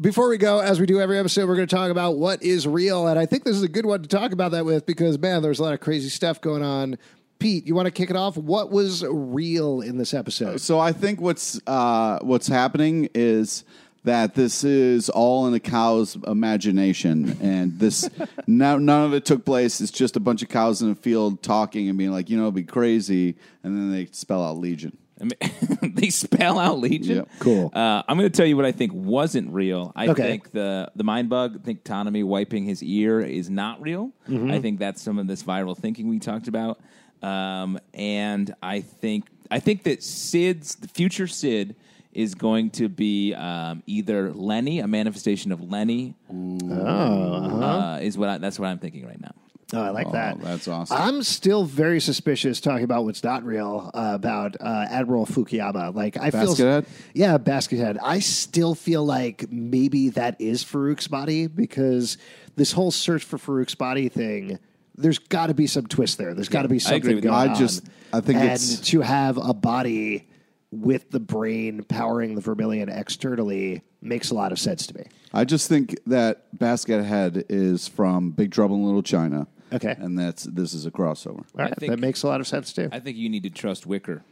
Before 0.00 0.28
we 0.28 0.38
go, 0.38 0.60
as 0.60 0.80
we 0.80 0.86
do 0.86 1.00
every 1.00 1.18
episode, 1.18 1.48
we're 1.48 1.56
going 1.56 1.68
to 1.68 1.74
talk 1.74 1.90
about 1.90 2.16
what 2.16 2.42
is 2.42 2.66
real, 2.66 3.06
and 3.06 3.18
I 3.18 3.26
think 3.26 3.44
this 3.44 3.56
is 3.56 3.62
a 3.62 3.68
good 3.68 3.86
one 3.86 4.02
to 4.02 4.08
talk 4.08 4.32
about 4.32 4.52
that 4.52 4.64
with 4.64 4.86
because 4.86 5.18
man, 5.18 5.42
there's 5.42 5.58
a 5.58 5.62
lot 5.62 5.74
of 5.74 5.80
crazy 5.80 6.08
stuff 6.08 6.40
going 6.40 6.62
on. 6.62 6.98
Pete, 7.38 7.66
you 7.66 7.74
want 7.74 7.86
to 7.86 7.92
kick 7.92 8.10
it 8.10 8.16
off? 8.16 8.36
What 8.36 8.70
was 8.70 9.04
real 9.06 9.80
in 9.80 9.98
this 9.98 10.14
episode? 10.14 10.60
So 10.60 10.78
I 10.78 10.92
think 10.92 11.20
what's 11.20 11.60
uh, 11.66 12.18
what's 12.22 12.46
happening 12.46 13.08
is 13.14 13.64
that 14.04 14.34
this 14.34 14.64
is 14.64 15.08
all 15.08 15.46
in 15.46 15.54
a 15.54 15.60
cow's 15.60 16.16
imagination, 16.26 17.36
and 17.40 17.78
this 17.78 18.08
no, 18.46 18.78
none 18.78 19.04
of 19.04 19.14
it 19.14 19.24
took 19.24 19.44
place. 19.44 19.80
It's 19.80 19.90
just 19.90 20.16
a 20.16 20.20
bunch 20.20 20.42
of 20.42 20.48
cows 20.48 20.80
in 20.80 20.90
a 20.90 20.94
field 20.94 21.42
talking 21.42 21.88
and 21.88 21.98
being 21.98 22.12
like, 22.12 22.30
you 22.30 22.36
know, 22.36 22.44
it'd 22.44 22.54
be 22.54 22.62
crazy, 22.62 23.34
and 23.62 23.76
then 23.76 23.90
they 23.90 24.06
spell 24.12 24.44
out 24.44 24.58
Legion. 24.58 24.96
I 25.20 25.24
mean, 25.24 25.92
they 25.94 26.10
spell 26.10 26.58
out 26.58 26.78
Legion. 26.80 27.16
Yep. 27.18 27.28
Cool. 27.38 27.70
Uh, 27.72 28.02
I'm 28.08 28.18
going 28.18 28.30
to 28.30 28.36
tell 28.36 28.46
you 28.46 28.56
what 28.56 28.64
I 28.64 28.72
think 28.72 28.92
wasn't 28.92 29.52
real. 29.52 29.92
I 29.94 30.08
Okay. 30.08 30.22
think 30.22 30.50
the 30.50 30.90
the 30.96 31.04
mind 31.04 31.28
bug, 31.28 31.58
I 31.60 31.64
think 31.64 31.84
Ptonomy 31.84 32.24
wiping 32.24 32.64
his 32.64 32.82
ear 32.82 33.20
is 33.20 33.48
not 33.48 33.80
real. 33.80 34.10
Mm-hmm. 34.28 34.50
I 34.50 34.60
think 34.60 34.78
that's 34.80 35.00
some 35.00 35.18
of 35.18 35.26
this 35.26 35.42
viral 35.42 35.76
thinking 35.76 36.08
we 36.08 36.18
talked 36.18 36.48
about. 36.48 36.80
Um, 37.22 37.78
and 37.94 38.54
I 38.62 38.80
think 38.80 39.26
I 39.50 39.60
think 39.60 39.84
that 39.84 40.02
Syd's 40.02 40.74
the 40.76 40.88
future 40.88 41.26
Syd 41.26 41.76
is 42.12 42.34
going 42.34 42.70
to 42.70 42.88
be 42.88 43.34
um, 43.34 43.82
either 43.86 44.32
Lenny, 44.32 44.78
a 44.80 44.86
manifestation 44.86 45.50
of 45.52 45.60
Lenny. 45.70 46.14
uh 46.30 47.98
is 48.02 48.16
what 48.18 48.28
I, 48.28 48.38
that's 48.38 48.58
what 48.58 48.66
I'm 48.68 48.78
thinking 48.78 49.06
right 49.06 49.20
now. 49.20 49.32
Oh, 49.74 49.82
I 49.82 49.90
like 49.90 50.10
that. 50.12 50.40
that's 50.40 50.68
awesome. 50.68 50.96
I'm 50.96 51.22
still 51.22 51.64
very 51.64 52.00
suspicious 52.00 52.60
talking 52.60 52.84
about 52.84 53.04
what's 53.04 53.22
not 53.24 53.44
real 53.44 53.90
uh, 53.94 54.12
about 54.14 54.56
uh, 54.60 54.86
Admiral 54.90 55.26
Fukuyama. 55.26 55.94
Like 55.94 56.16
I 56.16 56.30
feel, 56.30 56.54
Baskethead? 56.54 56.86
yeah, 57.14 57.38
Baskethead. 57.38 57.98
I 58.02 58.18
still 58.20 58.74
feel 58.74 59.04
like 59.04 59.50
maybe 59.50 60.10
that 60.10 60.40
is 60.40 60.62
Farouk's 60.64 61.08
body 61.08 61.46
because 61.46 62.18
this 62.56 62.72
whole 62.72 62.90
search 62.90 63.24
for 63.24 63.38
Farouk's 63.38 63.74
body 63.74 64.08
thing. 64.08 64.58
There's 64.96 65.18
got 65.18 65.48
to 65.48 65.54
be 65.54 65.66
some 65.66 65.88
twist 65.88 66.18
there. 66.18 66.34
There's 66.34 66.48
got 66.48 66.62
to 66.62 66.68
be 66.68 66.78
something 66.78 67.18
going 67.18 67.34
I 67.34 67.48
on. 67.48 67.54
just- 67.56 67.84
I 68.12 68.20
think 68.20 68.38
and 68.38 68.44
it's- 68.46 68.78
to 68.80 69.00
have 69.00 69.36
a 69.38 69.52
body 69.52 70.28
with 70.70 71.10
the 71.10 71.18
brain 71.20 71.82
powering 71.84 72.34
the 72.36 72.40
Vermilion 72.40 72.88
externally 72.88 73.82
makes 74.02 74.30
a 74.30 74.34
lot 74.34 74.52
of 74.52 74.58
sense 74.58 74.86
to 74.88 74.94
me. 74.96 75.04
I 75.32 75.44
just 75.44 75.68
think 75.68 75.96
that 76.06 76.56
Basket 76.58 77.02
Head 77.04 77.44
is 77.48 77.88
from 77.88 78.30
Big 78.30 78.52
Trouble 78.52 78.76
in 78.76 78.84
Little 78.84 79.02
China. 79.02 79.46
Okay. 79.72 79.94
and 79.98 80.18
that's 80.18 80.44
this 80.44 80.74
is 80.74 80.86
a 80.86 80.90
crossover. 80.90 81.38
All 81.38 81.44
right, 81.64 81.74
think- 81.76 81.90
that 81.90 81.98
makes 81.98 82.22
a 82.22 82.28
lot 82.28 82.40
of 82.40 82.46
sense 82.46 82.72
too. 82.72 82.88
I 82.92 83.00
think 83.00 83.16
you 83.16 83.28
need 83.28 83.42
to 83.44 83.50
trust 83.50 83.86
Wicker, 83.86 84.22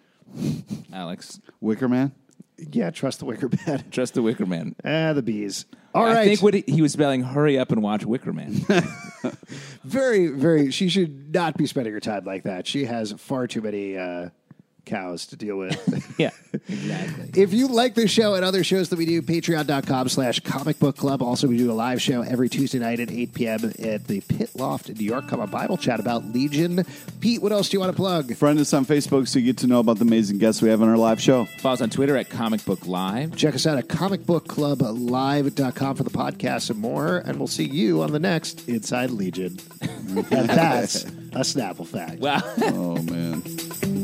Alex. 0.92 1.40
Wicker 1.60 1.88
Man. 1.88 2.12
yeah, 2.70 2.90
trust 2.90 3.18
the 3.20 3.24
Wicker 3.24 3.48
Man. 3.66 3.84
Trust 3.90 4.14
the 4.14 4.22
Wicker 4.22 4.46
Man. 4.46 4.74
Ah, 4.84 5.12
the 5.14 5.22
bees. 5.22 5.66
All 5.94 6.04
right. 6.04 6.16
I 6.18 6.24
think 6.24 6.42
what 6.42 6.54
he, 6.54 6.64
he 6.66 6.80
was 6.80 6.92
spelling, 6.92 7.22
hurry 7.22 7.58
up 7.58 7.72
and 7.72 7.82
watch 7.82 8.04
Wicker 8.04 8.32
Man. 8.32 8.52
very, 9.84 10.28
very. 10.28 10.70
She 10.70 10.88
should 10.88 11.34
not 11.34 11.56
be 11.56 11.66
spending 11.66 11.92
her 11.92 12.00
time 12.00 12.24
like 12.24 12.44
that. 12.44 12.66
She 12.66 12.84
has 12.84 13.12
far 13.12 13.46
too 13.46 13.60
many 13.60 13.96
uh, 13.96 14.30
cows 14.84 15.26
to 15.26 15.36
deal 15.36 15.56
with. 15.56 16.14
yeah, 16.18 16.30
exactly. 16.68 17.42
if 17.42 17.52
you 17.52 17.68
like 17.68 17.94
this 17.94 18.10
show 18.10 18.34
and 18.34 18.44
other 18.44 18.64
shows 18.64 18.88
that 18.90 18.98
we 18.98 19.06
do, 19.06 19.22
patreon.com 19.22 20.08
slash 20.08 20.40
comic 20.40 20.78
book 20.78 20.96
club. 20.96 21.22
Also, 21.22 21.46
we 21.48 21.56
do 21.56 21.70
a 21.70 21.74
live 21.74 22.00
show 22.02 22.22
every 22.22 22.48
Tuesday 22.48 22.78
night 22.78 23.00
at 23.00 23.10
8 23.10 23.34
p.m. 23.34 23.72
at 23.82 24.06
the 24.06 24.20
Pit 24.22 24.50
Loft 24.54 24.88
in 24.88 24.96
New 24.96 25.04
York. 25.04 25.28
Come 25.28 25.40
on, 25.40 25.50
Bible 25.50 25.76
chat 25.76 26.00
about 26.00 26.24
Legion. 26.26 26.84
Pete, 27.20 27.42
what 27.42 27.52
else 27.52 27.68
do 27.68 27.76
you 27.76 27.80
want 27.80 27.92
to 27.92 27.96
plug? 27.96 28.34
Friend 28.34 28.58
us 28.58 28.72
on 28.72 28.84
Facebook 28.84 29.28
so 29.28 29.38
you 29.38 29.46
get 29.46 29.58
to 29.58 29.66
know 29.66 29.80
about 29.80 29.98
the 29.98 30.04
amazing 30.04 30.38
guests 30.38 30.62
we 30.62 30.68
have 30.68 30.82
on 30.82 30.88
our 30.88 30.96
live 30.96 31.20
show. 31.20 31.44
Follow 31.58 31.74
us 31.74 31.80
on 31.80 31.90
Twitter 31.90 32.16
at 32.16 32.28
Comic 32.30 32.64
Book 32.64 32.86
Live. 32.86 33.36
Check 33.36 33.54
us 33.54 33.66
out 33.66 33.78
at 33.78 33.88
comicbookclublive.com 33.88 35.96
for 35.96 36.02
the 36.02 36.10
podcast 36.10 36.70
and 36.70 36.78
more. 36.78 37.18
And 37.18 37.38
we'll 37.38 37.46
see 37.46 37.68
you 37.68 38.02
on 38.02 38.12
the 38.12 38.20
next 38.20 38.68
Inside 38.68 39.10
Legion. 39.10 39.58
and 39.80 40.26
that's 40.28 41.04
a 41.04 41.40
Snapple 41.40 41.86
fact. 41.86 42.20
Wow. 42.20 42.40
Oh 42.74 43.00
man. 43.02 44.01